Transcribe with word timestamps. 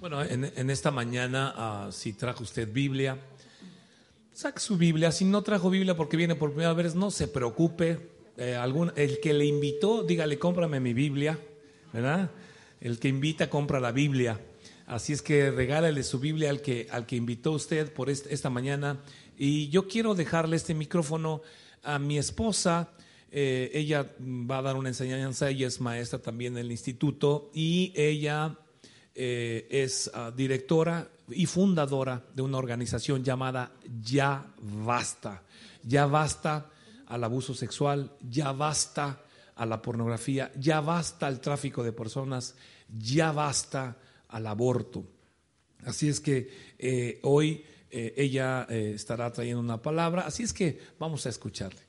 Bueno, 0.00 0.22
en, 0.22 0.70
esta 0.70 0.90
mañana, 0.90 1.86
uh, 1.86 1.92
si 1.92 2.14
trajo 2.14 2.42
usted 2.42 2.72
Biblia, 2.72 3.18
saque 4.32 4.58
su 4.58 4.78
Biblia. 4.78 5.12
Si 5.12 5.26
no 5.26 5.42
trajo 5.42 5.68
Biblia 5.68 5.94
porque 5.94 6.16
viene 6.16 6.34
por 6.34 6.52
primera 6.52 6.72
vez, 6.72 6.94
no 6.94 7.10
se 7.10 7.28
preocupe. 7.28 7.98
Eh, 8.38 8.58
el 8.96 9.20
que 9.20 9.34
le 9.34 9.44
invitó, 9.44 10.02
dígale, 10.02 10.38
cómprame 10.38 10.80
mi 10.80 10.94
Biblia. 10.94 11.38
El 12.80 12.98
que 12.98 13.08
invita, 13.08 13.50
compra 13.50 13.78
la 13.78 13.92
Biblia. 13.92 14.40
Así 14.86 15.12
es 15.12 15.20
que 15.20 15.50
regálale 15.50 16.02
su 16.02 16.18
Biblia 16.18 16.48
al 16.48 16.62
que, 16.62 16.88
al 16.90 17.04
que 17.04 17.16
invitó 17.16 17.52
usted 17.52 17.92
por 17.92 18.08
esta 18.08 18.48
mañana. 18.48 19.02
Y 19.36 19.68
yo 19.68 19.86
quiero 19.86 20.14
dejarle 20.14 20.56
este 20.56 20.72
micrófono 20.72 21.42
a 21.82 21.98
mi 21.98 22.16
esposa. 22.16 22.88
Eh, 23.30 23.70
ella 23.74 24.10
va 24.18 24.58
a 24.58 24.62
dar 24.62 24.76
una 24.76 24.88
enseñanza, 24.88 25.50
ella 25.50 25.66
es 25.66 25.78
maestra 25.78 26.20
también 26.20 26.54
en 26.54 26.64
el 26.64 26.70
instituto 26.70 27.50
y 27.52 27.92
ella 27.94 28.56
eh, 29.14 29.66
es 29.70 30.10
uh, 30.14 30.30
directora 30.34 31.08
y 31.28 31.46
fundadora 31.46 32.22
de 32.34 32.42
una 32.42 32.58
organización 32.58 33.24
llamada 33.24 33.72
Ya 34.02 34.46
Basta. 34.60 35.42
Ya 35.82 36.06
basta 36.06 36.70
al 37.06 37.24
abuso 37.24 37.54
sexual, 37.54 38.12
ya 38.20 38.52
basta 38.52 39.20
a 39.56 39.66
la 39.66 39.80
pornografía, 39.80 40.52
ya 40.56 40.80
basta 40.80 41.26
al 41.26 41.40
tráfico 41.40 41.82
de 41.82 41.92
personas, 41.92 42.54
ya 42.88 43.32
basta 43.32 43.96
al 44.28 44.46
aborto. 44.46 45.04
Así 45.84 46.08
es 46.08 46.20
que 46.20 46.50
eh, 46.78 47.18
hoy 47.22 47.64
eh, 47.90 48.14
ella 48.16 48.64
estará 48.68 49.32
trayendo 49.32 49.60
una 49.60 49.80
palabra, 49.80 50.22
así 50.22 50.42
es 50.42 50.52
que 50.52 50.78
vamos 50.98 51.24
a 51.26 51.30
escucharle. 51.30 51.80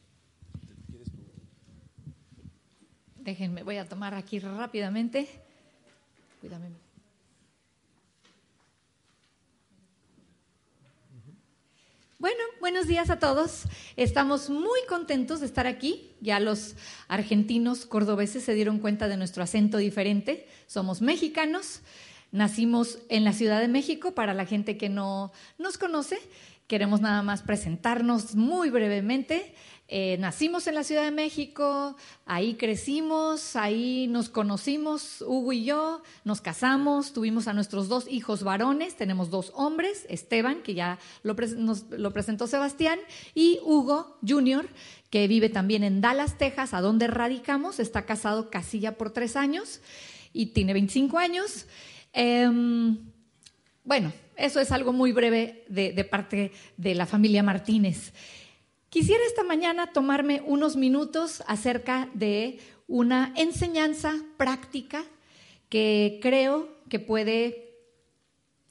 Déjenme, 3.18 3.64
voy 3.64 3.78
a 3.78 3.88
tomar 3.88 4.14
aquí 4.16 4.40
rápidamente. 4.40 5.28
Cuídame. 6.40 6.91
Bueno, 12.22 12.38
buenos 12.60 12.86
días 12.86 13.10
a 13.10 13.18
todos. 13.18 13.64
Estamos 13.96 14.52
muy 14.52 14.80
contentos 14.88 15.40
de 15.40 15.48
estar 15.48 15.66
aquí. 15.66 16.12
Ya 16.22 16.40
los 16.40 16.76
argentinos 17.08 17.88
cordobeses 17.88 18.44
se 18.44 18.54
dieron 18.54 18.78
cuenta 18.78 19.08
de 19.08 19.18
nuestro 19.18 19.42
acento 19.42 19.80
diferente. 19.80 20.48
Somos 20.68 21.02
mexicanos. 21.02 21.82
Nacimos 22.32 23.00
en 23.10 23.24
la 23.24 23.34
Ciudad 23.34 23.60
de 23.60 23.68
México. 23.68 24.14
Para 24.14 24.36
la 24.36 24.46
gente 24.46 24.78
que 24.78 24.88
no 24.88 25.32
nos 25.58 25.80
conoce, 25.80 26.20
queremos 26.68 27.02
nada 27.02 27.24
más 27.24 27.42
presentarnos 27.42 28.36
muy 28.36 28.70
brevemente. 28.70 29.56
Eh, 29.94 30.16
nacimos 30.20 30.68
en 30.68 30.76
la 30.76 30.86
Ciudad 30.86 31.04
de 31.04 31.12
México, 31.12 31.98
ahí 32.26 32.54
crecimos, 32.54 33.58
ahí 33.58 34.08
nos 34.08 34.30
conocimos, 34.30 35.22
Hugo 35.22 35.52
y 35.52 35.66
yo, 35.66 36.02
nos 36.24 36.40
casamos, 36.40 37.12
tuvimos 37.12 37.50
a 37.50 37.54
nuestros 37.54 37.90
dos 37.90 38.08
hijos 38.10 38.42
varones, 38.42 38.96
tenemos 38.96 39.30
dos 39.30 39.52
hombres, 39.54 40.06
Esteban, 40.08 40.64
que 40.64 40.76
ya 40.76 40.98
lo, 41.24 41.36
nos, 41.58 41.90
lo 41.90 42.14
presentó 42.14 42.48
Sebastián, 42.48 43.00
y 43.36 43.60
Hugo 43.66 44.18
Jr., 44.26 44.66
que 45.10 45.28
vive 45.28 45.50
también 45.50 45.84
en 45.84 46.00
Dallas, 46.00 46.38
Texas, 46.38 46.74
a 46.74 46.80
donde 46.80 47.08
radicamos, 47.08 47.82
está 47.82 48.06
casado 48.06 48.50
casi 48.50 48.80
ya 48.80 48.94
por 48.94 49.12
tres 49.12 49.36
años 49.36 49.82
y 50.32 50.54
tiene 50.54 50.72
25 50.72 51.18
años. 51.18 51.66
Eh, 52.14 52.50
bueno, 53.84 54.14
eso 54.38 54.62
es 54.62 54.72
algo 54.72 54.94
muy 54.94 55.12
breve 55.12 55.66
de 55.68 56.04
parte 56.06 56.54
de 56.78 56.96
la 56.96 57.06
familia 57.06 57.44
Martínez. 57.44 58.14
Quisiera 58.92 59.24
esta 59.26 59.46
mañana 59.46 59.94
tomarme 59.94 60.44
unos 60.46 60.76
minutos 60.76 61.42
acerca 61.48 62.10
de 62.14 62.60
una 62.90 63.34
enseñanza 63.38 64.22
práctica 64.36 65.06
que 65.70 66.20
creo 66.22 66.68
que 66.90 67.00
puede 67.00 67.72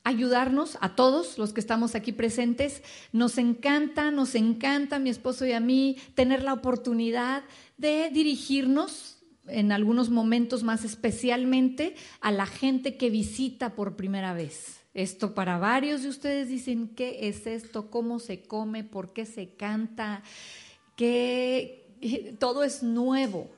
ayudarnos 0.04 0.76
a 0.82 0.94
todos 0.94 1.38
los 1.38 1.54
que 1.54 1.60
estamos 1.60 1.94
aquí 1.94 2.12
presentes. 2.12 2.82
Nos 3.12 3.38
encanta, 3.38 4.10
nos 4.10 4.34
encanta, 4.34 4.98
mi 4.98 5.09
esposo 5.09 5.47
y 5.47 5.53
a 5.53 5.60
mí, 5.60 5.97
tener 6.14 6.42
la 6.42 6.53
oportunidad 6.53 7.42
de 7.78 8.10
dirigirnos 8.10 9.22
en 9.47 9.72
algunos 9.72 10.10
momentos 10.10 10.62
más 10.62 10.84
especialmente 10.84 11.94
a 12.20 12.30
la 12.30 12.44
gente 12.44 12.98
que 12.98 13.09
visita 13.09 13.75
por 13.75 13.97
primera 13.97 14.34
vez. 14.34 14.79
Esto 14.92 15.34
para 15.34 15.58
varios 15.58 16.02
de 16.02 16.08
ustedes 16.08 16.48
dicen, 16.48 16.88
¿qué 16.88 17.28
es 17.28 17.46
esto? 17.46 17.90
¿Cómo 17.90 18.18
se 18.18 18.42
come? 18.42 18.82
¿Por 18.82 19.12
qué 19.12 19.24
se 19.24 19.54
canta? 19.54 20.22
¿Qué? 20.96 21.86
Todo 22.38 22.64
es 22.64 22.82
nuevo. 22.82 23.50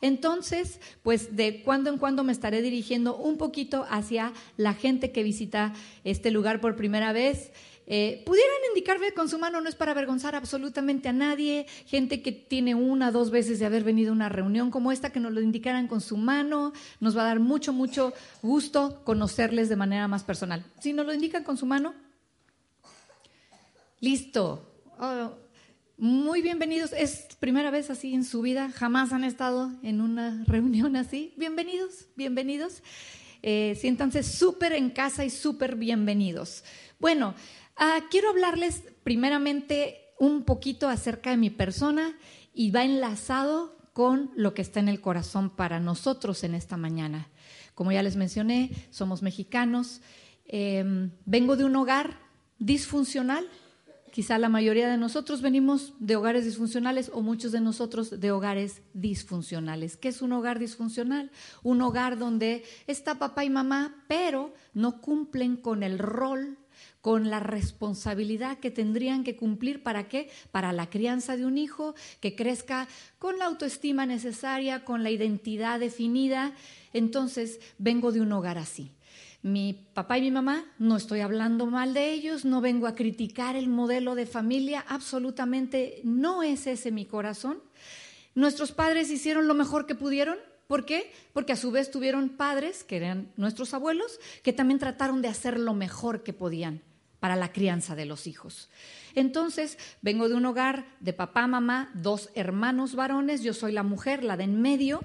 Entonces, 0.00 0.80
pues 1.02 1.36
de 1.36 1.62
cuando 1.62 1.90
en 1.90 1.98
cuando 1.98 2.22
me 2.22 2.32
estaré 2.32 2.62
dirigiendo 2.62 3.16
un 3.16 3.36
poquito 3.36 3.84
hacia 3.90 4.32
la 4.56 4.74
gente 4.74 5.10
que 5.10 5.24
visita 5.24 5.74
este 6.04 6.30
lugar 6.30 6.60
por 6.60 6.76
primera 6.76 7.12
vez 7.12 7.50
eh, 7.90 8.22
pudieran 8.26 8.58
indicarme 8.68 9.12
con 9.12 9.30
su 9.30 9.38
mano, 9.38 9.62
no 9.62 9.68
es 9.68 9.74
para 9.74 9.92
avergonzar 9.92 10.34
absolutamente 10.34 11.08
a 11.08 11.14
nadie, 11.14 11.66
gente 11.86 12.20
que 12.20 12.32
tiene 12.32 12.74
una, 12.74 13.10
dos 13.10 13.30
veces 13.30 13.58
de 13.58 13.64
haber 13.64 13.82
venido 13.82 14.10
a 14.10 14.12
una 14.12 14.28
reunión 14.28 14.70
como 14.70 14.92
esta, 14.92 15.10
que 15.10 15.20
nos 15.20 15.32
lo 15.32 15.40
indicaran 15.40 15.88
con 15.88 16.02
su 16.02 16.18
mano, 16.18 16.74
nos 17.00 17.16
va 17.16 17.22
a 17.22 17.28
dar 17.28 17.40
mucho, 17.40 17.72
mucho 17.72 18.12
gusto 18.42 19.00
conocerles 19.04 19.70
de 19.70 19.76
manera 19.76 20.06
más 20.06 20.22
personal. 20.22 20.62
Si 20.80 20.92
nos 20.92 21.06
lo 21.06 21.14
indican 21.14 21.44
con 21.44 21.56
su 21.56 21.64
mano, 21.64 21.94
listo. 24.00 24.70
Oh, 24.98 25.32
muy 25.96 26.42
bienvenidos. 26.42 26.92
Es 26.92 27.36
primera 27.40 27.70
vez 27.70 27.88
así 27.88 28.12
en 28.12 28.24
su 28.24 28.42
vida, 28.42 28.70
jamás 28.70 29.14
han 29.14 29.24
estado 29.24 29.72
en 29.82 30.02
una 30.02 30.44
reunión 30.46 30.94
así. 30.94 31.32
Bienvenidos, 31.38 32.04
bienvenidos. 32.16 32.82
Eh, 33.42 33.78
siéntanse 33.80 34.22
súper 34.22 34.74
en 34.74 34.90
casa 34.90 35.24
y 35.24 35.30
súper 35.30 35.76
bienvenidos. 35.76 36.64
Bueno, 36.98 37.34
Uh, 37.78 38.02
quiero 38.10 38.30
hablarles 38.30 38.82
primeramente 39.04 40.00
un 40.18 40.42
poquito 40.42 40.88
acerca 40.88 41.30
de 41.30 41.36
mi 41.36 41.48
persona 41.48 42.18
y 42.52 42.72
va 42.72 42.82
enlazado 42.82 43.78
con 43.92 44.32
lo 44.34 44.52
que 44.52 44.62
está 44.62 44.80
en 44.80 44.88
el 44.88 45.00
corazón 45.00 45.48
para 45.50 45.78
nosotros 45.78 46.42
en 46.42 46.56
esta 46.56 46.76
mañana. 46.76 47.28
Como 47.76 47.92
ya 47.92 48.02
les 48.02 48.16
mencioné, 48.16 48.72
somos 48.90 49.22
mexicanos. 49.22 50.00
Eh, 50.46 51.08
vengo 51.24 51.56
de 51.56 51.64
un 51.64 51.76
hogar 51.76 52.18
disfuncional. 52.58 53.46
Quizá 54.10 54.38
la 54.38 54.48
mayoría 54.48 54.88
de 54.88 54.96
nosotros 54.96 55.40
venimos 55.40 55.94
de 56.00 56.16
hogares 56.16 56.44
disfuncionales 56.44 57.12
o 57.14 57.20
muchos 57.20 57.52
de 57.52 57.60
nosotros 57.60 58.18
de 58.18 58.32
hogares 58.32 58.82
disfuncionales. 58.92 59.96
¿Qué 59.96 60.08
es 60.08 60.20
un 60.20 60.32
hogar 60.32 60.58
disfuncional? 60.58 61.30
Un 61.62 61.80
hogar 61.82 62.18
donde 62.18 62.64
está 62.88 63.20
papá 63.20 63.44
y 63.44 63.50
mamá, 63.50 64.04
pero 64.08 64.52
no 64.74 65.00
cumplen 65.00 65.56
con 65.56 65.84
el 65.84 66.00
rol 66.00 66.58
con 67.00 67.30
la 67.30 67.40
responsabilidad 67.40 68.58
que 68.58 68.70
tendrían 68.70 69.24
que 69.24 69.36
cumplir 69.36 69.82
para 69.82 70.08
qué? 70.08 70.30
Para 70.50 70.72
la 70.72 70.90
crianza 70.90 71.36
de 71.36 71.46
un 71.46 71.58
hijo 71.58 71.94
que 72.20 72.34
crezca 72.34 72.88
con 73.18 73.38
la 73.38 73.46
autoestima 73.46 74.06
necesaria, 74.06 74.84
con 74.84 75.02
la 75.02 75.10
identidad 75.10 75.80
definida. 75.80 76.52
Entonces, 76.92 77.60
vengo 77.78 78.12
de 78.12 78.20
un 78.20 78.32
hogar 78.32 78.58
así. 78.58 78.92
Mi 79.42 79.72
papá 79.94 80.18
y 80.18 80.22
mi 80.22 80.30
mamá, 80.32 80.64
no 80.78 80.96
estoy 80.96 81.20
hablando 81.20 81.66
mal 81.66 81.94
de 81.94 82.12
ellos, 82.12 82.44
no 82.44 82.60
vengo 82.60 82.88
a 82.88 82.96
criticar 82.96 83.54
el 83.54 83.68
modelo 83.68 84.16
de 84.16 84.26
familia, 84.26 84.84
absolutamente 84.88 86.00
no 86.02 86.42
es 86.42 86.66
ese 86.66 86.90
mi 86.90 87.04
corazón. 87.04 87.62
Nuestros 88.34 88.72
padres 88.72 89.10
hicieron 89.10 89.46
lo 89.46 89.54
mejor 89.54 89.86
que 89.86 89.94
pudieron, 89.94 90.38
¿Por 90.68 90.84
qué? 90.84 91.10
Porque 91.32 91.54
a 91.54 91.56
su 91.56 91.70
vez 91.70 91.90
tuvieron 91.90 92.28
padres, 92.28 92.84
que 92.84 92.98
eran 92.98 93.32
nuestros 93.36 93.72
abuelos, 93.72 94.20
que 94.42 94.52
también 94.52 94.78
trataron 94.78 95.22
de 95.22 95.28
hacer 95.28 95.58
lo 95.58 95.72
mejor 95.72 96.22
que 96.22 96.34
podían 96.34 96.82
para 97.20 97.36
la 97.36 97.52
crianza 97.52 97.96
de 97.96 98.04
los 98.04 98.26
hijos. 98.26 98.68
Entonces, 99.14 99.78
vengo 100.02 100.28
de 100.28 100.34
un 100.34 100.44
hogar 100.44 100.86
de 101.00 101.14
papá, 101.14 101.46
mamá, 101.46 101.90
dos 101.94 102.28
hermanos 102.34 102.94
varones, 102.94 103.42
yo 103.42 103.54
soy 103.54 103.72
la 103.72 103.82
mujer, 103.82 104.22
la 104.22 104.36
de 104.36 104.44
en 104.44 104.60
medio, 104.60 105.00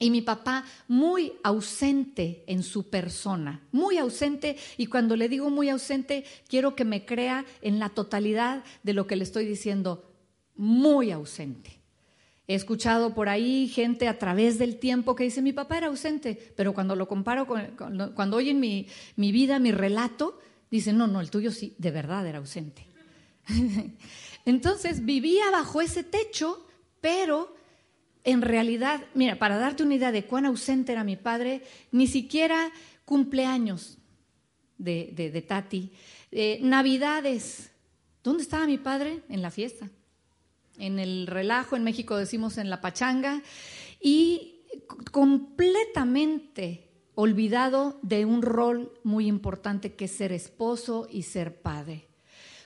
y 0.00 0.10
mi 0.10 0.20
papá 0.20 0.64
muy 0.88 1.34
ausente 1.44 2.42
en 2.48 2.64
su 2.64 2.90
persona, 2.90 3.62
muy 3.70 3.98
ausente, 3.98 4.56
y 4.76 4.86
cuando 4.86 5.14
le 5.14 5.28
digo 5.28 5.48
muy 5.48 5.68
ausente, 5.68 6.24
quiero 6.48 6.74
que 6.74 6.84
me 6.84 7.06
crea 7.06 7.44
en 7.60 7.78
la 7.78 7.88
totalidad 7.88 8.64
de 8.82 8.94
lo 8.94 9.06
que 9.06 9.14
le 9.14 9.22
estoy 9.22 9.46
diciendo, 9.46 10.12
muy 10.56 11.12
ausente. 11.12 11.81
He 12.48 12.54
escuchado 12.54 13.14
por 13.14 13.28
ahí 13.28 13.68
gente 13.68 14.08
a 14.08 14.18
través 14.18 14.58
del 14.58 14.78
tiempo 14.78 15.14
que 15.14 15.24
dice, 15.24 15.42
mi 15.42 15.52
papá 15.52 15.78
era 15.78 15.86
ausente, 15.86 16.52
pero 16.56 16.74
cuando 16.74 16.96
lo 16.96 17.06
comparo, 17.06 17.46
con, 17.46 17.76
cuando 18.14 18.36
oyen 18.36 18.58
mi, 18.58 18.88
mi 19.16 19.30
vida, 19.30 19.60
mi 19.60 19.70
relato, 19.70 20.40
dicen, 20.70 20.98
no, 20.98 21.06
no, 21.06 21.20
el 21.20 21.30
tuyo 21.30 21.52
sí, 21.52 21.74
de 21.78 21.92
verdad 21.92 22.26
era 22.26 22.38
ausente. 22.38 22.84
Entonces 24.44 25.04
vivía 25.04 25.50
bajo 25.52 25.80
ese 25.80 26.02
techo, 26.02 26.66
pero 27.00 27.54
en 28.24 28.42
realidad, 28.42 29.00
mira, 29.14 29.38
para 29.38 29.56
darte 29.56 29.84
una 29.84 29.94
idea 29.94 30.10
de 30.10 30.24
cuán 30.24 30.44
ausente 30.44 30.92
era 30.92 31.04
mi 31.04 31.16
padre, 31.16 31.62
ni 31.92 32.08
siquiera 32.08 32.72
cumpleaños 33.04 33.98
de, 34.78 35.12
de, 35.14 35.42
Tati, 35.42 35.92
eh, 36.32 36.58
navidades. 36.60 37.70
¿Dónde 38.24 38.42
estaba 38.42 38.66
mi 38.66 38.78
padre? 38.78 39.22
En 39.28 39.42
la 39.42 39.50
fiesta 39.50 39.88
en 40.78 40.98
el 40.98 41.26
relajo, 41.26 41.76
en 41.76 41.84
México 41.84 42.16
decimos 42.16 42.58
en 42.58 42.70
la 42.70 42.80
pachanga, 42.80 43.42
y 44.00 44.62
completamente 45.10 46.88
olvidado 47.14 47.98
de 48.02 48.24
un 48.24 48.42
rol 48.42 48.92
muy 49.04 49.26
importante 49.26 49.94
que 49.94 50.06
es 50.06 50.12
ser 50.12 50.32
esposo 50.32 51.06
y 51.10 51.22
ser 51.22 51.60
padre. 51.60 52.08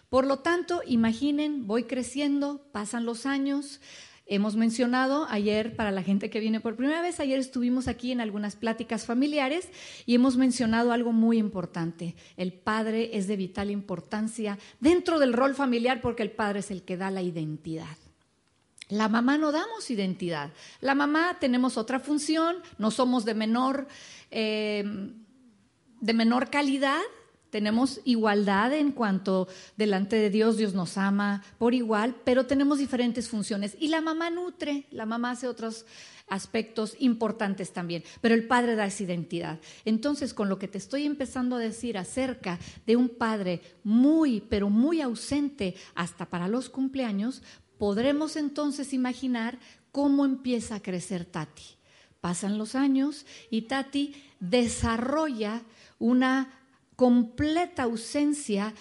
Por 0.08 0.26
lo 0.26 0.38
tanto, 0.38 0.82
imaginen, 0.86 1.66
voy 1.66 1.84
creciendo, 1.84 2.68
pasan 2.72 3.04
los 3.04 3.26
años, 3.26 3.80
Hemos 4.28 4.56
mencionado 4.56 5.28
ayer, 5.30 5.76
para 5.76 5.92
la 5.92 6.02
gente 6.02 6.30
que 6.30 6.40
viene 6.40 6.58
por 6.58 6.74
primera 6.74 7.00
vez, 7.00 7.20
ayer 7.20 7.38
estuvimos 7.38 7.86
aquí 7.86 8.10
en 8.10 8.20
algunas 8.20 8.56
pláticas 8.56 9.06
familiares 9.06 9.68
y 10.04 10.16
hemos 10.16 10.36
mencionado 10.36 10.90
algo 10.90 11.12
muy 11.12 11.38
importante. 11.38 12.16
El 12.36 12.52
padre 12.52 13.10
es 13.16 13.28
de 13.28 13.36
vital 13.36 13.70
importancia 13.70 14.58
dentro 14.80 15.20
del 15.20 15.32
rol 15.32 15.54
familiar 15.54 16.00
porque 16.00 16.24
el 16.24 16.32
padre 16.32 16.58
es 16.58 16.72
el 16.72 16.82
que 16.82 16.96
da 16.96 17.12
la 17.12 17.22
identidad. 17.22 17.96
La 18.88 19.08
mamá 19.08 19.38
no 19.38 19.52
damos 19.52 19.90
identidad. 19.90 20.52
La 20.80 20.96
mamá 20.96 21.36
tenemos 21.38 21.76
otra 21.76 22.00
función, 22.00 22.56
no 22.78 22.90
somos 22.90 23.24
de 23.24 23.34
menor, 23.34 23.86
eh, 24.32 25.12
de 26.00 26.14
menor 26.14 26.50
calidad, 26.50 27.02
tenemos 27.50 28.00
igualdad 28.04 28.72
en 28.72 28.92
cuanto 28.92 29.48
delante 29.76 30.16
de 30.16 30.30
Dios 30.30 30.56
Dios 30.56 30.74
nos 30.74 30.98
ama 30.98 31.42
por 31.58 31.74
igual, 31.74 32.16
pero 32.24 32.46
tenemos 32.46 32.78
diferentes 32.78 33.28
funciones. 33.28 33.76
Y 33.78 33.88
la 33.88 34.00
mamá 34.00 34.30
nutre, 34.30 34.86
la 34.90 35.06
mamá 35.06 35.32
hace 35.32 35.48
otros 35.48 35.86
aspectos 36.28 36.96
importantes 36.98 37.72
también, 37.72 38.02
pero 38.20 38.34
el 38.34 38.46
padre 38.46 38.74
da 38.74 38.86
esa 38.86 39.04
identidad. 39.04 39.60
Entonces, 39.84 40.34
con 40.34 40.48
lo 40.48 40.58
que 40.58 40.68
te 40.68 40.78
estoy 40.78 41.04
empezando 41.04 41.56
a 41.56 41.60
decir 41.60 41.98
acerca 41.98 42.58
de 42.86 42.96
un 42.96 43.08
padre 43.08 43.60
muy, 43.84 44.40
pero 44.40 44.68
muy 44.68 45.00
ausente 45.00 45.76
hasta 45.94 46.26
para 46.26 46.48
los 46.48 46.68
cumpleaños, 46.68 47.42
podremos 47.78 48.36
entonces 48.36 48.92
imaginar 48.92 49.58
cómo 49.92 50.24
empieza 50.24 50.76
a 50.76 50.82
crecer 50.82 51.24
Tati. 51.24 51.76
Pasan 52.20 52.58
los 52.58 52.74
años 52.74 53.24
y 53.50 53.62
Tati 53.62 54.14
desarrolla 54.40 55.62
una 55.98 56.65
completa 56.96 57.84
ausencia 57.84 58.74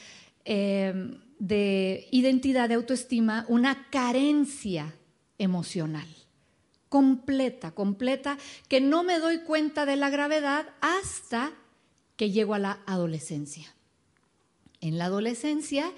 eh, 0.45 1.19
de 1.37 2.07
identidad, 2.11 2.69
de 2.69 2.75
autoestima, 2.75 3.45
una 3.49 3.89
carencia 3.89 4.95
emocional. 5.37 6.07
Completa, 6.89 7.71
completa, 7.71 8.37
que 8.69 8.79
no 8.79 9.03
me 9.03 9.19
doy 9.19 9.39
cuenta 9.39 9.85
de 9.85 9.97
la 9.97 10.09
gravedad 10.09 10.67
hasta 10.79 11.51
que 12.15 12.31
llego 12.31 12.53
a 12.53 12.59
la 12.59 12.79
adolescencia. 12.85 13.75
En 14.79 14.97
la 14.97 15.05
adolescencia, 15.05 15.91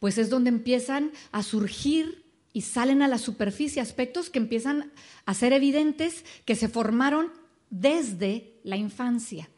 pues 0.00 0.18
es 0.18 0.28
donde 0.28 0.48
empiezan 0.48 1.12
a 1.30 1.42
surgir 1.42 2.24
y 2.52 2.62
salen 2.62 3.02
a 3.02 3.08
la 3.08 3.18
superficie 3.18 3.80
aspectos 3.80 4.28
que 4.28 4.40
empiezan 4.40 4.90
a 5.24 5.34
ser 5.34 5.52
evidentes, 5.52 6.24
que 6.44 6.56
se 6.56 6.68
formaron 6.68 7.32
desde 7.68 8.58
la 8.64 8.76
infancia. 8.76 9.48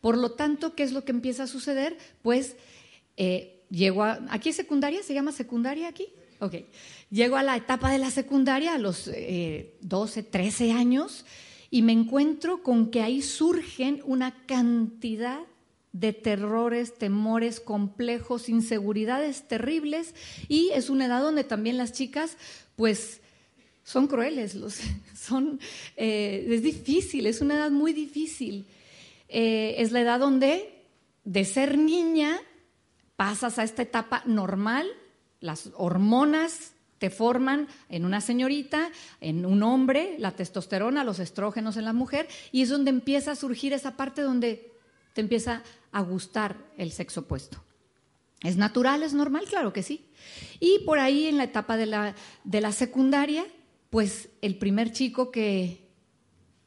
Por 0.00 0.16
lo 0.16 0.32
tanto, 0.32 0.74
¿qué 0.74 0.82
es 0.82 0.92
lo 0.92 1.04
que 1.04 1.12
empieza 1.12 1.44
a 1.44 1.46
suceder? 1.46 1.96
Pues 2.22 2.56
eh, 3.16 3.60
llego 3.70 4.02
a... 4.02 4.20
¿Aquí 4.30 4.48
es 4.48 4.56
secundaria? 4.56 5.02
¿Se 5.02 5.14
llama 5.14 5.32
secundaria 5.32 5.88
aquí? 5.88 6.08
Ok. 6.40 6.54
Llego 7.10 7.36
a 7.36 7.42
la 7.42 7.56
etapa 7.56 7.90
de 7.90 7.98
la 7.98 8.10
secundaria 8.10 8.74
a 8.74 8.78
los 8.78 9.10
12, 9.80 10.20
eh, 10.20 10.22
13 10.22 10.72
años 10.72 11.24
y 11.70 11.82
me 11.82 11.92
encuentro 11.92 12.62
con 12.62 12.90
que 12.90 13.02
ahí 13.02 13.22
surgen 13.22 14.02
una 14.04 14.46
cantidad 14.46 15.40
de 15.92 16.12
terrores, 16.12 16.94
temores 16.94 17.60
complejos, 17.60 18.48
inseguridades 18.48 19.48
terribles 19.48 20.14
y 20.48 20.70
es 20.70 20.88
una 20.88 21.06
edad 21.06 21.20
donde 21.20 21.44
también 21.44 21.76
las 21.76 21.92
chicas 21.92 22.36
pues 22.76 23.20
son 23.84 24.06
crueles, 24.06 24.56
son, 25.14 25.60
eh, 25.96 26.46
es 26.48 26.62
difícil, 26.62 27.26
es 27.26 27.40
una 27.40 27.54
edad 27.54 27.70
muy 27.70 27.92
difícil. 27.92 28.66
Eh, 29.30 29.76
es 29.78 29.92
la 29.92 30.00
edad 30.00 30.18
donde 30.18 30.84
de 31.24 31.44
ser 31.44 31.78
niña 31.78 32.40
pasas 33.16 33.58
a 33.58 33.62
esta 33.62 33.82
etapa 33.82 34.22
normal, 34.26 34.88
las 35.40 35.70
hormonas 35.76 36.72
te 36.98 37.10
forman 37.10 37.68
en 37.88 38.04
una 38.04 38.20
señorita, 38.20 38.90
en 39.20 39.46
un 39.46 39.62
hombre, 39.62 40.16
la 40.18 40.32
testosterona, 40.32 41.04
los 41.04 41.18
estrógenos 41.18 41.76
en 41.76 41.84
la 41.84 41.92
mujer, 41.92 42.28
y 42.50 42.62
es 42.62 42.68
donde 42.68 42.90
empieza 42.90 43.32
a 43.32 43.36
surgir 43.36 43.72
esa 43.72 43.96
parte 43.96 44.20
donde 44.20 44.72
te 45.14 45.20
empieza 45.20 45.62
a 45.92 46.02
gustar 46.02 46.56
el 46.76 46.92
sexo 46.92 47.20
opuesto. 47.20 47.62
¿Es 48.42 48.56
natural, 48.56 49.02
es 49.02 49.14
normal? 49.14 49.44
Claro 49.48 49.72
que 49.72 49.82
sí. 49.82 50.06
Y 50.58 50.80
por 50.80 50.98
ahí 50.98 51.26
en 51.26 51.36
la 51.36 51.44
etapa 51.44 51.76
de 51.76 51.86
la, 51.86 52.14
de 52.44 52.60
la 52.60 52.72
secundaria, 52.72 53.44
pues 53.90 54.28
el 54.42 54.56
primer 54.56 54.92
chico 54.92 55.30
que 55.30 55.88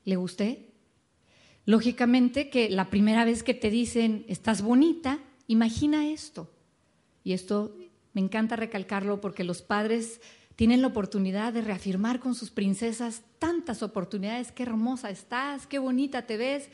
le 0.06 0.16
gusté, 0.16 0.73
Lógicamente 1.66 2.50
que 2.50 2.70
la 2.70 2.90
primera 2.90 3.26
vez 3.26 3.44
que 3.44 3.54
te 3.54 3.70
dicen, 3.70 4.26
estás 4.28 4.62
bonita, 4.62 5.20
imagina 5.48 6.10
esto. 6.10 6.50
Y 7.24 7.34
esto 7.34 7.76
me 8.14 8.22
encanta 8.22 8.56
recalcarlo 8.56 9.22
porque 9.22 9.44
los 9.44 9.62
padres 9.62 10.20
tienen 10.56 10.82
la 10.82 10.90
oportunidad 10.90 11.54
de 11.54 11.62
reafirmar 11.62 12.20
con 12.20 12.36
sus 12.36 12.52
princesas 12.52 13.24
tantas 13.40 13.82
oportunidades, 13.82 14.52
qué 14.52 14.64
hermosa 14.64 15.10
estás, 15.10 15.66
qué 15.66 15.80
bonita 15.80 16.28
te 16.28 16.38
ves. 16.38 16.70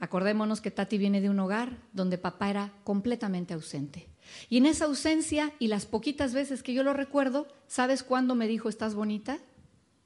Acordémonos 0.00 0.60
que 0.60 0.70
Tati 0.70 0.96
viene 0.96 1.20
de 1.20 1.28
un 1.28 1.40
hogar 1.40 1.76
donde 1.92 2.18
papá 2.18 2.50
era 2.50 2.72
completamente 2.84 3.52
ausente. 3.52 4.08
Y 4.48 4.58
en 4.58 4.66
esa 4.66 4.84
ausencia 4.84 5.52
y 5.58 5.68
las 5.68 5.86
poquitas 5.86 6.32
veces 6.32 6.62
que 6.62 6.72
yo 6.72 6.82
lo 6.82 6.94
recuerdo, 6.94 7.48
¿sabes 7.66 8.02
cuándo 8.02 8.34
me 8.34 8.46
dijo 8.46 8.68
estás 8.68 8.94
bonita? 8.94 9.38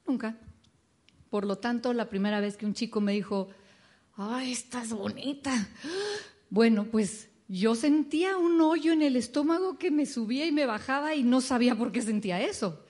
Nunca. 0.07 0.37
Por 1.29 1.45
lo 1.45 1.57
tanto, 1.57 1.93
la 1.93 2.09
primera 2.09 2.39
vez 2.39 2.57
que 2.57 2.65
un 2.65 2.73
chico 2.73 3.01
me 3.01 3.13
dijo, 3.13 3.49
ay, 4.15 4.51
estás 4.51 4.91
bonita. 4.91 5.67
Bueno, 6.49 6.85
pues 6.85 7.29
yo 7.47 7.75
sentía 7.75 8.37
un 8.37 8.61
hoyo 8.61 8.93
en 8.93 9.01
el 9.01 9.15
estómago 9.15 9.77
que 9.77 9.91
me 9.91 10.05
subía 10.05 10.45
y 10.45 10.51
me 10.51 10.65
bajaba 10.65 11.15
y 11.15 11.23
no 11.23 11.41
sabía 11.41 11.75
por 11.75 11.91
qué 11.91 12.01
sentía 12.01 12.41
eso. 12.41 12.83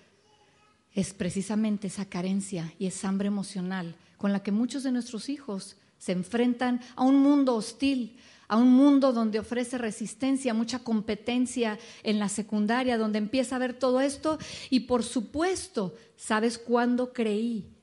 Es 0.94 1.14
precisamente 1.14 1.88
esa 1.88 2.06
carencia 2.06 2.74
y 2.78 2.86
esa 2.86 3.08
hambre 3.08 3.28
emocional 3.28 3.96
con 4.18 4.32
la 4.32 4.44
que 4.44 4.52
muchos 4.52 4.84
de 4.84 4.92
nuestros 4.92 5.28
hijos 5.28 5.78
se 5.98 6.12
enfrentan 6.12 6.82
a 6.96 7.04
un 7.04 7.20
mundo 7.22 7.56
hostil, 7.56 8.18
a 8.48 8.58
un 8.58 8.72
mundo 8.72 9.12
donde 9.12 9.40
ofrece 9.40 9.78
resistencia, 9.78 10.54
mucha 10.54 10.80
competencia 10.80 11.80
en 12.04 12.20
la 12.20 12.30
secundaria, 12.30 12.98
donde 12.98 13.18
empieza 13.18 13.56
a 13.56 13.60
ver 13.60 13.74
todo 13.74 14.02
esto. 14.02 14.38
Y 14.70 14.82
por 14.82 15.04
supuesto, 15.04 15.96
¿sabes 16.16 16.58
cuándo 16.58 17.12
creí 17.12 17.74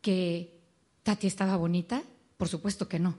que 0.00 0.60
Tati 1.02 1.26
estaba 1.26 1.56
bonita? 1.56 2.02
Por 2.40 2.48
supuesto 2.48 2.88
que 2.88 2.98
no. 2.98 3.18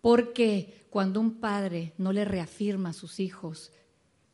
Porque 0.00 0.86
cuando 0.90 1.18
un 1.18 1.40
padre 1.40 1.92
no 1.98 2.12
le 2.12 2.24
reafirma 2.24 2.90
a 2.90 2.92
sus 2.92 3.18
hijos, 3.18 3.72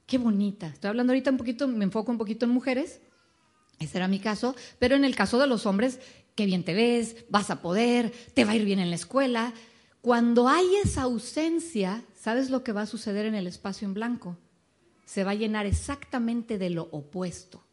qué 0.06 0.18
bonita. 0.18 0.66
Estoy 0.66 0.90
hablando 0.90 1.14
ahorita 1.14 1.30
un 1.30 1.38
poquito, 1.38 1.66
me 1.68 1.84
enfoco 1.84 2.12
un 2.12 2.18
poquito 2.18 2.44
en 2.44 2.50
mujeres, 2.50 3.00
ese 3.78 3.96
era 3.96 4.06
mi 4.06 4.18
caso, 4.18 4.56
pero 4.78 4.94
en 4.94 5.06
el 5.06 5.16
caso 5.16 5.38
de 5.38 5.46
los 5.46 5.64
hombres, 5.64 6.00
qué 6.34 6.44
bien 6.44 6.64
te 6.64 6.75
ves, 6.75 7.25
vas 7.30 7.49
a 7.49 7.62
poder, 7.62 8.12
te 8.34 8.44
va 8.44 8.50
a 8.50 8.56
ir 8.56 8.66
bien 8.66 8.78
en 8.78 8.90
la 8.90 8.96
escuela. 8.96 9.54
Cuando 10.02 10.50
hay 10.50 10.66
esa 10.84 11.04
ausencia, 11.04 12.04
¿sabes 12.14 12.50
lo 12.50 12.62
que 12.62 12.73
va 12.73 12.82
a 12.82 12.87
suceder 12.87 13.25
en 13.25 13.34
el 13.34 13.46
espacio 13.46 13.88
en 13.88 13.94
blanco? 13.94 14.37
Se 15.06 15.25
va 15.25 15.30
a 15.30 15.34
llenar 15.34 15.64
exactamente 15.64 16.58
de 16.58 16.68
lo 16.68 16.90
opuesto. 16.92 17.64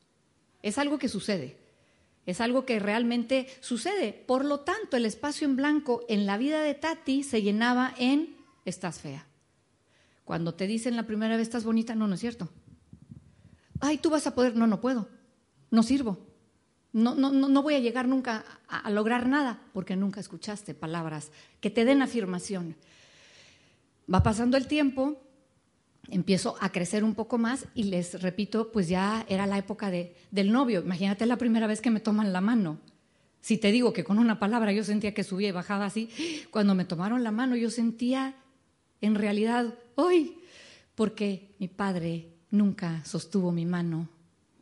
Es 0.62 0.78
algo 0.78 0.98
que 0.98 1.10
sucede. 1.10 1.58
Es 2.26 2.40
algo 2.42 2.66
que 2.66 2.80
realmente 2.80 3.48
sucede. 3.62 4.14
Por 4.14 4.46
lo 4.46 4.60
tanto, 4.60 4.98
el 4.98 5.06
espacio 5.06 5.48
en 5.48 5.56
blanco 5.56 6.06
en 6.08 6.26
la 6.26 6.38
vida 6.38 6.62
de 6.62 6.76
Tati 6.76 7.24
se 7.24 7.42
llenaba 7.42 7.94
en 7.98 8.36
estás 8.66 9.00
fea. 9.00 9.26
Cuando 10.24 10.54
te 10.54 10.68
dicen 10.68 10.96
la 10.96 11.08
primera 11.08 11.36
vez 11.36 11.48
estás 11.48 11.64
bonita, 11.64 11.96
no, 11.96 12.08
no 12.08 12.16
es 12.16 12.20
cierto. 12.20 12.50
Ay, 13.80 13.98
tú 13.98 14.10
vas 14.10 14.28
a 14.28 14.36
poder, 14.36 14.56
no, 14.56 14.68
no 14.68 14.80
puedo. 14.80 15.10
No 15.72 15.82
sirvo. 15.84 16.20
No, 16.94 17.16
no, 17.16 17.32
no 17.32 17.64
voy 17.64 17.76
a 17.76 17.80
llegar 17.80 18.08
nunca 18.08 18.46
a, 18.68 18.80
a 18.80 18.90
lograr 18.92 19.28
nada 19.28 19.62
porque 19.74 19.96
nunca 19.96 20.20
escuchaste 20.20 20.74
palabras 20.74 21.32
que 21.60 21.70
te 21.70 21.86
den 21.86 22.02
afirmación. 22.02 22.76
Va 24.14 24.22
pasando 24.24 24.58
el 24.58 24.68
tiempo 24.68 25.22
empiezo 26.12 26.56
a 26.60 26.72
crecer 26.72 27.04
un 27.04 27.16
poco 27.16 27.38
más 27.38 27.66
y 27.74 27.86
les 27.86 28.22
repito, 28.22 28.72
pues 28.72 28.88
ya 28.88 29.26
era 29.30 29.48
la 29.48 29.58
época 29.58 29.90
de, 29.90 30.16
del 30.30 30.52
novio. 30.52 30.82
Imagínate 30.82 31.26
la 31.26 31.38
primera 31.38 31.68
vez 31.68 31.82
que 31.82 31.90
me 31.90 32.00
toman 32.00 32.34
la 32.34 32.42
mano. 32.42 32.80
Si 33.40 33.58
te 33.58 33.72
digo 33.72 33.92
que 33.92 34.04
con 34.04 34.20
una 34.20 34.38
palabra 34.38 34.72
yo 34.72 34.84
sentía 34.84 35.14
que 35.14 35.24
subía 35.24 35.50
y 35.50 35.52
bajaba 35.52 35.86
así, 35.86 36.10
cuando 36.52 36.76
me 36.76 36.86
tomaron 36.86 37.24
la 37.24 37.32
mano 37.32 37.56
yo 37.56 37.72
sentía 37.72 38.36
en 39.00 39.16
realidad, 39.16 39.74
hoy, 39.96 40.38
porque 40.94 41.56
mi 41.58 41.68
padre 41.68 42.28
nunca 42.52 43.04
sostuvo 43.04 43.52
mi 43.52 43.66
mano, 43.66 44.08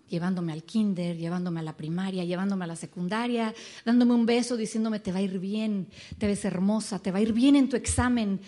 llevándome 0.07 0.53
al 0.53 0.63
kinder, 0.63 1.17
llevándome 1.17 1.59
a 1.59 1.63
la 1.63 1.75
primaria, 1.75 2.23
llevándome 2.23 2.63
a 2.63 2.67
la 2.67 2.77
secundaria, 2.77 3.53
dándome 3.83 4.13
un 4.13 4.25
beso, 4.25 4.55
diciéndome 4.55 4.99
te 4.99 5.11
va 5.11 5.17
a 5.17 5.23
ir 5.23 5.39
bien, 5.39 5.87
te 6.17 6.27
ves 6.27 6.45
hermosa, 6.45 6.99
te 6.99 7.11
va 7.11 7.17
a 7.17 7.21
ir 7.21 7.33
bien 7.33 7.57
en 7.57 7.67
tu 7.67 7.75
examen 7.75 8.39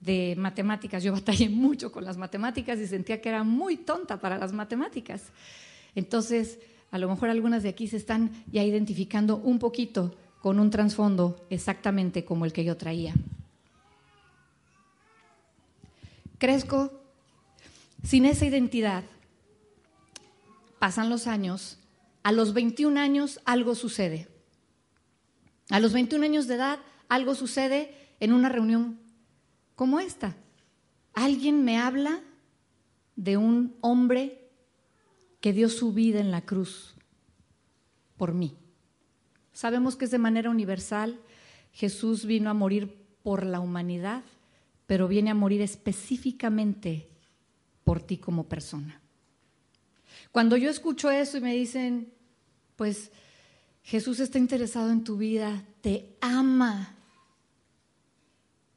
de 0.00 0.34
matemáticas. 0.36 1.02
Yo 1.02 1.12
batallé 1.12 1.48
mucho 1.50 1.92
con 1.92 2.04
las 2.04 2.16
matemáticas 2.16 2.78
y 2.78 2.86
sentía 2.86 3.20
que 3.20 3.28
era 3.28 3.44
muy 3.44 3.76
tonta 3.76 4.20
para 4.20 4.38
las 4.38 4.52
matemáticas. 4.52 5.30
Entonces, 5.94 6.58
a 6.90 6.98
lo 6.98 7.08
mejor 7.08 7.28
algunas 7.28 7.62
de 7.62 7.68
aquí 7.68 7.88
se 7.88 7.96
están 7.96 8.30
ya 8.50 8.62
identificando 8.62 9.36
un 9.36 9.58
poquito 9.58 10.14
con 10.40 10.60
un 10.60 10.70
trasfondo 10.70 11.46
exactamente 11.50 12.24
como 12.24 12.44
el 12.44 12.52
que 12.52 12.64
yo 12.64 12.76
traía. 12.76 13.14
Crezco 16.38 16.92
sin 18.04 18.24
esa 18.24 18.46
identidad. 18.46 19.04
Pasan 20.78 21.10
los 21.10 21.26
años. 21.26 21.78
A 22.22 22.30
los 22.30 22.54
21 22.54 23.00
años 23.00 23.40
algo 23.44 23.74
sucede. 23.74 24.28
A 25.70 25.80
los 25.80 25.92
21 25.92 26.24
años 26.24 26.46
de 26.46 26.54
edad 26.54 26.78
algo 27.08 27.34
sucede 27.34 27.94
en 28.20 28.32
una 28.32 28.48
reunión 28.48 29.00
como 29.78 30.00
esta. 30.00 30.34
Alguien 31.14 31.64
me 31.64 31.78
habla 31.78 32.20
de 33.14 33.36
un 33.36 33.76
hombre 33.80 34.50
que 35.40 35.52
dio 35.52 35.68
su 35.68 35.92
vida 35.92 36.18
en 36.18 36.32
la 36.32 36.40
cruz 36.40 36.96
por 38.16 38.34
mí. 38.34 38.56
Sabemos 39.52 39.94
que 39.94 40.06
es 40.06 40.10
de 40.10 40.18
manera 40.18 40.50
universal. 40.50 41.20
Jesús 41.70 42.24
vino 42.24 42.50
a 42.50 42.54
morir 42.54 42.92
por 43.22 43.46
la 43.46 43.60
humanidad, 43.60 44.24
pero 44.88 45.06
viene 45.06 45.30
a 45.30 45.34
morir 45.34 45.60
específicamente 45.62 47.08
por 47.84 48.02
ti 48.02 48.18
como 48.18 48.48
persona. 48.48 49.00
Cuando 50.32 50.56
yo 50.56 50.70
escucho 50.70 51.08
eso 51.08 51.36
y 51.36 51.40
me 51.40 51.54
dicen, 51.54 52.12
pues 52.74 53.12
Jesús 53.84 54.18
está 54.18 54.38
interesado 54.38 54.90
en 54.90 55.04
tu 55.04 55.16
vida, 55.18 55.64
te 55.82 56.16
ama. 56.20 56.96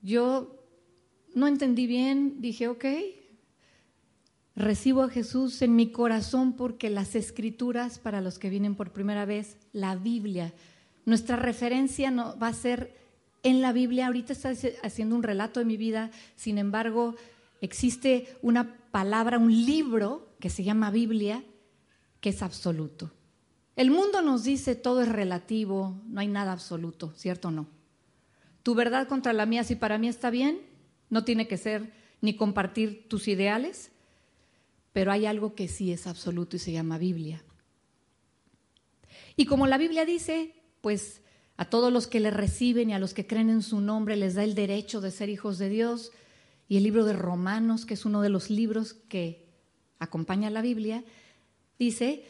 Yo 0.04 0.61
no 1.34 1.48
entendí 1.48 1.88
bien, 1.88 2.42
dije, 2.42 2.68
ok, 2.68 2.86
recibo 4.56 5.04
a 5.04 5.10
Jesús 5.10 5.62
en 5.62 5.76
mi 5.76 5.92
corazón 5.92 6.54
porque 6.54 6.90
las 6.90 7.16
escrituras, 7.16 8.00
para 8.00 8.22
los 8.22 8.40
que 8.40 8.50
vienen 8.50 8.76
por 8.76 8.92
primera 8.92 9.26
vez, 9.26 9.58
la 9.74 9.96
Biblia, 9.96 10.54
nuestra 11.06 11.36
referencia 11.36 12.12
no, 12.12 12.38
va 12.38 12.48
a 12.48 12.54
ser 12.54 12.96
en 13.44 13.62
la 13.62 13.74
Biblia. 13.74 14.08
Ahorita 14.08 14.34
está 14.34 14.54
haciendo 14.84 15.16
un 15.16 15.24
relato 15.24 15.60
de 15.60 15.66
mi 15.66 15.78
vida, 15.78 16.12
sin 16.36 16.58
embargo, 16.58 17.16
existe 17.62 18.38
una 18.42 18.76
palabra, 18.92 19.38
un 19.38 19.52
libro 19.66 20.36
que 20.40 20.50
se 20.50 20.64
llama 20.64 20.92
Biblia, 20.92 21.44
que 22.20 22.30
es 22.30 22.42
absoluto. 22.42 23.12
El 23.76 23.90
mundo 23.90 24.22
nos 24.22 24.44
dice 24.44 24.76
todo 24.76 25.02
es 25.02 25.10
relativo, 25.10 26.00
no 26.08 26.20
hay 26.20 26.28
nada 26.28 26.52
absoluto, 26.52 27.14
¿cierto 27.16 27.52
no? 27.52 27.68
Tu 28.64 28.76
verdad 28.76 29.08
contra 29.08 29.34
la 29.34 29.46
mía, 29.46 29.64
si 29.64 29.76
para 29.76 29.98
mí 29.98 30.08
está 30.08 30.30
bien, 30.30 30.60
no 31.12 31.24
tiene 31.24 31.48
que 31.48 31.58
ser 31.58 31.94
ni 32.22 32.36
compartir 32.36 33.08
tus 33.08 33.28
ideales, 33.28 33.92
pero 34.94 35.12
hay 35.12 35.28
algo 35.28 35.54
que 35.54 35.68
sí 35.68 35.92
es 35.92 36.08
absoluto 36.08 36.56
y 36.56 36.60
se 36.60 36.72
llama 36.72 36.98
Biblia. 36.98 37.44
Y 39.36 39.46
como 39.46 39.68
la 39.68 39.78
Biblia 39.78 40.06
dice, 40.06 40.56
pues 40.82 41.22
a 41.58 41.66
todos 41.66 41.94
los 41.94 42.08
que 42.08 42.20
le 42.20 42.32
reciben 42.32 42.90
y 42.90 42.94
a 42.94 43.00
los 43.00 43.14
que 43.14 43.28
creen 43.28 43.50
en 43.50 43.62
su 43.62 43.82
nombre 43.82 44.16
les 44.16 44.36
da 44.36 44.44
el 44.44 44.56
derecho 44.56 45.02
de 45.02 45.12
ser 45.12 45.30
hijos 45.30 45.58
de 45.58 45.70
Dios. 45.70 46.12
Y 46.68 46.78
el 46.78 46.84
libro 46.84 47.06
de 47.06 47.14
Romanos, 47.14 47.86
que 47.86 47.94
es 47.94 48.06
uno 48.06 48.22
de 48.22 48.30
los 48.30 48.50
libros 48.50 48.94
que 48.94 49.46
acompaña 50.00 50.48
a 50.48 50.52
la 50.52 50.62
Biblia, 50.62 51.04
dice 51.78 52.24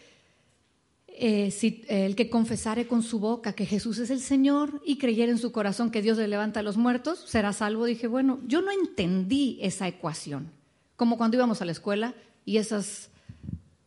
eh, 1.23 1.51
si 1.51 1.83
eh, 1.87 2.07
el 2.07 2.15
que 2.15 2.31
confesare 2.31 2.87
con 2.87 3.03
su 3.03 3.19
boca 3.19 3.53
que 3.53 3.67
Jesús 3.67 3.99
es 3.99 4.09
el 4.09 4.21
Señor 4.21 4.81
y 4.83 4.97
creyere 4.97 5.31
en 5.31 5.37
su 5.37 5.51
corazón 5.51 5.91
que 5.91 6.01
Dios 6.01 6.17
le 6.17 6.27
levanta 6.27 6.61
a 6.61 6.63
los 6.63 6.77
muertos, 6.77 7.23
será 7.27 7.53
salvo. 7.53 7.85
Dije, 7.85 8.07
bueno, 8.07 8.39
yo 8.47 8.63
no 8.63 8.71
entendí 8.71 9.59
esa 9.61 9.87
ecuación, 9.87 10.49
como 10.95 11.19
cuando 11.19 11.37
íbamos 11.37 11.61
a 11.61 11.65
la 11.65 11.73
escuela 11.73 12.15
y 12.43 12.57
esas 12.57 13.11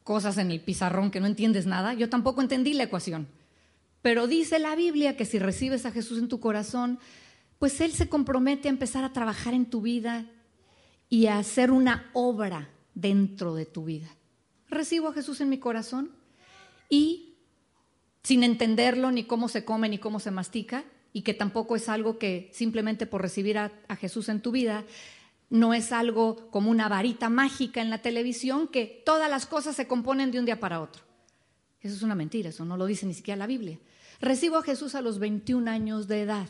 cosas 0.04 0.38
en 0.38 0.52
el 0.52 0.60
pizarrón 0.60 1.10
que 1.10 1.18
no 1.18 1.26
entiendes 1.26 1.66
nada, 1.66 1.92
yo 1.94 2.08
tampoco 2.08 2.40
entendí 2.40 2.72
la 2.72 2.84
ecuación. 2.84 3.26
Pero 4.00 4.28
dice 4.28 4.60
la 4.60 4.76
Biblia 4.76 5.16
que 5.16 5.24
si 5.24 5.40
recibes 5.40 5.86
a 5.86 5.90
Jesús 5.90 6.20
en 6.20 6.28
tu 6.28 6.38
corazón, 6.38 7.00
pues 7.58 7.80
Él 7.80 7.90
se 7.94 8.08
compromete 8.08 8.68
a 8.68 8.70
empezar 8.70 9.02
a 9.02 9.12
trabajar 9.12 9.54
en 9.54 9.66
tu 9.66 9.80
vida 9.80 10.24
y 11.08 11.26
a 11.26 11.38
hacer 11.38 11.72
una 11.72 12.08
obra 12.12 12.68
dentro 12.94 13.56
de 13.56 13.66
tu 13.66 13.86
vida. 13.86 14.14
Recibo 14.68 15.08
a 15.08 15.14
Jesús 15.14 15.40
en 15.40 15.48
mi 15.48 15.58
corazón, 15.58 16.12
y 16.94 17.34
sin 18.22 18.44
entenderlo 18.44 19.10
ni 19.10 19.24
cómo 19.24 19.48
se 19.48 19.64
come 19.64 19.88
ni 19.88 19.98
cómo 19.98 20.20
se 20.20 20.30
mastica, 20.30 20.84
y 21.12 21.22
que 21.22 21.34
tampoco 21.34 21.74
es 21.76 21.88
algo 21.88 22.18
que 22.18 22.50
simplemente 22.52 23.06
por 23.06 23.20
recibir 23.20 23.58
a, 23.58 23.70
Jesús 23.96 24.28
en 24.28 24.40
tu 24.40 24.50
vida, 24.52 24.84
no 25.50 25.74
es 25.74 25.92
algo 25.92 26.50
como 26.50 26.70
una 26.70 26.88
varita 26.88 27.28
mágica 27.28 27.80
en 27.80 27.90
la 27.90 27.98
televisión 27.98 28.66
que 28.66 29.02
todas 29.04 29.30
las 29.30 29.46
cosas 29.46 29.76
se 29.76 29.86
componen 29.86 30.30
de 30.30 30.38
un 30.38 30.44
día 30.44 30.58
para 30.58 30.80
otro. 30.80 31.02
Eso 31.80 31.94
es 31.94 32.02
una 32.02 32.14
mentira, 32.14 32.48
eso 32.48 32.64
no 32.64 32.76
lo 32.76 32.86
dice 32.86 33.06
ni 33.06 33.14
siquiera 33.14 33.38
la 33.38 33.46
Biblia. 33.46 33.78
Recibo 34.20 34.56
a 34.56 34.62
Jesús 34.62 34.94
a 34.94 35.02
los 35.02 35.18
21 35.18 35.70
años 35.70 36.08
de 36.08 36.22
edad. 36.22 36.48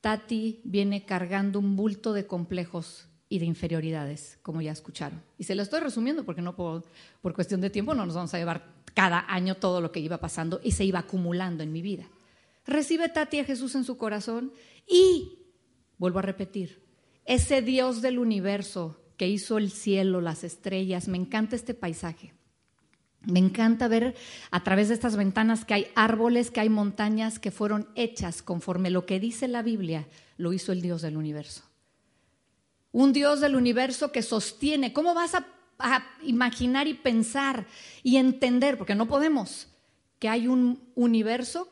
Tati 0.00 0.60
viene 0.64 1.04
cargando 1.04 1.58
un 1.58 1.76
bulto 1.76 2.12
de 2.12 2.26
complejos 2.26 3.09
y 3.32 3.38
de 3.38 3.46
inferioridades, 3.46 4.38
como 4.42 4.60
ya 4.60 4.72
escucharon. 4.72 5.22
Y 5.38 5.44
se 5.44 5.54
lo 5.54 5.62
estoy 5.62 5.80
resumiendo 5.80 6.24
porque 6.24 6.42
no 6.42 6.56
puedo, 6.56 6.84
por 7.22 7.32
cuestión 7.32 7.60
de 7.60 7.70
tiempo 7.70 7.94
no 7.94 8.04
nos 8.04 8.16
vamos 8.16 8.34
a 8.34 8.38
llevar 8.38 8.74
cada 8.92 9.24
año 9.32 9.54
todo 9.54 9.80
lo 9.80 9.92
que 9.92 10.00
iba 10.00 10.18
pasando 10.18 10.60
y 10.64 10.72
se 10.72 10.84
iba 10.84 10.98
acumulando 10.98 11.62
en 11.62 11.72
mi 11.72 11.80
vida. 11.80 12.04
Recibe 12.66 13.08
Tati 13.08 13.38
a 13.38 13.44
Jesús 13.44 13.76
en 13.76 13.84
su 13.84 13.96
corazón 13.96 14.52
y, 14.86 15.38
vuelvo 15.96 16.18
a 16.18 16.22
repetir, 16.22 16.82
ese 17.24 17.62
Dios 17.62 18.02
del 18.02 18.18
universo 18.18 19.00
que 19.16 19.28
hizo 19.28 19.58
el 19.58 19.70
cielo, 19.70 20.20
las 20.20 20.42
estrellas, 20.42 21.06
me 21.06 21.16
encanta 21.16 21.54
este 21.54 21.72
paisaje. 21.72 22.34
Me 23.22 23.38
encanta 23.38 23.86
ver 23.86 24.16
a 24.50 24.64
través 24.64 24.88
de 24.88 24.94
estas 24.94 25.14
ventanas 25.14 25.64
que 25.64 25.74
hay 25.74 25.86
árboles, 25.94 26.50
que 26.50 26.60
hay 26.60 26.68
montañas 26.68 27.38
que 27.38 27.52
fueron 27.52 27.88
hechas 27.94 28.42
conforme 28.42 28.90
lo 28.90 29.06
que 29.06 29.20
dice 29.20 29.46
la 29.46 29.62
Biblia, 29.62 30.08
lo 30.36 30.52
hizo 30.52 30.72
el 30.72 30.82
Dios 30.82 31.02
del 31.02 31.16
universo 31.16 31.69
un 32.92 33.12
Dios 33.12 33.40
del 33.40 33.56
universo 33.56 34.12
que 34.12 34.22
sostiene. 34.22 34.92
¿Cómo 34.92 35.14
vas 35.14 35.34
a, 35.34 35.46
imaginar 36.22 36.88
y 36.88 36.94
pensar 36.94 37.66
y 38.02 38.16
entender, 38.16 38.76
porque 38.76 38.94
no 38.94 39.08
podemos, 39.08 39.68
que 40.18 40.28
hay 40.28 40.46
un 40.46 40.82
universo, 40.94 41.68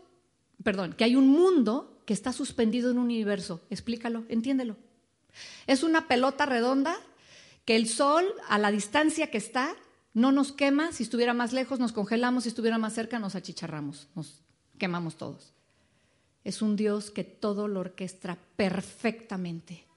perdón, 0.63 0.95
que 0.95 1.05
hay 1.05 1.15
un 1.15 1.29
mundo 1.29 2.01
que 2.07 2.15
está 2.15 2.33
suspendido 2.33 2.91
en 2.91 2.99
un 2.99 3.05
universo? 3.05 3.61
Explícalo, 3.69 4.25
entiéndelo. 4.29 4.77
Es 5.67 5.83
una 5.83 6.09
pelota 6.09 6.47
redonda 6.47 6.97
que 7.67 7.77
el 7.77 7.87
sol, 7.87 8.25
a 8.49 8.57
la 8.59 8.71
distancia 8.71 9.31
que 9.31 9.39
está, 9.39 9.75
no 10.15 10.33
nos 10.33 10.53
quema. 10.53 10.93
Si 10.93 11.03
estuviera 11.03 11.35
más 11.35 11.53
lejos, 11.53 11.79
nos 11.79 11.93
congelamos. 11.93 12.45
Si 12.45 12.49
estuviera 12.49 12.79
más 12.79 12.95
cerca, 12.95 13.19
nos 13.19 13.35
achicharramos, 13.35 14.09
nos 14.15 14.41
quemamos 14.79 15.17
todos. 15.17 15.53
Es 16.45 16.63
un 16.63 16.77
Dios 16.77 17.11
que 17.11 17.25
todo 17.25 17.69
lo 17.69 17.81
orquestra 17.81 18.39
perfectamente 18.57 19.88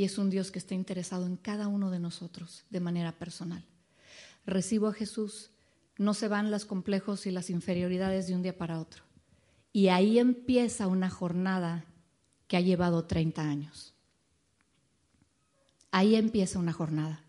y 0.00 0.04
es 0.04 0.16
un 0.16 0.30
Dios 0.30 0.50
que 0.50 0.58
está 0.58 0.74
interesado 0.74 1.26
en 1.26 1.36
cada 1.36 1.68
uno 1.68 1.90
de 1.90 1.98
nosotros 1.98 2.64
de 2.70 2.80
manera 2.80 3.18
personal. 3.18 3.62
Recibo 4.46 4.88
a 4.88 4.94
Jesús, 4.94 5.50
no 5.98 6.14
se 6.14 6.26
van 6.26 6.50
los 6.50 6.64
complejos 6.64 7.26
y 7.26 7.30
las 7.30 7.50
inferioridades 7.50 8.26
de 8.26 8.34
un 8.34 8.40
día 8.40 8.56
para 8.56 8.80
otro. 8.80 9.02
Y 9.74 9.88
ahí 9.88 10.18
empieza 10.18 10.86
una 10.86 11.10
jornada 11.10 11.84
que 12.48 12.56
ha 12.56 12.62
llevado 12.62 13.04
30 13.04 13.42
años. 13.42 13.92
Ahí 15.90 16.14
empieza 16.14 16.58
una 16.58 16.72
jornada. 16.72 17.22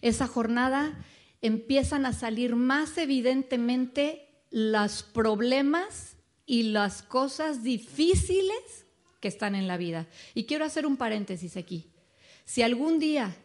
Esa 0.00 0.26
jornada 0.26 0.98
empiezan 1.42 2.06
a 2.06 2.14
salir 2.14 2.56
más 2.56 2.96
evidentemente 2.96 4.42
los 4.50 5.02
problemas 5.02 6.16
y 6.46 6.62
las 6.62 7.02
cosas 7.02 7.62
difíciles 7.62 8.86
que 9.20 9.28
están 9.28 9.54
en 9.54 9.68
la 9.68 9.76
vida. 9.76 10.08
Y 10.32 10.44
quiero 10.44 10.64
hacer 10.64 10.86
un 10.86 10.96
paréntesis 10.96 11.58
aquí. 11.58 11.92
Si 12.46 12.62
algún 12.62 13.00
día 13.00 13.36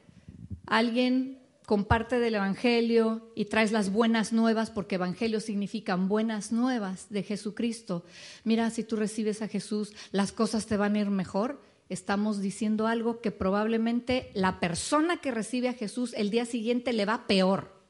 alguien 0.68 1.40
comparte 1.66 2.20
del 2.20 2.36
Evangelio 2.36 3.32
y 3.36 3.46
traes 3.46 3.72
las 3.72 3.92
buenas 3.92 4.32
nuevas, 4.32 4.70
porque 4.70 4.96
Evangelio 4.96 5.40
significan 5.40 6.08
buenas 6.08 6.52
nuevas 6.52 7.10
de 7.10 7.24
Jesucristo, 7.24 8.06
mira, 8.44 8.70
si 8.70 8.84
tú 8.84 8.96
recibes 8.96 9.42
a 9.42 9.48
Jesús, 9.48 9.94
las 10.12 10.32
cosas 10.32 10.68
te 10.68 10.78
van 10.78 10.96
a 10.96 11.00
ir 11.00 11.10
mejor. 11.10 11.62
estamos 11.90 12.40
diciendo 12.40 12.88
algo 12.88 13.20
que 13.20 13.32
probablemente 13.32 14.32
la 14.34 14.62
persona 14.62 15.18
que 15.18 15.32
recibe 15.32 15.68
a 15.68 15.74
Jesús 15.74 16.14
el 16.16 16.30
día 16.30 16.46
siguiente 16.46 16.94
le 16.94 17.04
va 17.04 17.28
peor. 17.28 17.82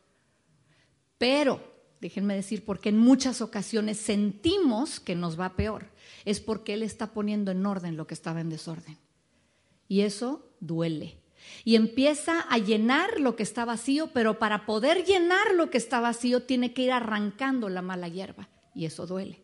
Pero, 1.19 1.61
déjenme 1.99 2.33
decir, 2.33 2.65
porque 2.65 2.89
en 2.89 2.97
muchas 2.97 3.41
ocasiones 3.41 3.97
sentimos 3.97 4.99
que 4.99 5.13
nos 5.13 5.39
va 5.39 5.55
peor, 5.55 5.91
es 6.25 6.39
porque 6.39 6.73
Él 6.73 6.81
está 6.81 7.13
poniendo 7.13 7.51
en 7.51 7.63
orden 7.65 7.97
lo 7.97 8.07
que 8.07 8.15
estaba 8.15 8.41
en 8.41 8.49
desorden. 8.49 8.97
Y 9.87 10.01
eso 10.01 10.50
duele. 10.61 11.17
Y 11.65 11.75
empieza 11.75 12.39
a 12.39 12.57
llenar 12.57 13.19
lo 13.19 13.35
que 13.35 13.43
está 13.43 13.65
vacío, 13.65 14.11
pero 14.13 14.39
para 14.39 14.65
poder 14.65 15.03
llenar 15.03 15.53
lo 15.55 15.69
que 15.69 15.77
está 15.77 15.99
vacío 15.99 16.43
tiene 16.43 16.73
que 16.73 16.83
ir 16.83 16.91
arrancando 16.91 17.67
la 17.67 17.81
mala 17.81 18.07
hierba. 18.07 18.47
Y 18.73 18.85
eso 18.85 19.05
duele. 19.05 19.41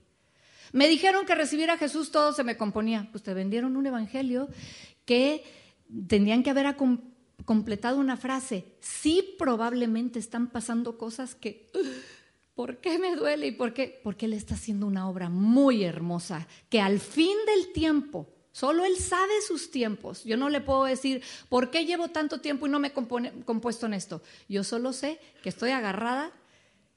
Me 0.71 0.88
dijeron 0.88 1.25
que 1.25 1.36
recibir 1.36 1.69
a 1.69 1.77
Jesús 1.77 2.12
todo 2.12 2.33
se 2.33 2.43
me 2.43 2.57
componía. 2.57 3.09
Pues 3.12 3.24
te 3.24 3.33
vendieron 3.33 3.75
un 3.75 3.86
evangelio 3.86 4.47
que 5.05 5.43
tendrían 6.07 6.43
que 6.43 6.50
haber 6.50 6.75
completado 7.45 8.00
una 8.00 8.17
frase. 8.17 8.65
Sí, 8.79 9.36
probablemente 9.38 10.19
están 10.19 10.47
pasando 10.47 10.97
cosas 10.97 11.36
que... 11.36 11.69
¿Por 12.55 12.77
qué 12.77 12.97
me 12.97 13.15
duele? 13.15 13.47
¿Y 13.47 13.51
por 13.51 13.71
qué? 13.71 14.01
Porque 14.03 14.25
Él 14.25 14.33
está 14.33 14.55
haciendo 14.55 14.88
una 14.88 15.07
obra 15.07 15.29
muy 15.29 15.83
hermosa 15.83 16.47
que 16.69 16.81
al 16.81 17.00
fin 17.00 17.38
del 17.45 17.71
tiempo, 17.71 18.27
solo 18.58 18.86
Él 18.86 18.98
sabe 18.98 19.34
sus 19.48 19.70
tiempos. 19.70 20.24
Yo 20.24 20.36
no 20.36 20.50
le 20.50 20.62
puedo 20.62 20.86
decir, 20.86 21.22
¿por 21.48 21.70
qué 21.70 21.86
llevo 21.86 22.08
tanto 22.08 22.42
tiempo 22.42 22.66
y 22.66 22.72
no 22.72 22.80
me 22.80 22.88
he 22.88 22.94
compuesto 23.46 23.86
en 23.86 23.94
esto? 23.94 24.24
Yo 24.50 24.64
solo 24.64 24.94
sé 24.94 25.20
que 25.44 25.50
estoy 25.50 25.70
agarrada 25.70 26.32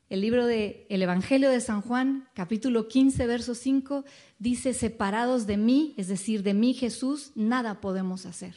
el 0.09 0.23
libro 0.23 0.47
de 0.47 0.87
el 0.89 1.03
Evangelio 1.03 1.51
de 1.51 1.61
San 1.61 1.83
Juan, 1.83 2.31
capítulo 2.33 2.89
15, 2.89 3.27
verso 3.27 3.55
5, 3.55 4.07
dice, 4.39 4.73
separados 4.73 5.47
de 5.47 5.59
mí, 5.59 5.93
es 5.99 6.09
decir, 6.09 6.43
de 6.43 6.55
mí 6.55 6.73
Jesús, 6.73 7.33
nada 7.35 7.83
podemos 7.83 8.25
hacer. 8.25 8.55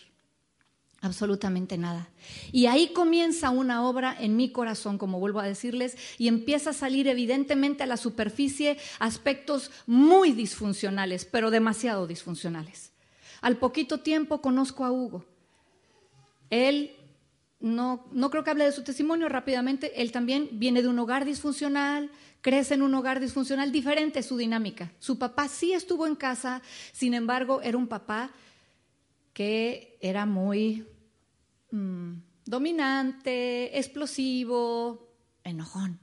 Absolutamente 1.02 1.78
nada. 1.78 2.08
Y 2.54 2.68
ahí 2.68 2.94
comienza 2.94 3.50
una 3.50 3.86
obra 3.86 4.16
en 4.18 4.38
mi 4.38 4.54
corazón, 4.54 4.98
como 4.98 5.20
vuelvo 5.20 5.42
a 5.42 5.46
decirles, 5.46 5.98
y 6.18 6.30
empieza 6.30 6.70
a 6.70 6.74
salir 6.74 7.10
evidentemente 7.10 7.84
a 7.84 7.88
la 7.88 7.98
superficie 7.98 8.78
aspectos 9.00 9.72
muy 9.86 10.32
disfuncionales, 10.32 11.26
pero 11.26 11.52
demasiado 11.52 12.08
disfuncionales. 12.08 12.93
Al 13.44 13.58
poquito 13.58 14.00
tiempo 14.00 14.40
conozco 14.40 14.86
a 14.86 14.92
Hugo. 14.94 15.26
Él 16.50 16.96
no, 17.60 18.08
no 18.14 18.30
creo 18.30 18.46
que 18.46 18.52
hable 18.52 18.64
de 18.64 18.72
su 18.72 18.86
testimonio 18.86 19.28
rápidamente, 19.28 20.02
él 20.02 20.14
también 20.14 20.48
viene 20.54 20.82
de 20.82 20.88
un 20.88 20.98
hogar 20.98 21.26
disfuncional, 21.26 22.10
crece 22.40 22.76
en 22.76 22.82
un 22.82 22.96
hogar 22.96 23.20
disfuncional 23.20 23.74
diferente 23.74 24.24
su 24.24 24.38
dinámica. 24.38 24.94
Su 25.00 25.20
papá 25.20 25.50
sí 25.50 25.74
estuvo 25.74 26.08
en 26.08 26.16
casa, 26.16 26.62
sin 26.94 27.14
embargo, 27.14 27.62
era 27.62 27.78
un 27.78 27.88
papá 27.88 28.32
que 29.34 29.98
era 30.00 30.26
muy 30.26 30.88
mm, 31.72 32.14
dominante, 32.46 33.78
explosivo, 33.78 35.18
enojón. 35.44 36.00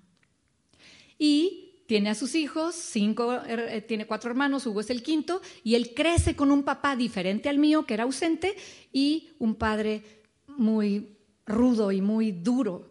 Y 1.18 1.69
tiene 1.90 2.10
a 2.10 2.14
sus 2.14 2.36
hijos, 2.36 2.94
er, 2.94 3.58
eh, 3.58 3.80
tiene 3.80 4.06
cuatro 4.06 4.30
hermanos, 4.30 4.64
Hugo 4.64 4.80
es 4.80 4.90
el 4.90 5.02
quinto, 5.02 5.42
y 5.64 5.74
él 5.74 5.92
crece 5.92 6.36
con 6.36 6.52
un 6.52 6.62
papá 6.62 6.94
diferente 6.94 7.48
al 7.48 7.58
mío, 7.58 7.84
que 7.84 7.94
era 7.94 8.04
ausente, 8.04 8.54
y 8.92 9.30
un 9.40 9.56
padre 9.56 10.04
muy 10.46 11.16
rudo 11.46 11.90
y 11.90 12.00
muy 12.00 12.30
duro, 12.30 12.88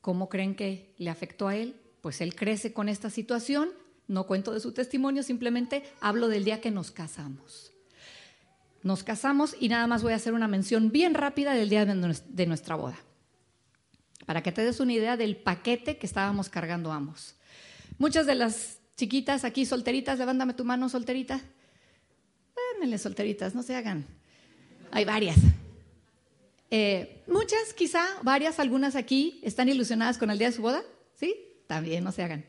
¿cómo 0.00 0.28
creen 0.28 0.56
que 0.56 0.96
le 0.98 1.10
afectó 1.10 1.46
a 1.46 1.54
él? 1.54 1.76
Pues 2.00 2.20
él 2.20 2.34
crece 2.34 2.72
con 2.72 2.88
esta 2.88 3.08
situación, 3.08 3.70
no 4.08 4.26
cuento 4.26 4.52
de 4.52 4.58
su 4.58 4.72
testimonio, 4.72 5.22
simplemente 5.22 5.84
hablo 6.00 6.26
del 6.26 6.42
día 6.42 6.60
que 6.60 6.72
nos 6.72 6.90
casamos. 6.90 7.70
Nos 8.82 9.04
casamos 9.04 9.54
y 9.60 9.68
nada 9.68 9.86
más 9.86 10.02
voy 10.02 10.12
a 10.12 10.16
hacer 10.16 10.32
una 10.32 10.48
mención 10.48 10.90
bien 10.90 11.14
rápida 11.14 11.54
del 11.54 11.68
día 11.68 11.86
de 11.86 12.46
nuestra 12.46 12.74
boda, 12.74 12.98
para 14.26 14.42
que 14.42 14.50
te 14.50 14.64
des 14.64 14.80
una 14.80 14.92
idea 14.92 15.16
del 15.16 15.36
paquete 15.36 15.98
que 15.98 16.06
estábamos 16.06 16.48
cargando 16.48 16.90
ambos. 16.90 17.36
Muchas 17.98 18.26
de 18.26 18.34
las 18.34 18.78
chiquitas 18.96 19.44
aquí 19.44 19.66
solteritas, 19.66 20.18
levántame 20.18 20.54
tu 20.54 20.64
mano 20.64 20.88
solterita. 20.88 21.40
Démenle 22.74 22.98
solteritas, 22.98 23.54
no 23.54 23.62
se 23.62 23.76
hagan. 23.76 24.06
Hay 24.90 25.04
varias. 25.04 25.38
Eh, 26.70 27.22
muchas, 27.26 27.72
quizá, 27.74 28.04
varias, 28.22 28.58
algunas 28.58 28.96
aquí 28.96 29.40
están 29.42 29.68
ilusionadas 29.68 30.18
con 30.18 30.30
el 30.30 30.38
día 30.38 30.48
de 30.48 30.56
su 30.56 30.62
boda, 30.62 30.82
¿sí? 31.14 31.36
También 31.66 32.02
no 32.02 32.12
se 32.12 32.22
hagan. 32.22 32.44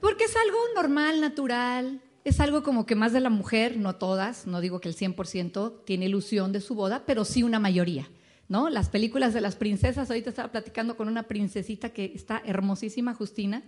Porque 0.00 0.24
es 0.24 0.34
algo 0.34 0.58
normal, 0.74 1.20
natural, 1.20 2.00
es 2.24 2.40
algo 2.40 2.62
como 2.62 2.86
que 2.86 2.94
más 2.94 3.12
de 3.12 3.20
la 3.20 3.30
mujer, 3.30 3.76
no 3.76 3.96
todas, 3.96 4.46
no 4.46 4.60
digo 4.60 4.80
que 4.80 4.88
el 4.88 4.96
100% 4.96 5.84
tiene 5.84 6.06
ilusión 6.06 6.52
de 6.52 6.60
su 6.60 6.74
boda, 6.74 7.04
pero 7.06 7.24
sí 7.24 7.42
una 7.42 7.58
mayoría. 7.58 8.08
¿No? 8.48 8.68
Las 8.68 8.90
películas 8.90 9.32
de 9.32 9.40
las 9.40 9.56
princesas, 9.56 10.10
ahorita 10.10 10.28
estaba 10.28 10.52
platicando 10.52 10.96
con 10.96 11.08
una 11.08 11.22
princesita 11.22 11.90
que 11.90 12.12
está 12.14 12.42
hermosísima, 12.44 13.14
Justina, 13.14 13.62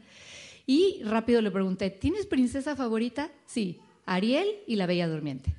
y 0.66 1.02
rápido 1.04 1.42
le 1.42 1.50
pregunté, 1.50 1.90
¿tienes 1.90 2.26
princesa 2.26 2.76
favorita? 2.76 3.30
Sí, 3.46 3.80
Ariel 4.06 4.46
y 4.66 4.76
la 4.76 4.86
Bella 4.86 5.08
Durmiente. 5.08 5.54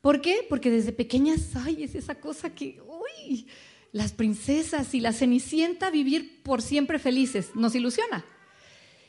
¿Por 0.00 0.20
qué? 0.20 0.44
Porque 0.48 0.70
desde 0.70 0.92
pequeñas, 0.92 1.54
ay, 1.54 1.84
es 1.84 1.94
esa 1.94 2.20
cosa 2.20 2.54
que, 2.54 2.80
uy, 2.82 3.46
las 3.92 4.12
princesas 4.12 4.94
y 4.94 5.00
la 5.00 5.12
cenicienta 5.12 5.90
vivir 5.90 6.42
por 6.42 6.60
siempre 6.60 6.98
felices, 6.98 7.52
nos 7.54 7.74
ilusiona. 7.74 8.24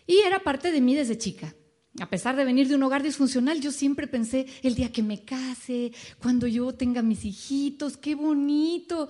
Y 0.08 0.20
era 0.20 0.40
parte 0.40 0.72
de 0.72 0.82
mí 0.82 0.96
desde 0.96 1.18
chica. 1.18 1.56
A 2.00 2.10
pesar 2.10 2.36
de 2.36 2.46
venir 2.46 2.68
de 2.68 2.76
un 2.76 2.84
hogar 2.84 3.04
disfuncional, 3.04 3.62
yo 3.62 3.72
siempre 3.72 4.06
pensé, 4.06 4.46
el 4.62 4.76
día 4.76 4.92
que 4.92 5.02
me 5.02 5.24
case, 5.24 5.92
cuando 6.20 6.46
yo 6.46 6.74
tenga 6.74 7.02
mis 7.02 7.26
hijitos, 7.26 7.98
qué 7.98 8.16
bonito. 8.16 9.10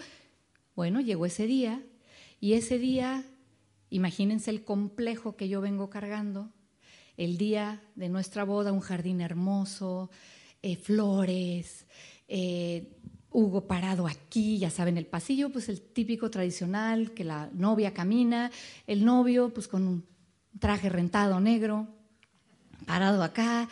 Bueno, 0.76 1.02
llegó 1.02 1.26
ese 1.26 1.48
día 1.48 1.84
y 2.40 2.54
ese 2.54 2.78
día, 2.78 3.26
imagínense 3.90 4.52
el 4.52 4.64
complejo 4.64 5.36
que 5.36 5.50
yo 5.50 5.62
vengo 5.62 5.90
cargando, 5.90 6.52
el 7.18 7.38
día 7.38 7.82
de 7.96 8.10
nuestra 8.10 8.44
boda, 8.44 8.72
un 8.72 8.82
jardín 8.82 9.22
hermoso, 9.22 10.10
eh, 10.62 10.76
flores, 10.76 11.86
eh, 12.28 12.92
Hugo 13.30 13.68
parado 13.68 14.08
aquí, 14.08 14.60
ya 14.60 14.70
saben, 14.70 14.98
el 14.98 15.08
pasillo, 15.08 15.52
pues 15.52 15.68
el 15.68 15.82
típico 15.82 16.32
tradicional, 16.32 17.12
que 17.12 17.26
la 17.26 17.50
novia 17.54 17.94
camina, 17.94 18.50
el 18.88 19.04
novio 19.04 19.54
pues 19.54 19.68
con 19.68 19.86
un 19.86 20.06
traje 20.58 20.88
rentado 20.88 21.42
negro, 21.42 21.86
parado 22.86 23.24
acá, 23.24 23.68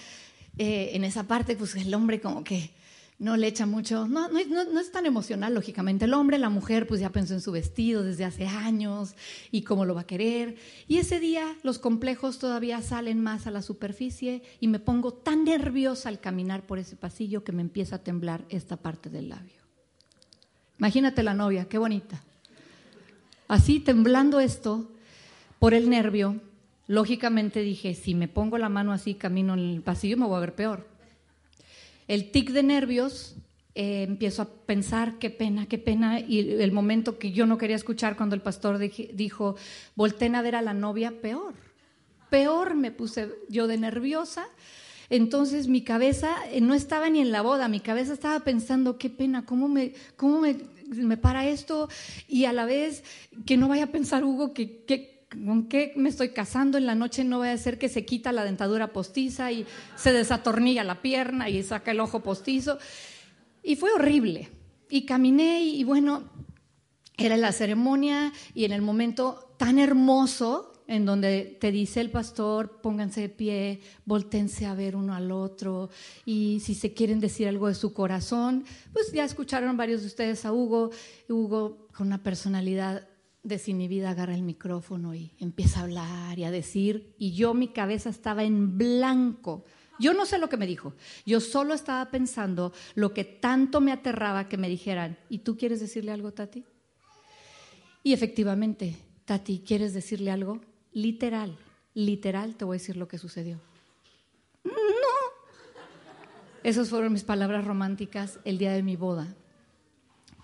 eh, 0.57 0.91
en 0.93 1.05
esa 1.05 1.23
parte 1.23 1.55
pues 1.55 1.75
el 1.75 1.93
hombre 1.93 2.19
como 2.19 2.43
que 2.43 2.71
no 3.19 3.37
le 3.37 3.47
echa 3.47 3.65
mucho, 3.65 4.07
no, 4.07 4.27
no, 4.29 4.79
es 4.79 4.91
tan 4.91 5.05
emocional, 5.05 5.53
lógicamente. 5.53 6.05
El 6.05 6.13
hombre, 6.13 6.37
la 6.37 6.49
mujer, 6.49 6.87
pues 6.87 6.99
ya 6.99 7.11
pensó 7.11 7.33
en 7.33 7.41
su 7.41 7.51
vestido 7.51 8.03
desde 8.03 8.25
hace 8.25 8.47
años 8.47 9.15
y 9.51 9.61
cómo 9.61 9.85
lo 9.85 9.95
va 9.95 10.01
a 10.01 10.07
querer. 10.07 10.55
Y 10.87 10.97
ese 10.97 11.19
día 11.19 11.55
los 11.63 11.79
complejos 11.79 12.39
todavía 12.39 12.81
salen 12.81 13.21
más 13.21 13.45
a 13.47 13.51
la 13.51 13.61
superficie 13.61 14.41
y 14.59 14.67
me 14.67 14.79
pongo 14.79 15.13
tan 15.13 15.43
nerviosa 15.43 16.09
al 16.09 16.19
caminar 16.19 16.63
por 16.63 16.79
ese 16.79 16.95
pasillo 16.95 17.43
que 17.43 17.51
me 17.51 17.61
empieza 17.61 17.97
a 17.97 18.03
temblar 18.03 18.45
esta 18.49 18.77
parte 18.77 19.09
del 19.09 19.29
labio. 19.29 19.61
Imagínate 20.79 21.23
la 21.23 21.33
novia, 21.33 21.65
qué 21.65 21.77
bonita. 21.77 22.23
Así 23.47 23.79
temblando 23.79 24.39
esto 24.39 24.89
por 25.59 25.73
el 25.73 25.89
nervio, 25.89 26.41
lógicamente 26.87 27.61
dije, 27.61 27.93
si 27.93 28.15
me 28.15 28.27
pongo 28.27 28.57
la 28.57 28.69
mano 28.69 28.91
así, 28.91 29.13
camino 29.13 29.53
en 29.53 29.59
el 29.59 29.81
pasillo, 29.81 30.17
me 30.17 30.25
voy 30.25 30.37
a 30.37 30.41
ver 30.41 30.55
peor 30.55 30.92
el 32.07 32.31
tic 32.31 32.51
de 32.51 32.63
nervios, 32.63 33.35
eh, 33.75 34.03
empiezo 34.03 34.43
a 34.43 34.49
pensar, 34.49 35.17
qué 35.17 35.29
pena, 35.29 35.65
qué 35.65 35.77
pena, 35.77 36.19
y 36.19 36.39
el 36.61 36.71
momento 36.71 37.17
que 37.17 37.31
yo 37.31 37.45
no 37.45 37.57
quería 37.57 37.75
escuchar 37.75 38.15
cuando 38.15 38.35
el 38.35 38.41
pastor 38.41 38.77
dijo, 38.77 39.55
volten 39.95 40.35
a 40.35 40.41
ver 40.41 40.55
a 40.55 40.61
la 40.61 40.73
novia, 40.73 41.21
peor, 41.21 41.55
peor 42.29 42.75
me 42.75 42.91
puse 42.91 43.29
yo 43.49 43.67
de 43.67 43.77
nerviosa. 43.77 44.47
Entonces 45.09 45.67
mi 45.67 45.83
cabeza 45.83 46.35
eh, 46.51 46.61
no 46.61 46.73
estaba 46.73 47.09
ni 47.09 47.19
en 47.19 47.31
la 47.31 47.41
boda, 47.41 47.67
mi 47.67 47.79
cabeza 47.79 48.13
estaba 48.13 48.39
pensando, 48.39 48.97
qué 48.97 49.09
pena, 49.09 49.45
cómo 49.45 49.67
me, 49.67 49.93
cómo 50.15 50.39
me, 50.41 50.57
me 50.87 51.17
para 51.17 51.47
esto, 51.47 51.89
y 52.27 52.45
a 52.45 52.53
la 52.53 52.65
vez 52.65 53.03
que 53.45 53.57
no 53.57 53.67
vaya 53.67 53.83
a 53.85 53.91
pensar 53.91 54.23
Hugo 54.23 54.53
que, 54.53 54.83
que 54.85 55.12
¿con 55.33 55.67
qué 55.67 55.93
me 55.95 56.09
estoy 56.09 56.29
casando 56.29 56.77
en 56.77 56.85
la 56.85 56.95
noche? 56.95 57.23
No 57.23 57.39
voy 57.39 57.49
a 57.49 57.57
ser 57.57 57.77
que 57.77 57.89
se 57.89 58.05
quita 58.05 58.31
la 58.31 58.43
dentadura 58.43 58.93
postiza 58.93 59.51
y 59.51 59.65
se 59.95 60.13
desatornilla 60.13 60.83
la 60.83 61.01
pierna 61.01 61.49
y 61.49 61.61
saca 61.63 61.91
el 61.91 61.99
ojo 61.99 62.21
postizo. 62.21 62.77
Y 63.61 63.75
fue 63.75 63.91
horrible. 63.91 64.49
Y 64.89 65.05
caminé 65.05 65.63
y, 65.63 65.83
bueno, 65.83 66.23
era 67.17 67.37
la 67.37 67.51
ceremonia 67.51 68.31
y 68.53 68.65
en 68.65 68.71
el 68.71 68.81
momento 68.81 69.55
tan 69.57 69.79
hermoso 69.79 70.73
en 70.87 71.05
donde 71.05 71.57
te 71.59 71.71
dice 71.71 72.01
el 72.01 72.11
pastor, 72.11 72.81
pónganse 72.81 73.21
de 73.21 73.29
pie, 73.29 73.81
voltense 74.05 74.65
a 74.65 74.73
ver 74.73 74.95
uno 74.95 75.15
al 75.15 75.31
otro 75.31 75.89
y 76.25 76.59
si 76.59 76.75
se 76.75 76.93
quieren 76.93 77.19
decir 77.19 77.47
algo 77.47 77.69
de 77.69 77.75
su 77.75 77.93
corazón, 77.93 78.65
pues 78.91 79.11
ya 79.13 79.23
escucharon 79.23 79.77
varios 79.77 80.01
de 80.01 80.07
ustedes 80.07 80.45
a 80.45 80.51
Hugo, 80.51 80.91
Hugo 81.29 81.87
con 81.95 82.07
una 82.07 82.21
personalidad 82.21 83.07
desinhibida 83.43 84.11
agarra 84.11 84.33
el 84.33 84.41
micrófono 84.43 85.13
y 85.13 85.31
empieza 85.39 85.81
a 85.81 85.83
hablar 85.83 86.39
y 86.39 86.45
a 86.45 86.51
decir, 86.51 87.13
y 87.17 87.33
yo 87.33 87.53
mi 87.53 87.67
cabeza 87.67 88.09
estaba 88.09 88.43
en 88.43 88.77
blanco, 88.77 89.65
Yo 89.99 90.13
no 90.13 90.25
sé 90.25 90.39
lo 90.39 90.49
que 90.49 90.57
me 90.57 90.65
dijo. 90.65 90.93
Yo 91.23 91.39
solo 91.39 91.73
estaba 91.75 92.09
pensando 92.09 92.73
lo 92.95 93.13
que 93.13 93.23
tanto 93.23 93.79
me 93.79 93.91
aterraba 93.91 94.49
que 94.49 94.57
me 94.57 94.67
dijeran, 94.67 95.19
¿y 95.29 95.39
tú 95.39 95.55
quieres 95.55 95.79
decirle 95.79 96.11
algo, 96.11 96.33
Tati? 96.33 96.65
Y 98.01 98.11
efectivamente, 98.11 98.97
Tati, 99.25 99.63
¿quieres 99.65 99.93
decirle 99.93 100.31
algo? 100.31 100.61
Literal, 100.93 101.57
literal 101.93 102.55
te 102.55 102.65
voy 102.65 102.75
a 102.75 102.79
decir 102.79 102.97
lo 102.97 103.07
que 103.07 103.19
sucedió. 103.19 103.59
No. 104.63 104.71
Esas 106.63 106.89
fueron 106.89 107.13
mis 107.13 107.23
palabras 107.23 107.63
románticas 107.63 108.39
el 108.45 108.57
día 108.57 108.71
de 108.71 108.83
mi 108.83 108.95
boda. 108.95 109.35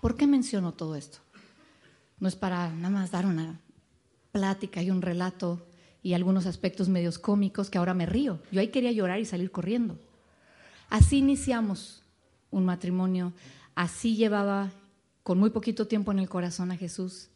¿Por 0.00 0.16
qué 0.16 0.26
menciono 0.26 0.72
todo 0.72 0.94
esto? 0.94 1.18
No 2.20 2.28
es 2.28 2.36
para 2.36 2.70
nada 2.70 2.90
más 2.90 3.10
dar 3.10 3.26
una 3.26 3.60
plática 4.30 4.82
y 4.82 4.90
un 4.90 5.02
relato 5.02 5.66
y 6.02 6.14
algunos 6.14 6.46
aspectos 6.46 6.88
medios 6.88 7.18
cómicos 7.18 7.70
que 7.70 7.78
ahora 7.78 7.94
me 7.94 8.06
río. 8.06 8.40
Yo 8.52 8.60
ahí 8.60 8.68
quería 8.68 8.92
llorar 8.92 9.20
y 9.20 9.24
salir 9.24 9.50
corriendo. 9.50 9.98
Así 10.88 11.18
iniciamos 11.18 12.02
un 12.50 12.64
matrimonio, 12.64 13.32
así 13.74 14.16
llevaba 14.16 14.70
con 15.22 15.38
muy 15.38 15.50
poquito 15.50 15.86
tiempo 15.86 16.12
en 16.12 16.18
el 16.18 16.28
corazón 16.28 16.70
a 16.70 16.76
Jesús 16.76 17.28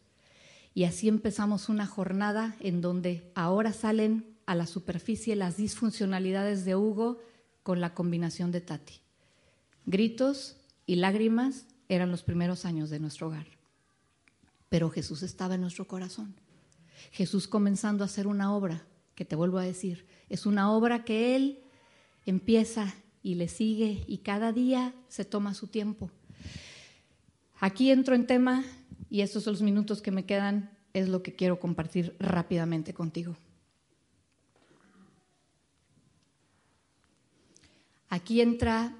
y 0.75 0.85
así 0.85 1.09
empezamos 1.09 1.69
una 1.69 1.87
jornada 1.87 2.57
en 2.61 2.81
donde 2.81 3.31
ahora 3.35 3.73
salen 3.73 4.27
a 4.47 4.55
la 4.55 4.67
superficie 4.67 5.37
las 5.37 5.57
disfuncionalidades 5.57 6.65
de 6.65 6.75
Hugo 6.75 7.19
con 7.63 7.81
la 7.81 7.95
combinación 7.95 8.51
de 8.51 8.61
Tati. 8.61 9.01
Gritos 9.87 10.57
y 10.85 10.97
lágrimas 10.97 11.67
eran 11.89 12.11
los 12.11 12.23
primeros 12.23 12.65
años 12.65 12.91
de 12.91 12.99
nuestro 12.99 13.29
hogar. 13.29 13.47
Pero 14.69 14.91
Jesús 14.91 15.23
estaba 15.23 15.55
en 15.55 15.61
nuestro 15.61 15.87
corazón. 15.87 16.35
Jesús 17.13 17.49
comenzando 17.49 18.05
a 18.05 18.07
hacer 18.07 18.27
una 18.27 18.55
obra, 18.55 18.87
que 19.15 19.25
te 19.25 19.37
vuelvo 19.37 19.59
a 19.59 19.65
decir, 19.65 20.07
es 20.29 20.47
una 20.47 20.73
obra 20.73 21.05
que 21.05 21.37
Él 21.37 21.63
empieza 22.27 22.95
y 23.23 23.37
le 23.37 23.49
sigue 23.49 24.05
y 24.07 24.19
cada 24.19 24.53
día 24.53 24.95
se 25.09 25.25
toma 25.25 25.55
su 25.55 25.69
tiempo. 25.69 26.11
Aquí 27.61 27.91
entro 27.91 28.15
en 28.15 28.27
tema 28.27 28.65
y 29.09 29.21
estos 29.21 29.45
son 29.45 29.55
los 29.55 29.63
minutos 29.63 30.03
que 30.03 30.11
me 30.11 30.27
quedan, 30.27 30.77
es 30.93 31.09
lo 31.09 31.23
que 31.23 31.35
quiero 31.35 31.61
compartir 31.61 32.17
rápidamente 32.19 32.93
contigo. 32.95 33.37
Aquí 38.09 38.41
entra 38.41 38.95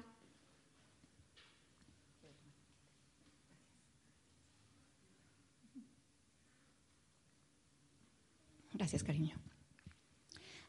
Gracias, 8.85 9.03
cariño. 9.03 9.35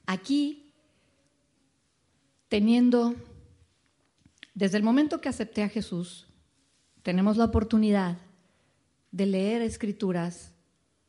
Aquí, 0.06 0.72
teniendo, 2.48 3.14
desde 4.54 4.78
el 4.78 4.82
momento 4.82 5.20
que 5.20 5.28
acepté 5.28 5.62
a 5.62 5.68
Jesús, 5.68 6.26
tenemos 7.02 7.36
la 7.36 7.44
oportunidad 7.44 8.16
de 9.10 9.26
leer 9.26 9.60
escrituras. 9.60 10.54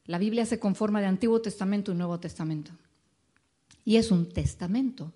La 0.03 0.17
Biblia 0.17 0.45
se 0.45 0.59
conforma 0.59 0.99
de 0.99 1.05
Antiguo 1.05 1.41
Testamento 1.41 1.93
y 1.93 1.95
Nuevo 1.95 2.19
Testamento. 2.19 2.73
Y 3.85 3.95
es 3.95 4.11
un 4.11 4.27
testamento. 4.27 5.13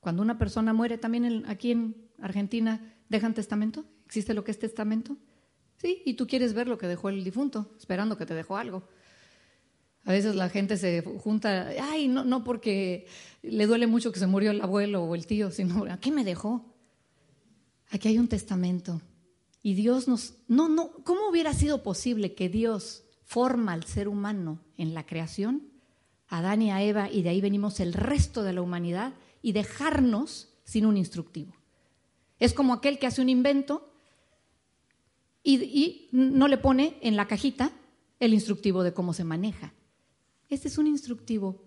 Cuando 0.00 0.22
una 0.22 0.36
persona 0.36 0.72
muere, 0.72 0.98
también 0.98 1.44
aquí 1.46 1.70
en 1.70 1.94
Argentina, 2.20 2.96
¿dejan 3.08 3.34
testamento? 3.34 3.84
¿Existe 4.04 4.34
lo 4.34 4.42
que 4.42 4.50
es 4.50 4.58
testamento? 4.58 5.16
Sí, 5.76 6.02
y 6.04 6.14
tú 6.14 6.26
quieres 6.26 6.54
ver 6.54 6.66
lo 6.66 6.76
que 6.76 6.88
dejó 6.88 7.08
el 7.08 7.22
difunto, 7.22 7.70
esperando 7.78 8.16
que 8.16 8.26
te 8.26 8.34
dejó 8.34 8.56
algo. 8.56 8.82
A 10.04 10.12
veces 10.12 10.34
la 10.34 10.48
gente 10.48 10.76
se 10.76 11.02
junta, 11.02 11.68
ay, 11.80 12.08
no, 12.08 12.24
no 12.24 12.42
porque 12.42 13.06
le 13.42 13.66
duele 13.66 13.86
mucho 13.86 14.12
que 14.12 14.18
se 14.18 14.26
murió 14.26 14.50
el 14.50 14.60
abuelo 14.60 15.04
o 15.04 15.14
el 15.14 15.26
tío, 15.26 15.50
sino, 15.50 15.84
¿a 15.84 15.98
qué 15.98 16.10
me 16.10 16.24
dejó? 16.24 16.64
Aquí 17.90 18.08
hay 18.08 18.18
un 18.18 18.28
testamento. 18.28 19.00
Y 19.62 19.74
Dios 19.74 20.08
nos... 20.08 20.34
No, 20.48 20.68
no, 20.68 20.90
¿cómo 21.04 21.28
hubiera 21.28 21.52
sido 21.52 21.82
posible 21.82 22.34
que 22.34 22.48
Dios 22.48 23.04
forma 23.24 23.72
al 23.72 23.84
ser 23.84 24.08
humano 24.08 24.60
en 24.78 24.94
la 24.94 25.04
creación, 25.04 25.68
a 26.28 26.38
Adán 26.38 26.62
y 26.62 26.70
a 26.70 26.82
Eva, 26.82 27.10
y 27.10 27.22
de 27.22 27.28
ahí 27.28 27.40
venimos 27.40 27.78
el 27.80 27.92
resto 27.92 28.42
de 28.42 28.54
la 28.54 28.62
humanidad, 28.62 29.12
y 29.42 29.52
dejarnos 29.52 30.48
sin 30.64 30.86
un 30.86 30.96
instructivo? 30.96 31.52
Es 32.38 32.54
como 32.54 32.72
aquel 32.72 32.98
que 32.98 33.06
hace 33.06 33.20
un 33.20 33.28
invento 33.28 33.92
y, 35.42 35.56
y 35.62 36.08
no 36.12 36.48
le 36.48 36.56
pone 36.56 36.96
en 37.02 37.16
la 37.16 37.28
cajita 37.28 37.70
el 38.18 38.32
instructivo 38.32 38.82
de 38.82 38.94
cómo 38.94 39.12
se 39.12 39.24
maneja. 39.24 39.74
Este 40.50 40.68
es 40.68 40.78
un 40.78 40.88
instructivo 40.88 41.62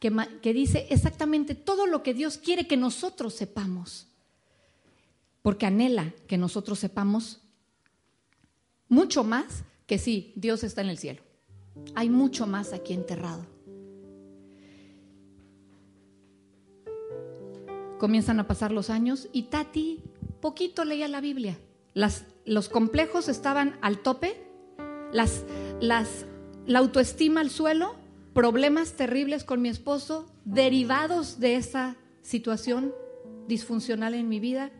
que, 0.00 0.12
que, 0.42 0.52
dice 0.52 0.86
exactamente 0.90 1.54
todo 1.54 1.86
lo 1.86 2.02
que 2.02 2.12
Dios 2.12 2.38
quiere 2.38 2.66
que 2.66 2.76
nosotros 2.76 3.34
sepamos, 3.34 4.08
porque 5.42 5.64
anhela 5.64 6.12
que 6.26 6.36
nosotros 6.36 6.78
sepamos 6.78 7.40
mucho 8.88 9.24
más 9.24 9.62
que 9.86 9.98
sí, 9.98 10.32
Dios 10.36 10.64
está 10.64 10.80
en 10.80 10.88
el 10.88 10.98
cielo. 10.98 11.22
Hay 11.94 12.10
mucho 12.10 12.46
más 12.46 12.72
aquí 12.72 12.92
enterrado. 12.92 13.46
Comienzan 17.98 18.40
a 18.40 18.46
pasar 18.46 18.72
los 18.72 18.90
años 18.90 19.28
y 19.32 19.44
Tati 19.44 20.02
poquito 20.40 20.84
leía 20.84 21.08
la 21.08 21.20
Biblia. 21.20 21.58
Los 22.44 22.68
complejos 22.68 23.28
estaban 23.28 23.78
al 23.80 24.00
tope, 24.00 24.36
las, 25.12 25.44
las, 25.80 26.26
la 26.66 26.80
autoestima 26.80 27.40
al 27.40 27.50
suelo 27.50 28.05
problemas 28.36 28.92
terribles 28.92 29.44
con 29.44 29.62
mi 29.62 29.70
esposo 29.70 30.30
derivados 30.44 31.40
de 31.40 31.56
esa 31.56 31.96
situación 32.20 32.92
disfuncional 33.48 34.12
en 34.12 34.28
mi 34.28 34.40
vida, 34.40 34.70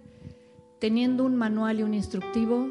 teniendo 0.78 1.24
un 1.24 1.36
manual 1.36 1.80
y 1.80 1.82
un 1.82 1.94
instructivo, 1.94 2.68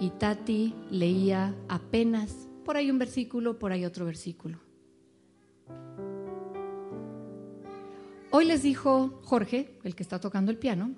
y 0.00 0.10
Tati 0.10 0.74
leía 0.90 1.54
apenas 1.68 2.48
por 2.64 2.76
ahí 2.76 2.90
un 2.90 2.98
versículo, 2.98 3.60
por 3.60 3.70
ahí 3.70 3.84
otro 3.84 4.04
versículo. 4.04 4.58
Hoy 8.32 8.46
les 8.46 8.64
dijo 8.64 9.20
Jorge, 9.22 9.78
el 9.84 9.94
que 9.94 10.02
está 10.02 10.18
tocando 10.18 10.50
el 10.50 10.58
piano, 10.58 10.90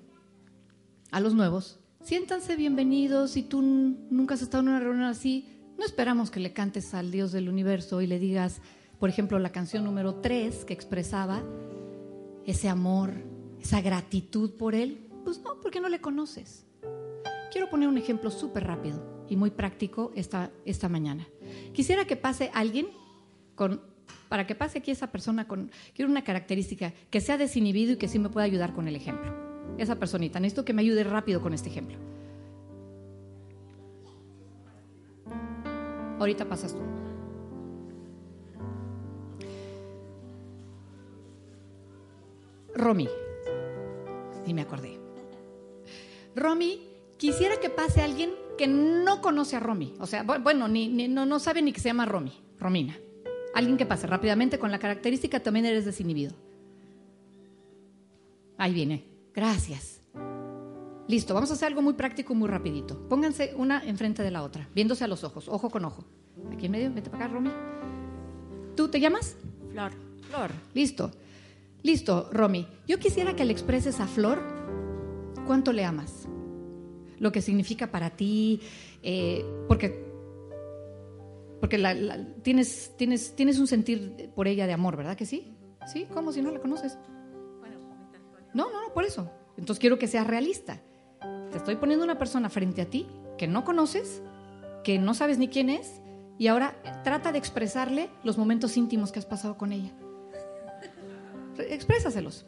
a 1.11 1.19
los 1.19 1.35
nuevos, 1.35 1.79
siéntanse 2.01 2.55
bienvenidos, 2.55 3.29
si 3.29 3.43
tú 3.43 3.61
nunca 3.61 4.33
has 4.33 4.41
estado 4.41 4.63
en 4.63 4.69
una 4.69 4.79
reunión 4.79 5.05
así, 5.05 5.47
no 5.77 5.85
esperamos 5.85 6.31
que 6.31 6.39
le 6.39 6.51
cantes 6.51 6.95
al 6.95 7.11
Dios 7.11 7.31
del 7.31 7.47
universo 7.47 8.01
y 8.01 8.07
le 8.07 8.17
digas, 8.17 8.59
por 9.03 9.09
ejemplo, 9.09 9.37
la 9.37 9.51
canción 9.51 9.83
número 9.83 10.15
3 10.15 10.63
que 10.63 10.73
expresaba 10.73 11.43
ese 12.45 12.69
amor, 12.69 13.11
esa 13.59 13.81
gratitud 13.81 14.51
por 14.51 14.75
Él, 14.75 15.09
pues 15.25 15.41
no, 15.41 15.59
porque 15.59 15.81
no 15.81 15.89
le 15.89 15.99
conoces. 15.99 16.65
Quiero 17.51 17.69
poner 17.69 17.89
un 17.89 17.97
ejemplo 17.97 18.31
súper 18.31 18.63
rápido 18.63 19.25
y 19.27 19.35
muy 19.35 19.51
práctico 19.51 20.13
esta, 20.15 20.51
esta 20.63 20.87
mañana. 20.87 21.27
Quisiera 21.73 22.05
que 22.05 22.15
pase 22.15 22.49
alguien 22.53 22.87
con, 23.55 23.81
para 24.29 24.47
que 24.47 24.55
pase 24.55 24.79
aquí 24.79 24.91
esa 24.91 25.11
persona 25.11 25.49
con, 25.49 25.69
quiero 25.93 26.09
una 26.09 26.23
característica, 26.23 26.93
que 27.09 27.19
sea 27.19 27.37
desinhibido 27.37 27.91
y 27.91 27.97
que 27.97 28.07
sí 28.07 28.19
me 28.19 28.29
pueda 28.29 28.45
ayudar 28.45 28.73
con 28.73 28.87
el 28.87 28.95
ejemplo. 28.95 29.33
Esa 29.77 29.99
personita, 29.99 30.39
necesito 30.39 30.63
que 30.63 30.71
me 30.71 30.81
ayude 30.81 31.03
rápido 31.03 31.41
con 31.41 31.53
este 31.53 31.67
ejemplo. 31.67 31.97
Ahorita 36.19 36.47
pasas 36.47 36.73
tú. 36.73 36.92
Romy. 42.75 43.07
Y 44.45 44.53
me 44.53 44.61
acordé. 44.61 44.99
Romy, 46.35 46.81
quisiera 47.17 47.59
que 47.59 47.69
pase 47.69 48.01
alguien 48.01 48.31
que 48.57 48.67
no 48.67 49.21
conoce 49.21 49.55
a 49.55 49.59
Romy. 49.59 49.93
O 49.99 50.07
sea, 50.07 50.23
bueno, 50.23 50.67
ni, 50.67 51.07
no, 51.07 51.25
no 51.25 51.39
sabe 51.39 51.61
ni 51.61 51.73
que 51.73 51.79
se 51.79 51.89
llama 51.89 52.05
Romy, 52.05 52.33
Romina. 52.59 52.97
Alguien 53.53 53.77
que 53.77 53.85
pase 53.85 54.07
rápidamente 54.07 54.57
con 54.57 54.71
la 54.71 54.79
característica 54.79 55.39
también 55.39 55.65
eres 55.65 55.85
desinhibido. 55.85 56.33
Ahí 58.57 58.73
viene. 58.73 59.05
Gracias. 59.33 60.01
Listo, 61.07 61.33
vamos 61.33 61.51
a 61.51 61.53
hacer 61.53 61.67
algo 61.67 61.81
muy 61.81 61.93
práctico, 61.93 62.33
muy 62.33 62.47
rapidito. 62.47 62.97
Pónganse 63.09 63.53
una 63.57 63.83
enfrente 63.83 64.23
de 64.23 64.31
la 64.31 64.43
otra, 64.43 64.69
viéndose 64.73 65.03
a 65.03 65.07
los 65.07 65.23
ojos, 65.23 65.49
ojo 65.49 65.69
con 65.69 65.85
ojo. 65.85 66.05
Aquí 66.51 66.67
en 66.67 66.71
medio, 66.71 66.93
vete 66.93 67.09
para 67.09 67.25
acá, 67.25 67.33
Romy. 67.33 67.51
¿Tú 68.75 68.87
te 68.87 68.99
llamas? 68.99 69.35
Flor. 69.71 69.91
Flor. 70.29 70.51
Listo. 70.73 71.11
Listo, 71.83 72.29
Romy. 72.31 72.65
Yo 72.87 72.97
quisiera 72.97 73.35
que 73.35 73.43
le 73.43 73.51
expreses 73.51 73.99
a 73.99 74.07
Flor 74.07 74.41
cuánto 75.45 75.73
le 75.73 75.83
amas, 75.83 76.29
lo 77.19 77.33
que 77.33 77.41
significa 77.41 77.91
para 77.91 78.11
ti, 78.11 78.61
eh, 79.01 79.45
porque, 79.67 80.05
porque 81.59 81.77
tienes, 82.41 82.93
tienes, 82.97 83.35
tienes 83.35 83.59
un 83.59 83.67
sentir 83.67 84.31
por 84.33 84.47
ella 84.47 84.65
de 84.65 84.71
amor, 84.71 84.95
¿verdad 84.95 85.17
que 85.17 85.25
sí? 85.25 85.53
¿Sí? 85.91 86.07
¿Cómo 86.13 86.31
si 86.31 86.41
no 86.41 86.51
la 86.51 86.59
conoces? 86.59 86.97
No, 88.53 88.71
no, 88.71 88.81
no, 88.81 88.93
por 88.93 89.03
eso. 89.03 89.29
Entonces 89.57 89.79
quiero 89.79 89.99
que 89.99 90.07
seas 90.07 90.25
realista. 90.25 90.81
Te 91.51 91.57
estoy 91.57 91.75
poniendo 91.75 92.05
una 92.05 92.17
persona 92.17 92.49
frente 92.49 92.81
a 92.81 92.89
ti 92.89 93.07
que 93.37 93.47
no 93.47 93.65
conoces, 93.65 94.21
que 94.85 94.99
no 94.99 95.13
sabes 95.13 95.37
ni 95.37 95.49
quién 95.49 95.69
es, 95.69 96.01
y 96.37 96.47
ahora 96.47 96.75
trata 97.03 97.33
de 97.33 97.39
expresarle 97.39 98.09
los 98.23 98.37
momentos 98.37 98.77
íntimos 98.77 99.11
que 99.11 99.19
has 99.19 99.25
pasado 99.25 99.57
con 99.57 99.73
ella. 99.73 99.91
Exprésaselos. 101.57 102.45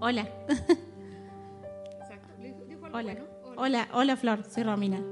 Hola. 0.00 0.28
Hola. 2.92 3.16
Hola, 3.56 3.88
hola 3.92 4.16
Flor, 4.16 4.44
soy 4.48 4.62
Romina. 4.62 5.02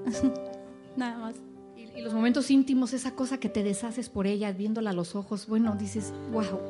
Nada 0.96 1.18
más. 1.18 1.34
Y, 1.76 1.82
y 1.98 2.00
los 2.02 2.14
momentos 2.14 2.50
íntimos, 2.50 2.92
esa 2.92 3.10
cosa 3.12 3.38
que 3.38 3.48
te 3.48 3.62
deshaces 3.62 4.08
por 4.08 4.26
ella, 4.26 4.52
viéndola 4.52 4.90
a 4.90 4.92
los 4.92 5.16
ojos, 5.16 5.46
bueno, 5.48 5.74
dices, 5.76 6.14
wow. 6.30 6.60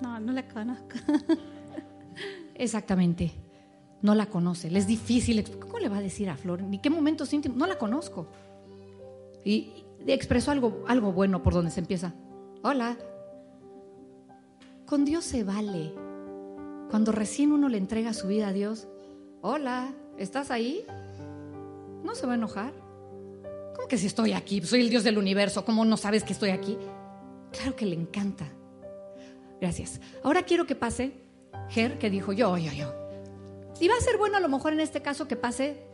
No, 0.00 0.20
no 0.20 0.32
la 0.32 0.46
conozco. 0.48 0.96
Exactamente. 2.54 3.32
No 4.02 4.14
la 4.14 4.26
conoce. 4.26 4.70
Le 4.70 4.78
es 4.78 4.86
difícil. 4.86 5.44
¿Cómo 5.58 5.78
le 5.78 5.88
va 5.88 5.98
a 5.98 6.02
decir 6.02 6.30
a 6.30 6.36
Flor? 6.36 6.62
¿Ni 6.62 6.78
qué 6.78 6.88
momentos 6.88 7.32
íntimos? 7.32 7.58
No 7.58 7.66
la 7.66 7.76
conozco. 7.76 8.28
Y 9.44 9.84
y 10.06 10.12
expresó 10.12 10.50
algo, 10.50 10.84
algo 10.86 11.12
bueno 11.12 11.42
por 11.42 11.52
donde 11.52 11.70
se 11.70 11.80
empieza. 11.80 12.14
Hola. 12.62 12.96
Con 14.90 15.04
Dios 15.04 15.24
se 15.24 15.44
vale. 15.44 15.94
Cuando 16.90 17.12
recién 17.12 17.52
uno 17.52 17.68
le 17.68 17.78
entrega 17.78 18.12
su 18.12 18.26
vida 18.26 18.48
a 18.48 18.52
Dios, 18.52 18.88
hola, 19.40 19.94
¿estás 20.18 20.50
ahí? 20.50 20.84
No 22.02 22.16
se 22.16 22.26
va 22.26 22.32
a 22.32 22.34
enojar. 22.34 22.72
¿Cómo 23.76 23.86
que 23.86 23.96
si 23.96 24.08
estoy 24.08 24.32
aquí? 24.32 24.60
Soy 24.62 24.80
el 24.80 24.90
Dios 24.90 25.04
del 25.04 25.16
universo. 25.16 25.64
¿Cómo 25.64 25.84
no 25.84 25.96
sabes 25.96 26.24
que 26.24 26.32
estoy 26.32 26.50
aquí? 26.50 26.76
Claro 27.52 27.76
que 27.76 27.86
le 27.86 27.94
encanta. 27.94 28.46
Gracias. 29.60 30.00
Ahora 30.24 30.42
quiero 30.42 30.66
que 30.66 30.74
pase 30.74 31.12
Ger, 31.68 31.96
que 32.00 32.10
dijo 32.10 32.32
yo, 32.32 32.58
yo, 32.58 32.72
yo. 32.72 32.92
Y 33.78 33.86
va 33.86 33.94
a 33.94 34.00
ser 34.00 34.18
bueno 34.18 34.38
a 34.38 34.40
lo 34.40 34.48
mejor 34.48 34.72
en 34.72 34.80
este 34.80 35.00
caso 35.02 35.28
que 35.28 35.36
pase 35.36 35.84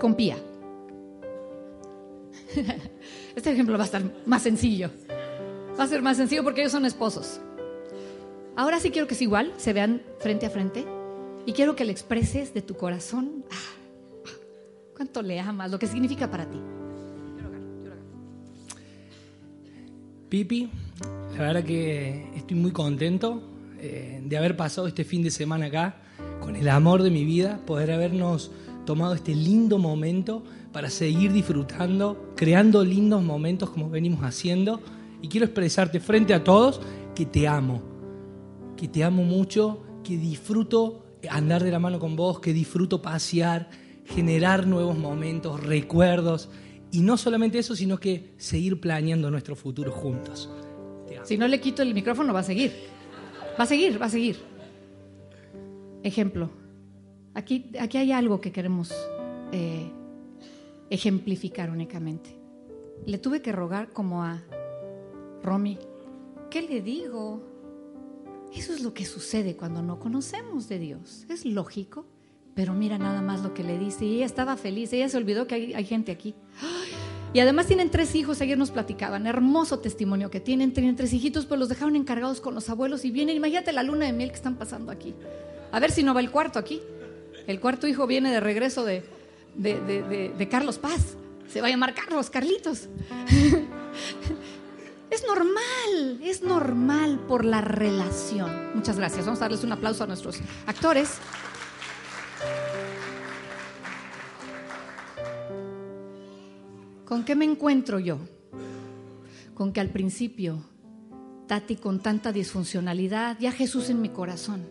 con 0.00 0.14
Pía. 0.14 0.36
Este 3.34 3.50
ejemplo 3.50 3.76
va 3.76 3.82
a 3.82 3.86
estar 3.86 4.04
más 4.26 4.42
sencillo. 4.42 4.92
Va 5.76 5.82
a 5.82 5.88
ser 5.88 6.02
más 6.02 6.18
sencillo 6.18 6.44
porque 6.44 6.60
ellos 6.60 6.70
son 6.70 6.84
esposos. 6.84 7.40
Ahora 8.54 8.80
sí 8.80 8.90
quiero 8.90 9.08
que 9.08 9.14
es 9.14 9.22
igual, 9.22 9.52
se 9.56 9.72
vean 9.72 10.02
frente 10.18 10.46
a 10.46 10.50
frente. 10.50 10.84
Y 11.46 11.52
quiero 11.54 11.74
que 11.74 11.84
le 11.84 11.92
expreses 11.92 12.54
de 12.54 12.62
tu 12.62 12.74
corazón 12.74 13.44
ah, 13.50 14.26
cuánto 14.96 15.22
le 15.22 15.40
amas, 15.40 15.70
lo 15.70 15.78
que 15.78 15.86
significa 15.86 16.30
para 16.30 16.48
ti. 16.48 16.58
Pipi, 20.28 20.70
la 21.32 21.38
verdad 21.38 21.64
que 21.64 22.30
estoy 22.36 22.56
muy 22.56 22.70
contento 22.70 23.42
eh, 23.80 24.22
de 24.24 24.36
haber 24.38 24.56
pasado 24.56 24.86
este 24.86 25.04
fin 25.04 25.22
de 25.22 25.30
semana 25.30 25.66
acá 25.66 25.96
con 26.40 26.56
el 26.56 26.68
amor 26.68 27.02
de 27.02 27.10
mi 27.10 27.24
vida, 27.24 27.60
poder 27.66 27.90
habernos 27.90 28.50
tomado 28.86 29.14
este 29.14 29.34
lindo 29.34 29.78
momento 29.78 30.42
para 30.72 30.88
seguir 30.88 31.32
disfrutando, 31.32 32.32
creando 32.36 32.84
lindos 32.84 33.22
momentos 33.22 33.70
como 33.70 33.90
venimos 33.90 34.22
haciendo. 34.24 34.80
Y 35.20 35.28
quiero 35.28 35.46
expresarte 35.46 36.00
frente 36.00 36.34
a 36.34 36.42
todos 36.42 36.80
que 37.14 37.26
te 37.26 37.46
amo, 37.46 37.82
que 38.82 38.88
te 38.88 39.04
amo 39.04 39.22
mucho, 39.22 39.80
que 40.02 40.16
disfruto 40.16 41.04
andar 41.30 41.62
de 41.62 41.70
la 41.70 41.78
mano 41.78 42.00
con 42.00 42.16
vos, 42.16 42.40
que 42.40 42.52
disfruto 42.52 43.00
pasear, 43.00 43.70
generar 44.04 44.66
nuevos 44.66 44.98
momentos, 44.98 45.62
recuerdos. 45.62 46.50
Y 46.90 47.02
no 47.02 47.16
solamente 47.16 47.60
eso, 47.60 47.76
sino 47.76 47.98
que 47.98 48.34
seguir 48.38 48.80
planeando 48.80 49.30
nuestro 49.30 49.54
futuro 49.54 49.92
juntos. 49.92 50.50
Si 51.22 51.38
no 51.38 51.46
le 51.46 51.60
quito 51.60 51.82
el 51.82 51.94
micrófono, 51.94 52.32
va 52.32 52.40
a 52.40 52.42
seguir. 52.42 52.72
Va 53.56 53.62
a 53.62 53.66
seguir, 53.68 54.02
va 54.02 54.06
a 54.06 54.10
seguir. 54.10 54.38
Ejemplo. 56.02 56.50
Aquí, 57.34 57.70
aquí 57.78 57.98
hay 57.98 58.10
algo 58.10 58.40
que 58.40 58.50
queremos 58.50 58.92
eh, 59.52 59.92
ejemplificar 60.90 61.70
únicamente. 61.70 62.36
Le 63.06 63.18
tuve 63.18 63.42
que 63.42 63.52
rogar 63.52 63.92
como 63.92 64.24
a 64.24 64.42
Romy. 65.44 65.78
¿Qué 66.50 66.62
le 66.62 66.82
digo? 66.82 67.51
Eso 68.54 68.72
es 68.74 68.82
lo 68.82 68.92
que 68.94 69.04
sucede 69.06 69.56
cuando 69.56 69.82
no 69.82 69.98
conocemos 69.98 70.68
de 70.68 70.78
Dios. 70.78 71.24
Es 71.28 71.44
lógico, 71.44 72.04
pero 72.54 72.74
mira 72.74 72.98
nada 72.98 73.22
más 73.22 73.42
lo 73.42 73.54
que 73.54 73.64
le 73.64 73.78
dice. 73.78 74.04
Y 74.04 74.16
ella 74.16 74.26
estaba 74.26 74.56
feliz, 74.56 74.92
ella 74.92 75.08
se 75.08 75.16
olvidó 75.16 75.46
que 75.46 75.54
hay, 75.74 75.84
gente 75.84 76.12
aquí. 76.12 76.34
Y 77.32 77.40
además 77.40 77.66
tienen 77.66 77.90
tres 77.90 78.14
hijos, 78.14 78.42
ayer 78.42 78.58
nos 78.58 78.70
platicaban, 78.70 79.26
hermoso 79.26 79.78
testimonio 79.78 80.30
que 80.30 80.38
tienen, 80.40 80.74
tienen 80.74 80.96
tres 80.96 81.14
hijitos, 81.14 81.46
pues 81.46 81.58
los 81.58 81.70
dejaron 81.70 81.96
encargados 81.96 82.42
con 82.42 82.54
los 82.54 82.68
abuelos 82.68 83.06
y 83.06 83.10
vienen, 83.10 83.36
imagínate 83.38 83.72
la 83.72 83.82
luna 83.82 84.04
de 84.04 84.12
miel 84.12 84.28
que 84.28 84.36
están 84.36 84.56
pasando 84.56 84.92
aquí. 84.92 85.14
A 85.72 85.80
ver 85.80 85.90
si 85.90 86.02
no 86.02 86.12
va 86.12 86.20
el 86.20 86.30
cuarto 86.30 86.58
aquí. 86.58 86.82
El 87.46 87.58
cuarto 87.58 87.86
hijo 87.88 88.06
viene 88.06 88.30
de 88.30 88.40
regreso 88.40 88.84
de, 88.84 89.02
de, 89.56 89.80
de- 89.80 90.02
de- 90.02 90.28
de 90.36 90.48
Carlos 90.48 90.78
Paz. 90.78 91.16
Se 91.48 91.62
va 91.62 91.68
a 91.68 91.70
llamar 91.70 91.94
Carlos, 91.94 92.28
Carlitos. 92.28 92.88
Es 95.12 95.26
normal, 95.26 96.20
es 96.22 96.42
normal 96.42 97.20
por 97.28 97.44
la 97.44 97.60
relación. 97.60 98.74
Muchas 98.74 98.96
gracias. 98.96 99.26
Vamos 99.26 99.40
a 99.40 99.44
darles 99.44 99.62
un 99.62 99.72
aplauso 99.72 100.04
a 100.04 100.06
nuestros 100.06 100.40
actores. 100.66 101.18
¿Con 107.04 107.26
qué 107.26 107.36
me 107.36 107.44
encuentro 107.44 107.98
yo? 107.98 108.20
Con 109.52 109.74
que 109.74 109.80
al 109.80 109.90
principio, 109.90 110.64
Tati 111.46 111.76
con 111.76 112.00
tanta 112.00 112.32
disfuncionalidad, 112.32 113.36
ya 113.38 113.52
Jesús 113.52 113.90
en 113.90 114.00
mi 114.00 114.08
corazón, 114.08 114.66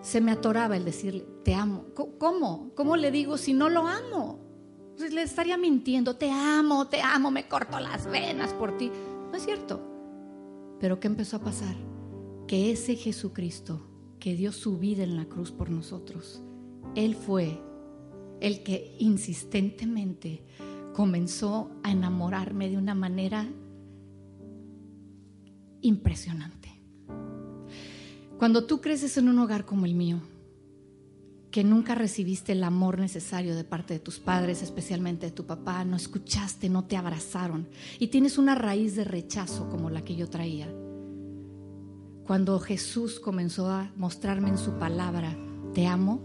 se 0.00 0.22
me 0.22 0.32
atoraba 0.32 0.78
el 0.78 0.86
decirle, 0.86 1.26
te 1.44 1.54
amo. 1.54 1.88
¿Cómo? 2.18 2.72
¿Cómo 2.74 2.96
le 2.96 3.10
digo 3.10 3.36
si 3.36 3.52
no 3.52 3.68
lo 3.68 3.86
amo? 3.86 4.43
Pues 4.96 5.12
le 5.12 5.22
estaría 5.22 5.56
mintiendo, 5.56 6.16
te 6.16 6.30
amo, 6.30 6.86
te 6.86 7.02
amo, 7.02 7.30
me 7.30 7.48
corto 7.48 7.80
las 7.80 8.06
venas 8.06 8.52
por 8.54 8.76
ti. 8.76 8.90
No 9.30 9.36
es 9.36 9.44
cierto. 9.44 9.80
Pero 10.80 11.00
¿qué 11.00 11.08
empezó 11.08 11.36
a 11.38 11.40
pasar? 11.40 11.74
Que 12.46 12.70
ese 12.70 12.96
Jesucristo 12.96 13.86
que 14.20 14.36
dio 14.36 14.52
su 14.52 14.78
vida 14.78 15.02
en 15.02 15.16
la 15.16 15.24
cruz 15.24 15.50
por 15.50 15.70
nosotros, 15.70 16.42
Él 16.94 17.14
fue 17.14 17.60
el 18.40 18.62
que 18.62 18.96
insistentemente 18.98 20.44
comenzó 20.94 21.70
a 21.82 21.90
enamorarme 21.90 22.70
de 22.70 22.76
una 22.76 22.94
manera 22.94 23.46
impresionante. 25.80 26.70
Cuando 28.38 28.66
tú 28.66 28.80
creces 28.80 29.16
en 29.16 29.28
un 29.28 29.38
hogar 29.38 29.64
como 29.64 29.86
el 29.86 29.94
mío, 29.94 30.20
que 31.54 31.62
nunca 31.62 31.94
recibiste 31.94 32.50
el 32.50 32.64
amor 32.64 32.98
necesario 32.98 33.54
de 33.54 33.62
parte 33.62 33.94
de 33.94 34.00
tus 34.00 34.18
padres, 34.18 34.60
especialmente 34.60 35.26
de 35.26 35.30
tu 35.30 35.46
papá, 35.46 35.84
no 35.84 35.94
escuchaste, 35.94 36.68
no 36.68 36.82
te 36.82 36.96
abrazaron 36.96 37.68
y 38.00 38.08
tienes 38.08 38.38
una 38.38 38.56
raíz 38.56 38.96
de 38.96 39.04
rechazo 39.04 39.68
como 39.70 39.88
la 39.88 40.02
que 40.02 40.16
yo 40.16 40.28
traía. 40.28 40.66
Cuando 42.26 42.58
Jesús 42.58 43.20
comenzó 43.20 43.70
a 43.70 43.92
mostrarme 43.94 44.48
en 44.48 44.58
su 44.58 44.72
palabra, 44.80 45.36
te 45.74 45.86
amo, 45.86 46.20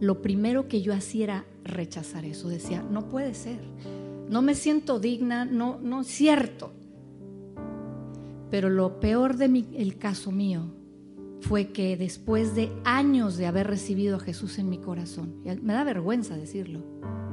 lo 0.00 0.22
primero 0.22 0.68
que 0.68 0.80
yo 0.80 0.94
hacía 0.94 1.24
era 1.24 1.44
rechazar 1.64 2.24
eso. 2.24 2.48
Decía, 2.48 2.82
no 2.82 3.10
puede 3.10 3.34
ser, 3.34 3.60
no 4.30 4.40
me 4.40 4.54
siento 4.54 4.98
digna, 4.98 5.44
no, 5.44 5.78
no 5.82 6.00
es 6.00 6.06
cierto. 6.06 6.72
Pero 8.50 8.70
lo 8.70 9.00
peor 9.00 9.36
de 9.36 9.48
mi- 9.48 9.68
el 9.76 9.98
caso 9.98 10.32
mío 10.32 10.62
fue 11.42 11.72
que 11.72 11.96
después 11.96 12.54
de 12.54 12.72
años 12.84 13.36
de 13.36 13.46
haber 13.46 13.66
recibido 13.66 14.16
a 14.16 14.20
Jesús 14.20 14.58
en 14.58 14.68
mi 14.68 14.78
corazón, 14.78 15.42
me 15.44 15.72
da 15.72 15.84
vergüenza 15.84 16.36
decirlo, 16.36 16.80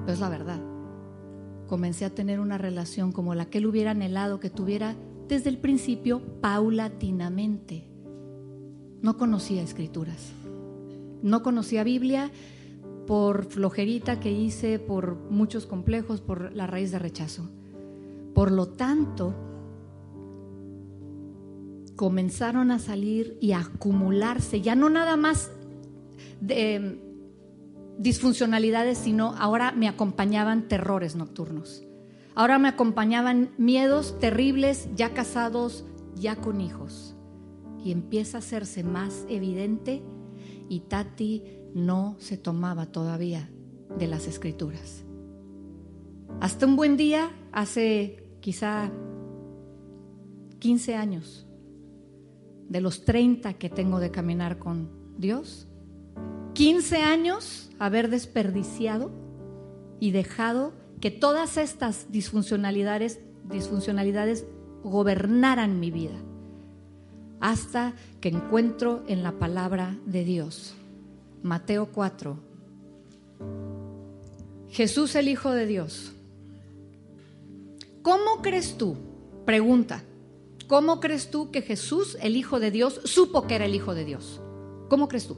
pero 0.02 0.14
es 0.14 0.20
la 0.20 0.30
verdad, 0.30 0.60
comencé 1.68 2.06
a 2.06 2.10
tener 2.10 2.40
una 2.40 2.58
relación 2.58 3.12
como 3.12 3.36
la 3.36 3.46
que 3.46 3.60
él 3.60 3.68
hubiera 3.68 3.92
anhelado 3.92 4.40
que 4.40 4.50
tuviera 4.50 4.96
desde 5.28 5.50
el 5.50 5.60
principio 5.60 6.22
paulatinamente. 6.42 7.88
No 9.02 9.16
conocía 9.16 9.62
escrituras, 9.62 10.34
no 11.22 11.44
conocía 11.44 11.84
Biblia 11.84 12.32
por 13.06 13.46
flojerita 13.46 14.20
que 14.20 14.32
hice, 14.32 14.80
por 14.80 15.16
muchos 15.30 15.68
complejos, 15.68 16.20
por 16.20 16.52
la 16.54 16.66
raíz 16.68 16.92
de 16.92 17.00
rechazo. 17.00 17.48
Por 18.34 18.52
lo 18.52 18.70
tanto, 18.70 19.36
comenzaron 22.00 22.72
a 22.72 22.80
salir 22.80 23.38
y 23.42 23.52
a 23.52 23.60
acumularse, 23.60 24.62
ya 24.62 24.74
no 24.74 24.90
nada 24.90 25.18
más 25.18 25.52
de 26.40 26.76
em, 26.76 27.00
disfuncionalidades, 27.98 28.98
sino 28.98 29.36
ahora 29.38 29.74
me 29.74 29.90
acompañaban 29.90 30.70
terrores 30.70 31.18
nocturnos. 31.18 31.84
Ahora 32.36 32.58
me 32.58 32.70
acompañaban 32.70 33.50
miedos 33.58 34.18
terribles, 34.18 34.88
ya 34.96 35.14
casados, 35.14 35.84
ya 36.16 36.38
con 36.38 36.62
hijos. 36.62 37.18
Y 37.84 37.92
empieza 37.92 38.38
a 38.38 38.40
hacerse 38.40 38.82
más 38.82 39.26
evidente 39.28 40.02
y 40.70 40.80
Tati 40.80 41.44
no 41.76 42.16
se 42.20 42.38
tomaba 42.38 42.86
todavía 42.86 43.50
de 43.98 44.08
las 44.08 44.26
escrituras. 44.26 45.04
Hasta 46.40 46.66
un 46.66 46.78
buen 46.78 46.96
día, 46.96 47.30
hace 47.52 48.24
quizá 48.40 48.90
15 50.60 50.96
años, 50.96 51.46
de 52.70 52.82
los 52.82 53.04
30 53.04 53.54
que 53.56 53.70
tengo 53.70 54.00
de 54.00 54.12
caminar 54.12 54.58
con 54.60 54.90
Dios, 55.18 55.68
15 56.54 56.98
años 56.98 57.70
haber 57.80 58.10
desperdiciado 58.10 59.12
y 60.00 60.12
dejado 60.12 60.74
que 61.02 61.12
todas 61.12 61.58
estas 61.58 62.12
disfuncionalidades, 62.12 63.20
disfuncionalidades 63.50 64.46
gobernaran 64.84 65.80
mi 65.80 65.92
vida. 65.92 66.16
hasta 67.42 67.94
que 68.20 68.30
encuentro 68.30 69.04
en 69.08 69.24
la 69.24 69.32
palabra 69.32 69.98
de 70.06 70.26
Dios. 70.26 70.74
Mateo 71.42 71.88
4. 71.88 72.38
Jesús 74.70 75.16
el 75.16 75.30
Hijo 75.30 75.52
de 75.52 75.66
Dios. 75.66 76.12
¿Cómo 78.02 78.42
crees 78.42 78.78
tú? 78.78 78.98
Pregunta. 79.46 80.04
¿Cómo 80.70 81.00
crees 81.00 81.32
tú 81.32 81.50
que 81.50 81.64
Jesús, 81.64 82.16
el 82.22 82.36
Hijo 82.36 82.60
de 82.60 82.70
Dios, 82.70 83.02
supo 83.04 83.48
que 83.48 83.56
era 83.56 83.66
el 83.66 83.74
Hijo 83.74 83.96
de 83.96 84.06
Dios? 84.06 84.40
¿Cómo 84.88 85.08
crees 85.08 85.26
tú? 85.26 85.36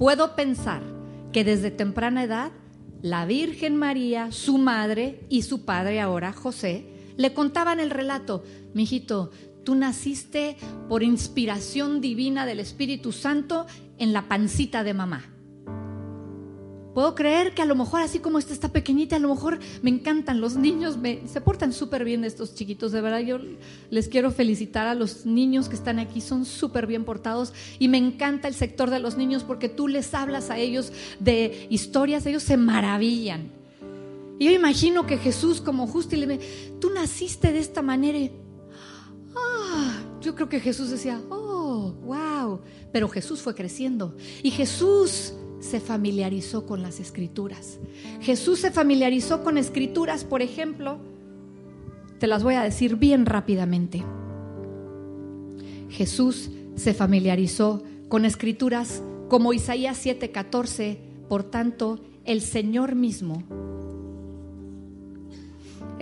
Puedo 0.00 0.34
pensar 0.34 0.82
que 1.32 1.44
desde 1.44 1.70
temprana 1.70 2.24
edad 2.24 2.50
la 3.00 3.24
Virgen 3.24 3.76
María, 3.76 4.32
su 4.32 4.58
madre 4.58 5.24
y 5.28 5.42
su 5.42 5.64
padre 5.64 6.00
ahora, 6.00 6.32
José, 6.32 7.12
le 7.16 7.32
contaban 7.32 7.78
el 7.78 7.88
relato. 7.88 8.42
Mijito, 8.74 9.30
tú 9.62 9.76
naciste 9.76 10.56
por 10.88 11.04
inspiración 11.04 12.00
divina 12.00 12.46
del 12.46 12.58
Espíritu 12.58 13.12
Santo 13.12 13.64
en 13.98 14.12
la 14.12 14.26
pancita 14.26 14.82
de 14.82 14.94
mamá. 14.94 15.32
Puedo 16.94 17.14
creer 17.14 17.54
que 17.54 17.62
a 17.62 17.64
lo 17.64 17.74
mejor 17.74 18.02
así 18.02 18.18
como 18.18 18.38
esta 18.38 18.52
está 18.52 18.68
pequeñita, 18.68 19.16
a 19.16 19.18
lo 19.18 19.28
mejor 19.28 19.58
me 19.80 19.88
encantan 19.88 20.40
los 20.42 20.56
niños, 20.56 20.98
se 21.26 21.40
portan 21.40 21.72
súper 21.72 22.04
bien 22.04 22.24
estos 22.24 22.54
chiquitos, 22.54 22.92
de 22.92 23.00
verdad 23.00 23.20
yo 23.20 23.38
les 23.90 24.08
quiero 24.08 24.30
felicitar 24.30 24.86
a 24.86 24.94
los 24.94 25.24
niños 25.24 25.70
que 25.70 25.74
están 25.74 25.98
aquí, 25.98 26.20
son 26.20 26.44
súper 26.44 26.86
bien 26.86 27.04
portados 27.04 27.54
y 27.78 27.88
me 27.88 27.96
encanta 27.96 28.46
el 28.46 28.54
sector 28.54 28.90
de 28.90 28.98
los 28.98 29.16
niños 29.16 29.42
porque 29.42 29.70
tú 29.70 29.88
les 29.88 30.12
hablas 30.12 30.50
a 30.50 30.58
ellos 30.58 30.92
de 31.18 31.66
historias, 31.70 32.26
ellos 32.26 32.42
se 32.42 32.58
maravillan. 32.58 33.50
Y 34.38 34.46
yo 34.46 34.50
imagino 34.50 35.06
que 35.06 35.18
Jesús 35.18 35.60
como 35.60 35.86
justo 35.86 36.14
y 36.14 36.26
le 36.26 36.40
tú 36.80 36.90
naciste 36.90 37.52
de 37.52 37.60
esta 37.60 37.80
manera 37.80 38.18
ah, 39.34 40.02
yo 40.20 40.34
creo 40.34 40.48
que 40.48 40.60
Jesús 40.60 40.90
decía, 40.90 41.20
oh, 41.30 41.94
wow, 42.04 42.60
pero 42.92 43.08
Jesús 43.08 43.40
fue 43.40 43.54
creciendo 43.54 44.14
y 44.42 44.50
Jesús 44.50 45.34
se 45.62 45.80
familiarizó 45.80 46.66
con 46.66 46.82
las 46.82 47.00
escrituras. 47.00 47.78
Jesús 48.20 48.58
se 48.58 48.70
familiarizó 48.70 49.42
con 49.42 49.56
escrituras, 49.56 50.24
por 50.24 50.42
ejemplo, 50.42 50.98
te 52.18 52.26
las 52.26 52.42
voy 52.42 52.54
a 52.54 52.62
decir 52.62 52.96
bien 52.96 53.24
rápidamente. 53.24 54.04
Jesús 55.88 56.50
se 56.74 56.92
familiarizó 56.92 57.82
con 58.08 58.24
escrituras 58.26 59.02
como 59.28 59.54
Isaías 59.54 60.04
7:14, 60.04 60.98
por 61.28 61.44
tanto, 61.44 62.00
el 62.24 62.42
Señor 62.42 62.94
mismo 62.94 63.42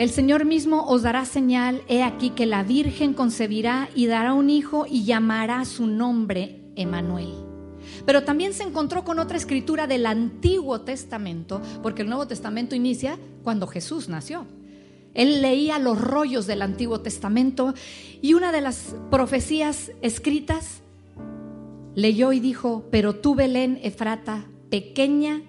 el 0.01 0.09
Señor 0.09 0.47
mismo 0.47 0.87
os 0.87 1.03
dará 1.03 1.27
señal, 1.27 1.83
he 1.87 2.03
aquí 2.03 2.31
que 2.31 2.47
la 2.47 2.63
Virgen 2.63 3.13
concebirá 3.13 3.91
y 3.95 4.07
dará 4.07 4.33
un 4.33 4.49
hijo 4.49 4.87
y 4.89 5.05
llamará 5.05 5.67
su 5.67 5.87
nombre 5.87 6.63
Emanuel. 6.75 7.50
Pero 8.11 8.25
también 8.25 8.55
se 8.55 8.65
encontró 8.65 9.05
con 9.05 9.21
otra 9.21 9.37
escritura 9.37 9.87
del 9.87 10.05
Antiguo 10.05 10.81
Testamento, 10.81 11.63
porque 11.81 12.03
el 12.03 12.09
Nuevo 12.09 12.27
Testamento 12.27 12.75
inicia 12.75 13.17
cuando 13.45 13.69
Jesús 13.69 14.09
nació. 14.09 14.49
Él 15.15 15.41
leía 15.41 15.79
los 15.79 16.01
rollos 16.01 16.49
del 16.49 16.63
Antiguo 16.63 17.03
Testamento 17.03 17.73
y 18.21 18.35
una 18.35 18.51
de 18.51 18.63
las 18.63 18.97
profecías 19.13 19.93
escritas 20.03 20.81
leyó 21.95 22.33
y 22.33 22.41
dijo, 22.41 22.85
pero 22.91 23.15
tú 23.15 23.37
Belén 23.37 23.79
Efrata, 23.81 24.45
pequeña 24.71 25.43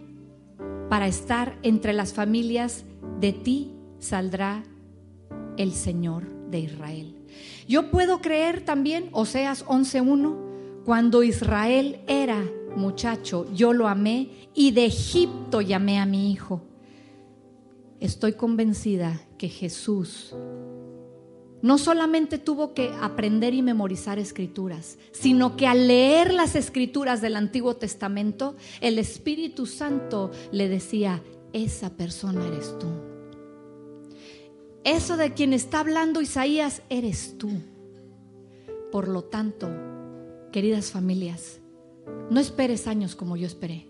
para 0.88 1.08
estar 1.08 1.58
entre 1.64 1.94
las 1.94 2.14
familias, 2.14 2.84
de 3.20 3.34
ti 3.34 3.72
saldrá 3.98 4.62
el 5.58 5.72
Señor 5.74 6.28
de 6.52 6.60
Israel. 6.60 7.16
Yo 7.68 7.90
puedo 7.90 8.22
creer 8.22 8.62
también, 8.62 9.10
Oseas 9.14 9.66
11.1, 9.66 10.51
cuando 10.86 11.24
Israel 11.24 12.02
era 12.08 12.44
muchacho, 12.76 13.48
yo 13.54 13.74
lo 13.74 13.88
amé 13.88 14.50
y 14.54 14.72
de 14.72 14.86
Egipto 14.86 15.62
llamé 15.62 16.00
a 16.00 16.06
mi 16.06 16.32
hijo. 16.32 16.62
Estoy 18.00 18.34
convencida 18.34 19.22
que 19.38 19.48
Jesús 19.50 20.34
no 21.62 21.78
solamente 21.78 22.40
tuvo 22.40 22.74
que 22.74 22.92
aprender 23.02 23.54
y 23.54 23.62
memorizar 23.62 24.18
escrituras, 24.18 24.98
sino 25.12 25.56
que 25.56 25.68
al 25.68 25.88
leer 25.88 26.34
las 26.34 26.56
escrituras 26.56 27.22
del 27.22 27.36
Antiguo 27.36 27.76
Testamento, 27.76 28.56
el 28.80 28.98
Espíritu 28.98 29.68
Santo 29.68 30.32
le 30.52 30.70
decía, 30.70 31.22
esa 31.54 31.92
persona 31.92 32.48
eres 32.48 32.76
tú. 32.80 32.88
Eso 34.84 35.18
de 35.18 35.34
quien 35.34 35.54
está 35.54 35.82
hablando 35.82 36.22
Isaías 36.22 36.82
eres 36.90 37.38
tú. 37.38 37.52
Por 38.92 39.08
lo 39.08 39.24
tanto, 39.24 39.70
Queridas 40.52 40.92
familias, 40.92 41.62
no 42.30 42.40
esperes 42.40 42.88
años 42.88 43.16
como 43.16 43.38
yo 43.38 43.48
esperé. 43.48 43.88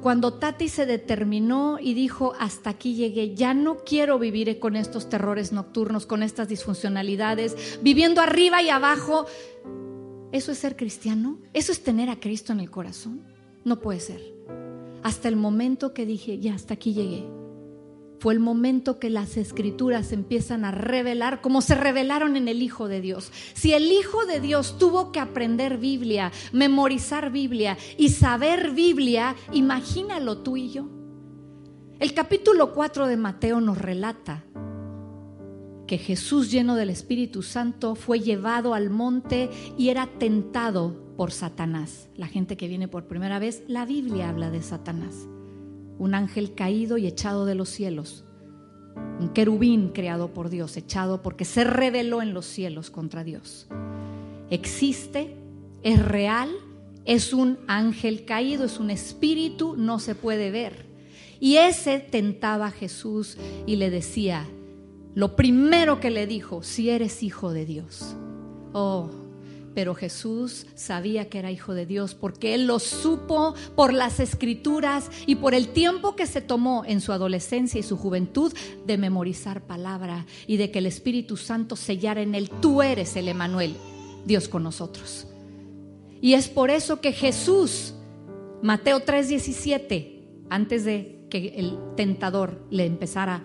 Cuando 0.00 0.34
Tati 0.34 0.68
se 0.68 0.86
determinó 0.86 1.78
y 1.80 1.94
dijo, 1.94 2.32
hasta 2.38 2.70
aquí 2.70 2.94
llegué, 2.94 3.34
ya 3.34 3.54
no 3.54 3.78
quiero 3.84 4.18
vivir 4.18 4.58
con 4.58 4.76
estos 4.76 5.08
terrores 5.08 5.52
nocturnos, 5.52 6.06
con 6.06 6.22
estas 6.22 6.48
disfuncionalidades, 6.48 7.78
viviendo 7.82 8.20
arriba 8.20 8.62
y 8.62 8.70
abajo, 8.70 9.26
¿eso 10.32 10.52
es 10.52 10.58
ser 10.58 10.76
cristiano? 10.76 11.38
¿Eso 11.52 11.72
es 11.72 11.82
tener 11.82 12.08
a 12.08 12.20
Cristo 12.20 12.52
en 12.52 12.60
el 12.60 12.70
corazón? 12.70 13.22
No 13.64 13.80
puede 13.80 14.00
ser. 14.00 14.22
Hasta 15.02 15.28
el 15.28 15.36
momento 15.36 15.92
que 15.92 16.06
dije, 16.06 16.38
ya 16.38 16.54
hasta 16.54 16.74
aquí 16.74 16.94
llegué 16.94 17.26
fue 18.24 18.32
el 18.32 18.40
momento 18.40 18.98
que 18.98 19.10
las 19.10 19.36
escrituras 19.36 20.10
empiezan 20.10 20.64
a 20.64 20.70
revelar 20.70 21.42
como 21.42 21.60
se 21.60 21.74
revelaron 21.74 22.38
en 22.38 22.48
el 22.48 22.62
Hijo 22.62 22.88
de 22.88 23.02
Dios. 23.02 23.30
Si 23.52 23.74
el 23.74 23.92
Hijo 23.92 24.24
de 24.24 24.40
Dios 24.40 24.78
tuvo 24.78 25.12
que 25.12 25.20
aprender 25.20 25.76
Biblia, 25.76 26.32
memorizar 26.50 27.30
Biblia 27.30 27.76
y 27.98 28.08
saber 28.08 28.70
Biblia, 28.70 29.36
imagínalo 29.52 30.38
tú 30.38 30.56
y 30.56 30.70
yo. 30.70 30.88
El 32.00 32.14
capítulo 32.14 32.72
4 32.72 33.08
de 33.08 33.18
Mateo 33.18 33.60
nos 33.60 33.76
relata 33.76 34.42
que 35.86 35.98
Jesús 35.98 36.50
lleno 36.50 36.76
del 36.76 36.88
Espíritu 36.88 37.42
Santo 37.42 37.94
fue 37.94 38.20
llevado 38.20 38.72
al 38.72 38.88
monte 38.88 39.50
y 39.76 39.90
era 39.90 40.06
tentado 40.06 41.14
por 41.18 41.30
Satanás. 41.30 42.08
La 42.16 42.28
gente 42.28 42.56
que 42.56 42.68
viene 42.68 42.88
por 42.88 43.06
primera 43.06 43.38
vez, 43.38 43.64
la 43.68 43.84
Biblia 43.84 44.30
habla 44.30 44.48
de 44.48 44.62
Satanás 44.62 45.28
un 45.98 46.14
ángel 46.14 46.54
caído 46.54 46.98
y 46.98 47.06
echado 47.06 47.46
de 47.46 47.54
los 47.54 47.68
cielos, 47.68 48.24
un 49.20 49.28
querubín 49.30 49.88
creado 49.88 50.32
por 50.32 50.50
Dios, 50.50 50.76
echado 50.76 51.22
porque 51.22 51.44
se 51.44 51.64
rebeló 51.64 52.22
en 52.22 52.34
los 52.34 52.46
cielos 52.46 52.90
contra 52.90 53.24
Dios. 53.24 53.66
Existe, 54.50 55.36
es 55.82 56.04
real, 56.04 56.50
es 57.04 57.32
un 57.32 57.58
ángel 57.66 58.24
caído, 58.24 58.64
es 58.64 58.78
un 58.78 58.90
espíritu, 58.90 59.74
no 59.76 59.98
se 59.98 60.14
puede 60.14 60.50
ver. 60.50 60.86
Y 61.40 61.56
ese 61.56 61.98
tentaba 61.98 62.66
a 62.66 62.70
Jesús 62.70 63.36
y 63.66 63.76
le 63.76 63.90
decía, 63.90 64.46
lo 65.14 65.36
primero 65.36 66.00
que 66.00 66.10
le 66.10 66.26
dijo, 66.26 66.62
si 66.62 66.90
eres 66.90 67.22
hijo 67.22 67.52
de 67.52 67.66
Dios. 67.66 68.16
Oh, 68.72 69.10
pero 69.74 69.94
Jesús 69.94 70.66
sabía 70.74 71.28
que 71.28 71.38
era 71.38 71.50
hijo 71.50 71.74
de 71.74 71.86
Dios 71.86 72.14
porque 72.14 72.54
él 72.54 72.66
lo 72.66 72.78
supo 72.78 73.54
por 73.74 73.92
las 73.92 74.20
escrituras 74.20 75.10
y 75.26 75.36
por 75.36 75.54
el 75.54 75.68
tiempo 75.68 76.14
que 76.16 76.26
se 76.26 76.40
tomó 76.40 76.84
en 76.86 77.00
su 77.00 77.12
adolescencia 77.12 77.80
y 77.80 77.82
su 77.82 77.96
juventud 77.96 78.52
de 78.86 78.98
memorizar 78.98 79.62
palabra 79.62 80.26
y 80.46 80.56
de 80.56 80.70
que 80.70 80.78
el 80.78 80.86
Espíritu 80.86 81.36
Santo 81.36 81.76
sellara 81.76 82.22
en 82.22 82.34
él. 82.34 82.50
Tú 82.60 82.82
eres 82.82 83.16
el 83.16 83.28
Emanuel, 83.28 83.76
Dios 84.24 84.48
con 84.48 84.62
nosotros. 84.62 85.26
Y 86.20 86.34
es 86.34 86.48
por 86.48 86.70
eso 86.70 87.00
que 87.00 87.12
Jesús, 87.12 87.94
Mateo 88.62 89.00
3:17, 89.00 90.22
antes 90.48 90.84
de 90.84 91.26
que 91.28 91.54
el 91.56 91.78
tentador 91.96 92.64
le 92.70 92.86
empezara 92.86 93.42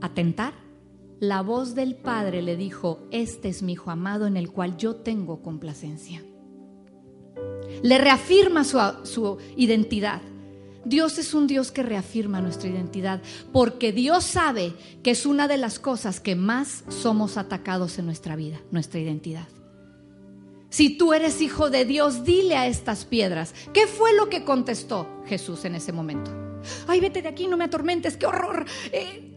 a 0.00 0.14
tentar, 0.14 0.54
la 1.20 1.42
voz 1.42 1.74
del 1.74 1.96
Padre 1.96 2.42
le 2.42 2.56
dijo, 2.56 3.00
este 3.10 3.48
es 3.48 3.62
mi 3.62 3.72
Hijo 3.72 3.90
amado 3.90 4.26
en 4.26 4.36
el 4.36 4.50
cual 4.50 4.76
yo 4.76 4.96
tengo 4.96 5.42
complacencia. 5.42 6.22
Le 7.82 7.98
reafirma 7.98 8.64
su, 8.64 8.78
su, 9.04 9.38
identidad. 9.56 10.22
Dios 10.84 11.18
es 11.18 11.34
un 11.34 11.46
Dios 11.46 11.70
que 11.70 11.82
reafirma 11.82 12.40
nuestra 12.40 12.68
identidad, 12.68 13.20
porque 13.52 13.92
Dios 13.92 14.24
sabe 14.24 14.74
que 15.02 15.10
es 15.10 15.26
una 15.26 15.48
de 15.48 15.58
las 15.58 15.78
cosas 15.78 16.20
que 16.20 16.34
más 16.34 16.84
somos 16.88 17.36
atacados 17.36 17.98
en 17.98 18.06
nuestra 18.06 18.36
vida, 18.36 18.60
nuestra 18.70 19.00
identidad. 19.00 19.48
Si 20.70 20.96
tú 20.96 21.14
eres 21.14 21.40
hijo 21.40 21.70
de 21.70 21.84
Dios, 21.84 22.24
dile 22.24 22.56
a 22.56 22.66
estas 22.66 23.04
piedras. 23.04 23.54
¿Qué 23.72 23.86
fue 23.86 24.14
lo 24.14 24.28
que 24.28 24.44
contestó 24.44 25.22
Jesús 25.26 25.64
en 25.64 25.74
ese 25.74 25.92
momento? 25.92 26.30
Ay, 26.86 27.00
vete 27.00 27.22
de 27.22 27.28
aquí, 27.28 27.48
no 27.48 27.56
me 27.56 27.64
atormentes, 27.64 28.16
qué 28.16 28.26
horror. 28.26 28.66
Eh, 28.92 29.27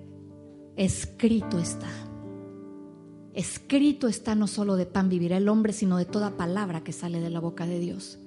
escrito 0.76 1.60
está. 1.60 1.90
Escrito 3.34 4.08
está 4.08 4.36
no 4.36 4.48
solo 4.48 4.76
de 4.76 4.86
pan 4.86 5.10
vivirá 5.10 5.38
el 5.38 5.48
hombre, 5.48 5.74
sino 5.74 5.98
de 5.98 6.06
toda 6.06 6.38
palabra 6.38 6.84
que 6.84 6.92
sale 6.92 7.20
de 7.22 7.30
la 7.30 7.40
boca 7.40 7.66
de 7.66 7.80
Dios. 7.80 8.20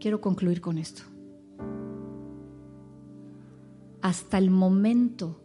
Quiero 0.00 0.20
concluir 0.20 0.60
con 0.60 0.78
esto. 0.78 1.02
Hasta 4.02 4.38
el 4.38 4.50
momento 4.50 5.40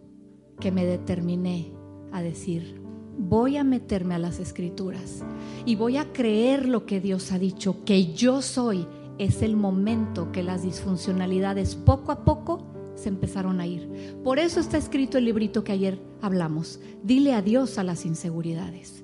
que 0.60 0.72
me 0.72 0.86
determiné 0.86 1.72
a 2.12 2.22
decir, 2.22 2.82
voy 3.18 3.58
a 3.58 3.64
meterme 3.64 4.16
a 4.16 4.20
las 4.20 4.40
escrituras 4.40 5.24
y 5.66 5.76
voy 5.76 5.98
a 5.98 6.12
creer 6.12 6.68
lo 6.68 6.86
que 6.86 7.00
Dios 7.00 7.32
ha 7.32 7.40
dicho, 7.40 7.84
que 7.86 8.14
yo 8.14 8.42
soy, 8.42 8.88
es 9.18 9.42
el 9.42 9.56
momento 9.56 10.32
que 10.32 10.44
las 10.44 10.64
disfuncionalidades 10.64 11.76
poco 11.76 12.12
a 12.12 12.24
poco 12.24 12.71
se 13.02 13.10
empezaron 13.10 13.60
a 13.60 13.68
ir. 13.68 13.90
Por 14.24 14.40
eso 14.40 14.60
está 14.60 14.78
escrito 14.78 15.18
el 15.18 15.26
librito 15.26 15.64
que 15.64 15.72
ayer 15.72 16.00
hablamos. 16.22 16.80
Dile 17.04 17.34
adiós 17.34 17.78
a 17.78 17.84
las 17.84 18.06
inseguridades. 18.06 19.04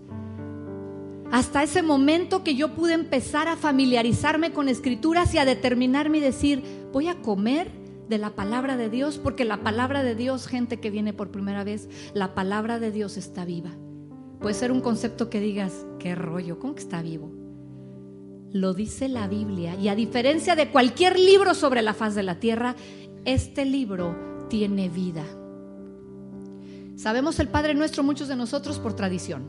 Hasta 1.31 1.63
ese 1.63 1.83
momento 1.83 2.43
que 2.43 2.55
yo 2.55 2.73
pude 2.73 2.93
empezar 2.93 3.49
a 3.49 3.57
familiarizarme 3.57 4.53
con 4.53 4.69
escrituras 4.69 5.33
y 5.33 5.39
a 5.39 5.45
determinarme 5.45 6.19
y 6.19 6.21
decir, 6.21 6.63
voy 6.93 7.09
a 7.09 7.21
comer 7.21 7.69
de 8.07 8.17
la 8.17 8.29
palabra 8.29 8.77
de 8.77 8.89
Dios, 8.89 9.17
porque 9.17 9.43
la 9.43 9.61
palabra 9.61 10.03
de 10.03 10.15
Dios, 10.15 10.47
gente 10.47 10.79
que 10.79 10.89
viene 10.89 11.11
por 11.11 11.29
primera 11.29 11.65
vez, 11.65 11.89
la 12.13 12.33
palabra 12.33 12.79
de 12.79 12.91
Dios 12.91 13.17
está 13.17 13.43
viva. 13.43 13.71
Puede 14.39 14.53
ser 14.53 14.71
un 14.71 14.81
concepto 14.81 15.29
que 15.29 15.41
digas, 15.41 15.85
qué 15.99 16.15
rollo, 16.15 16.59
¿cómo 16.59 16.75
que 16.75 16.81
está 16.81 17.01
vivo? 17.01 17.31
Lo 18.53 18.73
dice 18.73 19.09
la 19.09 19.27
Biblia 19.27 19.75
y 19.75 19.89
a 19.89 19.95
diferencia 19.95 20.55
de 20.55 20.69
cualquier 20.69 21.19
libro 21.19 21.53
sobre 21.53 21.81
la 21.81 21.93
faz 21.93 22.15
de 22.15 22.23
la 22.23 22.39
tierra, 22.39 22.75
este 23.25 23.65
libro 23.65 24.47
tiene 24.49 24.89
vida. 24.89 25.25
Sabemos 26.95 27.39
el 27.39 27.49
Padre 27.49 27.75
nuestro, 27.75 28.03
muchos 28.03 28.27
de 28.27 28.35
nosotros, 28.35 28.79
por 28.79 28.95
tradición. 28.95 29.43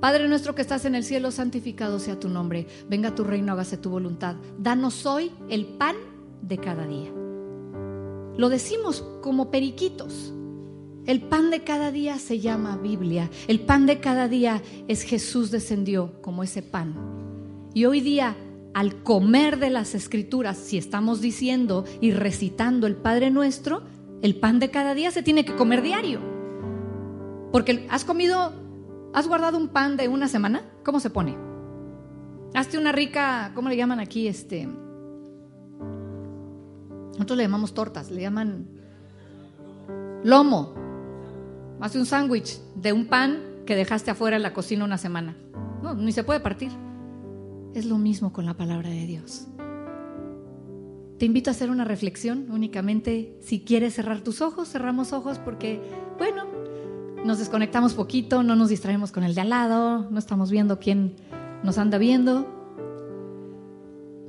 Padre 0.00 0.28
nuestro 0.28 0.54
que 0.54 0.62
estás 0.62 0.84
en 0.84 0.94
el 0.94 1.02
cielo, 1.02 1.30
santificado 1.30 1.98
sea 1.98 2.20
tu 2.20 2.28
nombre. 2.28 2.66
Venga 2.88 3.14
tu 3.14 3.24
reino, 3.24 3.52
hágase 3.52 3.76
tu 3.76 3.90
voluntad. 3.90 4.36
Danos 4.58 5.06
hoy 5.06 5.32
el 5.48 5.66
pan 5.66 5.96
de 6.42 6.58
cada 6.58 6.86
día. 6.86 7.10
Lo 8.36 8.48
decimos 8.48 9.04
como 9.22 9.50
periquitos. 9.50 10.32
El 11.06 11.22
pan 11.22 11.50
de 11.50 11.64
cada 11.64 11.90
día 11.90 12.18
se 12.18 12.38
llama 12.38 12.76
Biblia. 12.76 13.30
El 13.48 13.60
pan 13.60 13.86
de 13.86 13.98
cada 13.98 14.28
día 14.28 14.62
es 14.86 15.02
Jesús 15.02 15.50
descendió 15.50 16.20
como 16.22 16.42
ese 16.42 16.62
pan. 16.62 16.94
Y 17.74 17.86
hoy 17.86 18.00
día, 18.00 18.36
al 18.74 19.02
comer 19.02 19.58
de 19.58 19.70
las 19.70 19.94
escrituras, 19.94 20.56
si 20.56 20.78
estamos 20.78 21.20
diciendo 21.20 21.84
y 22.00 22.12
recitando 22.12 22.86
el 22.86 22.96
Padre 22.96 23.30
nuestro, 23.30 23.82
el 24.22 24.38
pan 24.38 24.58
de 24.58 24.70
cada 24.70 24.94
día 24.94 25.10
se 25.10 25.22
tiene 25.22 25.44
que 25.44 25.56
comer 25.56 25.82
diario. 25.82 26.20
Porque 27.52 27.86
has 27.90 28.04
comido, 28.04 28.52
has 29.14 29.26
guardado 29.26 29.58
un 29.58 29.68
pan 29.68 29.96
de 29.96 30.08
una 30.08 30.28
semana, 30.28 30.62
¿cómo 30.84 31.00
se 31.00 31.10
pone? 31.10 31.36
Hazte 32.54 32.78
una 32.78 32.92
rica, 32.92 33.52
¿cómo 33.54 33.68
le 33.68 33.76
llaman 33.76 34.00
aquí? 34.00 34.28
Este, 34.28 34.68
nosotros 37.12 37.36
le 37.36 37.42
llamamos 37.44 37.74
tortas, 37.74 38.10
le 38.10 38.22
llaman 38.22 38.68
lomo. 40.24 40.74
Hace 41.80 41.98
un 41.98 42.06
sándwich 42.06 42.60
de 42.74 42.92
un 42.92 43.06
pan 43.06 43.40
que 43.66 43.76
dejaste 43.76 44.10
afuera 44.10 44.36
en 44.36 44.42
la 44.42 44.52
cocina 44.52 44.84
una 44.84 44.98
semana. 44.98 45.36
No, 45.82 45.94
ni 45.94 46.12
se 46.12 46.24
puede 46.24 46.40
partir. 46.40 46.70
Es 47.74 47.84
lo 47.84 47.98
mismo 47.98 48.32
con 48.32 48.46
la 48.46 48.54
palabra 48.54 48.90
de 48.90 49.06
Dios. 49.06 49.46
Te 51.18 51.26
invito 51.26 51.50
a 51.50 51.52
hacer 51.52 51.70
una 51.70 51.84
reflexión 51.84 52.46
únicamente. 52.50 53.36
Si 53.40 53.60
quieres 53.60 53.94
cerrar 53.94 54.20
tus 54.20 54.40
ojos, 54.40 54.68
cerramos 54.68 55.12
ojos 55.12 55.38
porque, 55.38 55.80
bueno, 56.16 56.44
nos 57.24 57.38
desconectamos 57.38 57.94
poquito, 57.94 58.42
no 58.42 58.54
nos 58.54 58.68
distraemos 58.68 59.10
con 59.10 59.24
el 59.24 59.34
de 59.34 59.40
al 59.40 59.50
lado, 59.50 60.08
no 60.10 60.18
estamos 60.18 60.50
viendo 60.50 60.78
quién 60.78 61.16
nos 61.64 61.76
anda 61.76 61.98
viendo. 61.98 62.46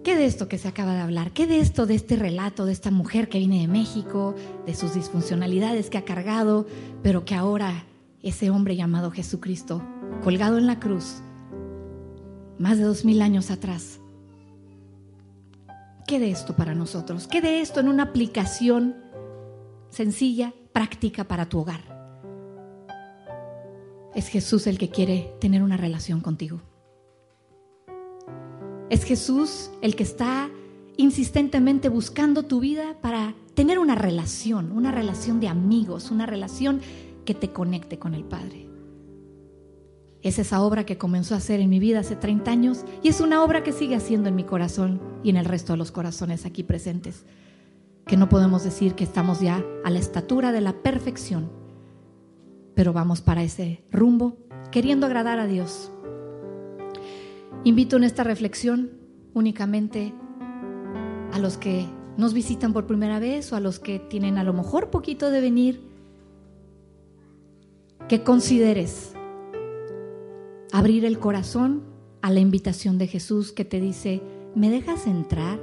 ¿Qué 0.03 0.15
de 0.15 0.25
esto 0.25 0.47
que 0.47 0.57
se 0.57 0.67
acaba 0.67 0.93
de 0.93 1.01
hablar? 1.01 1.31
¿Qué 1.31 1.45
de 1.45 1.59
esto, 1.59 1.85
de 1.85 1.93
este 1.93 2.15
relato, 2.15 2.65
de 2.65 2.71
esta 2.71 2.89
mujer 2.89 3.29
que 3.29 3.37
viene 3.37 3.61
de 3.61 3.67
México, 3.67 4.33
de 4.65 4.73
sus 4.73 4.95
disfuncionalidades 4.95 5.89
que 5.89 5.99
ha 5.99 6.05
cargado, 6.05 6.65
pero 7.03 7.25
que 7.25 7.35
ahora 7.35 7.83
ese 8.23 8.49
hombre 8.49 8.75
llamado 8.75 9.11
Jesucristo, 9.11 9.83
colgado 10.23 10.57
en 10.57 10.65
la 10.65 10.79
cruz, 10.79 11.21
más 12.59 12.77
de 12.77 12.83
dos 12.83 13.05
mil 13.05 13.21
años 13.21 13.49
atrás, 13.49 13.99
¿qué 16.05 16.19
de 16.19 16.29
esto 16.29 16.55
para 16.55 16.75
nosotros? 16.75 17.27
¿Qué 17.27 17.41
de 17.41 17.61
esto 17.61 17.79
en 17.79 17.87
una 17.87 18.03
aplicación 18.03 18.95
sencilla, 19.89 20.53
práctica 20.73 21.23
para 21.23 21.47
tu 21.47 21.59
hogar? 21.59 21.81
Es 24.13 24.27
Jesús 24.27 24.67
el 24.67 24.77
que 24.77 24.89
quiere 24.89 25.33
tener 25.39 25.63
una 25.63 25.77
relación 25.77 26.19
contigo. 26.19 26.61
Es 28.89 29.03
Jesús 29.03 29.71
el 29.81 29.95
que 29.95 30.03
está 30.03 30.49
insistentemente 30.97 31.87
buscando 31.89 32.43
tu 32.43 32.59
vida 32.59 32.97
para 33.01 33.35
tener 33.53 33.79
una 33.79 33.95
relación, 33.95 34.71
una 34.71 34.91
relación 34.91 35.39
de 35.39 35.47
amigos, 35.47 36.11
una 36.11 36.25
relación 36.25 36.81
que 37.23 37.33
te 37.33 37.51
conecte 37.51 37.99
con 37.99 38.15
el 38.15 38.25
Padre. 38.25 38.68
Es 40.21 40.39
esa 40.39 40.61
obra 40.61 40.85
que 40.85 40.97
comenzó 40.97 41.33
a 41.33 41.37
hacer 41.37 41.59
en 41.59 41.69
mi 41.69 41.79
vida 41.79 41.99
hace 41.99 42.15
30 42.15 42.51
años 42.51 42.85
y 43.01 43.07
es 43.07 43.21
una 43.21 43.43
obra 43.43 43.63
que 43.63 43.71
sigue 43.71 43.95
haciendo 43.95 44.29
en 44.29 44.35
mi 44.35 44.43
corazón 44.43 45.01
y 45.23 45.29
en 45.29 45.37
el 45.37 45.45
resto 45.45 45.73
de 45.73 45.77
los 45.77 45.91
corazones 45.91 46.45
aquí 46.45 46.63
presentes. 46.63 47.25
Que 48.05 48.17
no 48.17 48.27
podemos 48.27 48.63
decir 48.63 48.95
que 48.95 49.03
estamos 49.03 49.39
ya 49.39 49.63
a 49.85 49.89
la 49.89 49.99
estatura 49.99 50.51
de 50.51 50.61
la 50.61 50.73
perfección, 50.73 51.49
pero 52.75 52.91
vamos 52.91 53.21
para 53.21 53.43
ese 53.43 53.83
rumbo 53.91 54.37
queriendo 54.71 55.05
agradar 55.05 55.39
a 55.39 55.47
Dios 55.47 55.91
Invito 57.65 57.97
en 57.97 58.05
esta 58.05 58.23
reflexión 58.23 58.91
únicamente 59.33 60.13
a 61.33 61.39
los 61.39 61.57
que 61.57 61.85
nos 62.17 62.33
visitan 62.33 62.71
por 62.71 62.87
primera 62.87 63.19
vez 63.19 63.51
o 63.51 63.57
a 63.57 63.59
los 63.59 63.79
que 63.79 63.99
tienen 63.99 64.37
a 64.37 64.43
lo 64.43 64.53
mejor 64.53 64.89
poquito 64.89 65.29
de 65.29 65.41
venir, 65.41 65.81
que 68.07 68.23
consideres 68.23 69.13
abrir 70.71 71.05
el 71.05 71.19
corazón 71.19 71.83
a 72.21 72.31
la 72.31 72.39
invitación 72.39 72.97
de 72.97 73.07
Jesús 73.07 73.51
que 73.51 73.65
te 73.65 73.79
dice, 73.79 74.21
¿me 74.55 74.69
dejas 74.69 75.07
entrar? 75.07 75.59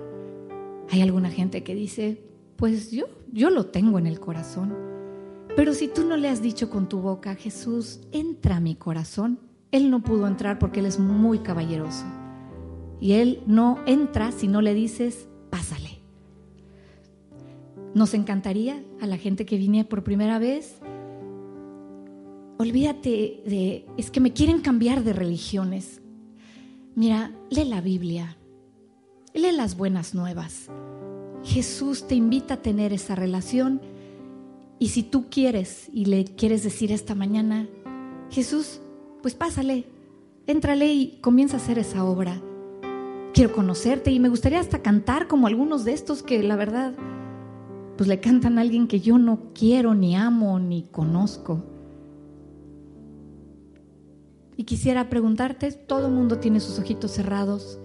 Hay 0.90 1.02
alguna 1.02 1.30
gente 1.30 1.62
que 1.62 1.74
dice, 1.74 2.22
pues 2.56 2.90
yo, 2.90 3.06
yo 3.32 3.50
lo 3.50 3.66
tengo 3.66 3.98
en 3.98 4.06
el 4.06 4.20
corazón. 4.20 4.74
Pero 5.56 5.74
si 5.74 5.88
tú 5.88 6.04
no 6.04 6.16
le 6.16 6.28
has 6.28 6.42
dicho 6.42 6.70
con 6.70 6.88
tu 6.88 7.00
boca, 7.00 7.34
Jesús, 7.34 8.00
entra 8.12 8.56
a 8.56 8.60
mi 8.60 8.74
corazón, 8.74 9.38
él 9.72 9.90
no 9.90 10.02
pudo 10.02 10.26
entrar 10.26 10.58
porque 10.58 10.80
Él 10.80 10.86
es 10.86 10.98
muy 10.98 11.40
caballeroso. 11.40 12.06
Y 13.00 13.12
Él 13.12 13.42
no 13.46 13.78
entra 13.86 14.32
si 14.32 14.48
no 14.48 14.62
le 14.62 14.74
dices, 14.74 15.28
pásale. 15.50 15.98
Nos 17.94 18.14
encantaría 18.14 18.82
a 19.00 19.06
la 19.06 19.18
gente 19.18 19.44
que 19.44 19.58
viene 19.58 19.84
por 19.84 20.02
primera 20.02 20.38
vez. 20.38 20.80
Olvídate 22.58 23.42
de, 23.44 23.86
es 23.98 24.10
que 24.10 24.20
me 24.20 24.32
quieren 24.32 24.60
cambiar 24.60 25.04
de 25.04 25.12
religiones. 25.12 26.00
Mira, 26.94 27.30
lee 27.50 27.66
la 27.66 27.82
Biblia, 27.82 28.38
lee 29.34 29.52
las 29.52 29.76
buenas 29.76 30.14
nuevas. 30.14 30.70
Jesús 31.44 32.08
te 32.08 32.14
invita 32.14 32.54
a 32.54 32.62
tener 32.62 32.94
esa 32.94 33.14
relación 33.14 33.82
y 34.78 34.88
si 34.88 35.02
tú 35.02 35.26
quieres 35.28 35.90
y 35.92 36.06
le 36.06 36.24
quieres 36.24 36.64
decir 36.64 36.92
esta 36.92 37.14
mañana, 37.14 37.68
Jesús, 38.30 38.80
pues 39.20 39.34
pásale, 39.34 39.84
éntrale 40.46 40.94
y 40.94 41.18
comienza 41.20 41.58
a 41.58 41.60
hacer 41.60 41.78
esa 41.78 42.04
obra. 42.04 42.40
Quiero 43.34 43.52
conocerte 43.52 44.12
y 44.12 44.18
me 44.18 44.30
gustaría 44.30 44.60
hasta 44.60 44.80
cantar 44.80 45.28
como 45.28 45.46
algunos 45.46 45.84
de 45.84 45.92
estos 45.92 46.22
que 46.22 46.42
la 46.42 46.56
verdad, 46.56 46.94
pues 47.98 48.08
le 48.08 48.18
cantan 48.18 48.56
a 48.56 48.62
alguien 48.62 48.88
que 48.88 49.00
yo 49.00 49.18
no 49.18 49.52
quiero, 49.52 49.94
ni 49.94 50.16
amo, 50.16 50.58
ni 50.58 50.84
conozco. 50.84 51.75
Y 54.56 54.64
quisiera 54.64 55.08
preguntarte, 55.08 55.70
todo 55.72 56.06
el 56.06 56.12
mundo 56.12 56.38
tiene 56.38 56.60
sus 56.60 56.78
ojitos 56.78 57.10
cerrados. 57.10 57.78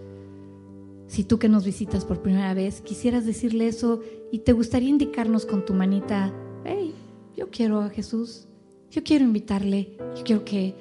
Si 1.07 1.23
tú 1.23 1.39
que 1.39 1.49
nos 1.49 1.65
visitas 1.65 2.05
por 2.05 2.21
primera 2.21 2.53
vez 2.53 2.79
quisieras 2.79 3.25
decirle 3.25 3.67
eso 3.67 3.99
y 4.31 4.39
te 4.39 4.53
gustaría 4.53 4.89
indicarnos 4.89 5.45
con 5.45 5.65
tu 5.65 5.73
manita, 5.73 6.33
hey, 6.63 6.95
yo 7.35 7.49
quiero 7.49 7.81
a 7.81 7.89
Jesús, 7.89 8.47
yo 8.89 9.03
quiero 9.03 9.25
invitarle, 9.25 9.97
yo 10.15 10.23
quiero 10.23 10.45
que 10.45 10.73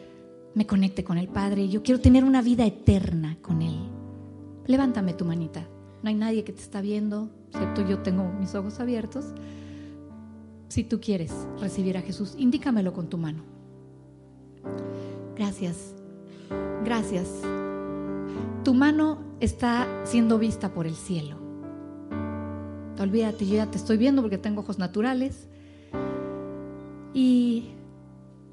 me 0.55 0.67
conecte 0.67 1.05
con 1.05 1.19
el 1.19 1.29
Padre. 1.29 1.69
Yo 1.69 1.83
quiero 1.83 2.01
tener 2.01 2.25
una 2.25 2.43
vida 2.43 2.67
eterna 2.67 3.39
con 3.41 3.63
Él. 3.63 3.77
Levántame 4.67 5.15
tu 5.15 5.25
manita. 5.25 5.67
No 6.03 6.09
hay 6.09 6.15
nadie 6.15 6.45
que 6.45 6.53
te 6.53 6.63
está 6.63 6.81
viendo, 6.81 7.31
excepto 7.51 7.87
yo 7.87 8.01
tengo 8.01 8.25
mis 8.39 8.55
ojos 8.55 8.81
abiertos. 8.81 9.27
Si 10.69 10.85
tú 10.85 11.01
quieres 11.01 11.33
recibir 11.61 11.99
a 11.99 12.03
Jesús, 12.03 12.35
indícamelo 12.39 12.93
con 12.93 13.09
tu 13.09 13.19
mano. 13.19 13.43
Gracias. 15.41 15.95
Gracias. 16.85 17.27
Tu 18.63 18.75
mano 18.75 19.21
está 19.41 19.89
siendo 20.05 20.39
vista 20.39 20.75
por 20.75 20.87
el 20.87 20.95
cielo. 20.95 21.39
Olvídate, 22.99 23.47
yo 23.47 23.55
ya 23.55 23.71
te 23.71 23.79
estoy 23.79 23.97
viendo 23.97 24.21
porque 24.21 24.37
tengo 24.37 24.61
ojos 24.61 24.79
naturales. 24.79 25.49
Y 27.15 27.71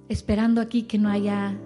esperando 0.08 0.62
aquí 0.62 0.84
que 0.84 0.98
no 0.98 1.10
haya 1.10 1.58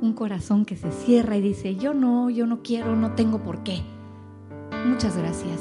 un 0.00 0.14
corazón 0.14 0.64
que 0.64 0.78
se 0.78 0.90
cierra 0.90 1.36
y 1.36 1.42
dice, 1.42 1.76
yo 1.76 1.92
no, 1.92 2.30
yo 2.30 2.46
no 2.46 2.62
quiero, 2.62 2.96
no 2.96 3.12
tengo 3.12 3.42
por 3.42 3.62
qué. 3.64 3.82
Muchas 4.86 5.18
gracias. 5.18 5.60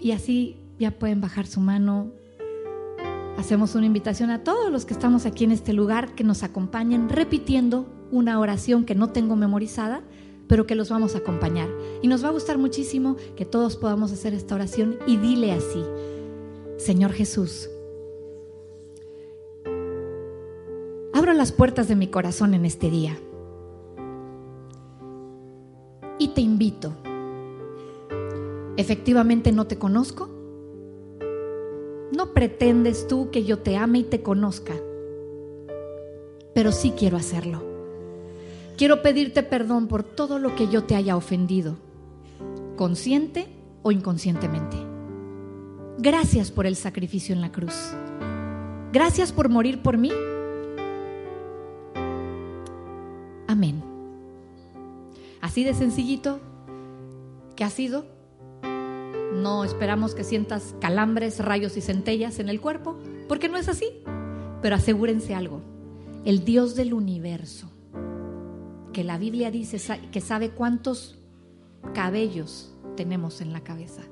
Y 0.00 0.10
así 0.10 0.56
ya 0.80 0.90
pueden 0.90 1.20
bajar 1.20 1.46
su 1.46 1.60
mano 1.60 2.10
hacemos 3.38 3.76
una 3.76 3.86
invitación 3.86 4.30
a 4.30 4.42
todos 4.42 4.70
los 4.70 4.84
que 4.84 4.92
estamos 4.92 5.24
aquí 5.24 5.44
en 5.44 5.52
este 5.52 5.72
lugar 5.72 6.14
que 6.14 6.24
nos 6.24 6.42
acompañen 6.42 7.08
repitiendo 7.08 7.86
una 8.10 8.40
oración 8.40 8.84
que 8.84 8.96
no 8.96 9.10
tengo 9.10 9.36
memorizada, 9.36 10.02
pero 10.48 10.66
que 10.66 10.74
los 10.74 10.90
vamos 10.90 11.14
a 11.14 11.18
acompañar. 11.18 11.68
Y 12.02 12.08
nos 12.08 12.24
va 12.24 12.28
a 12.28 12.32
gustar 12.32 12.58
muchísimo 12.58 13.16
que 13.36 13.44
todos 13.44 13.76
podamos 13.76 14.10
hacer 14.10 14.34
esta 14.34 14.56
oración 14.56 14.96
y 15.06 15.18
dile 15.18 15.52
así, 15.52 15.84
Señor 16.78 17.12
Jesús, 17.12 17.70
abro 21.12 21.32
las 21.32 21.52
puertas 21.52 21.86
de 21.86 21.94
mi 21.94 22.08
corazón 22.08 22.54
en 22.54 22.64
este 22.64 22.90
día 22.90 23.16
y 26.18 26.28
te 26.28 26.40
invito. 26.40 26.92
Efectivamente 28.76 29.52
no 29.52 29.68
te 29.68 29.78
conozco. 29.78 30.37
No 32.12 32.32
pretendes 32.32 33.06
tú 33.06 33.30
que 33.30 33.44
yo 33.44 33.58
te 33.58 33.76
ame 33.76 33.98
y 33.98 34.04
te 34.04 34.22
conozca, 34.22 34.74
pero 36.54 36.72
sí 36.72 36.92
quiero 36.96 37.16
hacerlo. 37.16 37.62
Quiero 38.76 39.02
pedirte 39.02 39.42
perdón 39.42 39.88
por 39.88 40.02
todo 40.02 40.38
lo 40.38 40.54
que 40.54 40.68
yo 40.68 40.84
te 40.84 40.94
haya 40.94 41.16
ofendido, 41.16 41.76
consciente 42.76 43.46
o 43.82 43.92
inconscientemente. 43.92 44.76
Gracias 45.98 46.50
por 46.50 46.64
el 46.64 46.76
sacrificio 46.76 47.34
en 47.34 47.40
la 47.40 47.50
cruz. 47.50 47.92
Gracias 48.92 49.32
por 49.32 49.48
morir 49.48 49.82
por 49.82 49.98
mí. 49.98 50.12
Amén. 53.48 53.82
Así 55.40 55.64
de 55.64 55.74
sencillito 55.74 56.38
que 57.56 57.64
ha 57.64 57.70
sido. 57.70 58.17
No 59.38 59.64
esperamos 59.64 60.14
que 60.14 60.24
sientas 60.24 60.74
calambres, 60.80 61.38
rayos 61.38 61.76
y 61.76 61.80
centellas 61.80 62.38
en 62.38 62.48
el 62.48 62.60
cuerpo, 62.60 62.96
porque 63.28 63.48
no 63.48 63.56
es 63.56 63.68
así. 63.68 63.86
Pero 64.62 64.76
asegúrense 64.76 65.34
algo. 65.34 65.62
El 66.24 66.44
Dios 66.44 66.74
del 66.74 66.92
universo, 66.92 67.70
que 68.92 69.04
la 69.04 69.18
Biblia 69.18 69.50
dice 69.50 69.78
que 70.10 70.20
sabe 70.20 70.50
cuántos 70.50 71.18
cabellos 71.94 72.74
tenemos 72.96 73.40
en 73.40 73.52
la 73.52 73.62
cabeza, 73.62 74.02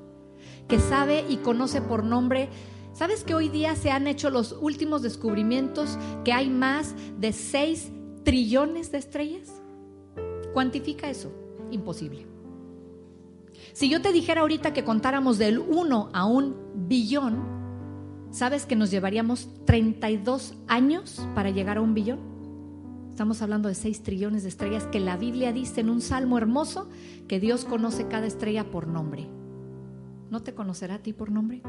que 0.67 0.79
sabe 0.79 1.25
y 1.27 1.37
conoce 1.37 1.81
por 1.81 2.03
nombre 2.03 2.49
¿Sabes 2.97 3.23
que 3.23 3.35
hoy 3.35 3.47
día 3.47 3.75
se 3.75 3.91
han 3.91 4.07
hecho 4.07 4.31
los 4.31 4.57
últimos 4.59 5.03
descubrimientos 5.03 5.99
que 6.25 6.33
hay 6.33 6.49
más 6.49 6.95
de 7.19 7.31
6 7.31 7.91
trillones 8.23 8.91
de 8.91 8.97
estrellas? 8.97 9.61
¿Cuantifica 10.51 11.07
eso? 11.07 11.31
Imposible. 11.69 12.36
Si 13.77 13.89
yo 13.89 14.01
te 14.01 14.11
dijera 14.11 14.41
ahorita 14.41 14.73
que 14.73 14.83
contáramos 14.83 15.37
del 15.37 15.59
1 15.59 16.09
a 16.11 16.25
un 16.25 16.55
billón, 16.87 17.37
¿sabes 18.31 18.65
que 18.65 18.75
nos 18.75 18.89
llevaríamos 18.89 19.49
32 19.65 20.55
años 20.67 21.23
para 21.35 21.51
llegar 21.51 21.77
a 21.77 21.81
un 21.81 21.93
billón? 21.93 22.17
Estamos 23.11 23.43
hablando 23.43 23.69
de 23.69 23.75
6 23.75 24.01
trillones 24.01 24.41
de 24.41 24.49
estrellas 24.49 24.87
que 24.87 24.99
la 24.99 25.15
Biblia 25.15 25.53
dice 25.53 25.81
en 25.81 25.91
un 25.91 26.01
salmo 26.01 26.39
hermoso 26.39 26.89
que 27.27 27.39
Dios 27.39 27.65
conoce 27.65 28.07
cada 28.07 28.25
estrella 28.25 28.71
por 28.71 28.87
nombre. 28.87 29.27
¿No 30.31 30.41
te 30.41 30.55
conocerá 30.55 30.95
a 30.95 31.03
ti 31.03 31.13
por 31.13 31.29
nombre? 31.29 31.61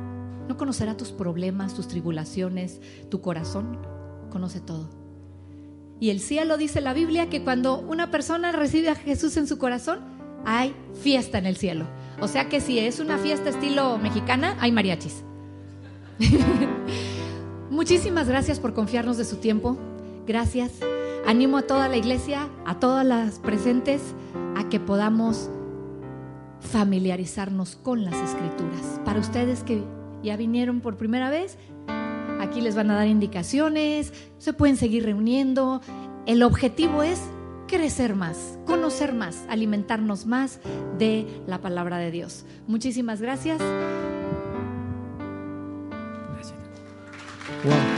¿No 0.49 0.57
conocerá 0.57 0.97
tus 0.97 1.13
problemas, 1.13 1.75
tus 1.75 1.89
tribulaciones, 1.89 2.81
tu 3.11 3.21
corazón? 3.21 3.77
Conoce 4.31 4.63
todo. 4.63 4.89
Y 6.01 6.09
el 6.09 6.21
cielo 6.21 6.57
dice 6.57 6.81
la 6.81 6.95
Biblia 6.95 7.29
que 7.29 7.45
cuando 7.45 7.79
una 7.79 8.11
persona 8.11 8.51
recibe 8.51 8.89
a 8.89 8.95
Jesús 8.95 9.37
en 9.37 9.47
su 9.47 9.59
corazón, 9.59 10.17
hay 10.45 10.75
fiesta 10.95 11.39
en 11.39 11.47
el 11.47 11.57
cielo. 11.57 11.87
O 12.21 12.29
sea 12.29 12.49
que 12.49 12.61
si 12.61 12.79
es 12.79 13.01
una 13.01 13.19
fiesta 13.19 13.51
estilo 13.51 13.99
mexicana, 13.99 14.57
hay 14.61 14.73
mariachis. 14.73 15.25
Muchísimas 17.71 18.29
gracias 18.29 18.59
por 18.61 18.75
confiarnos 18.75 19.17
de 19.17 19.25
su 19.25 19.37
tiempo. 19.37 19.77
Gracias. 20.27 20.73
Animo 21.27 21.59
a 21.59 21.63
toda 21.63 21.89
la 21.89 21.97
iglesia, 21.97 22.49
a 22.67 22.79
todas 22.81 23.05
las 23.05 23.39
presentes, 23.39 24.01
a 24.57 24.69
que 24.69 24.81
podamos 24.81 25.51
familiarizarnos 26.61 27.77
con 27.77 28.05
las 28.05 28.15
escrituras. 28.15 29.01
Para 29.05 29.21
ustedes 29.21 29.63
que 29.63 29.83
ya 30.23 30.37
vinieron 30.37 30.81
por 30.81 30.97
primera 30.97 31.31
vez, 31.31 31.57
Aquí 32.41 32.61
les 32.61 32.77
van 32.77 32.91
a 32.91 32.95
dar 32.95 33.09
indicaciones, 33.09 34.13
se 34.39 34.53
pueden 34.53 34.77
seguir 34.77 35.05
reuniendo. 35.05 35.81
El 36.27 36.43
objetivo 36.43 37.03
es 37.03 37.21
crecer 37.69 38.17
más, 38.17 38.59
conocer 38.67 39.15
más, 39.15 39.45
alimentarnos 39.49 40.27
más 40.27 40.59
de 40.99 41.43
la 41.47 41.61
palabra 41.61 41.99
de 41.99 42.11
Dios. 42.11 42.45
Muchísimas 42.67 43.21
gracias. 43.21 43.61
Gracias. 47.63 47.98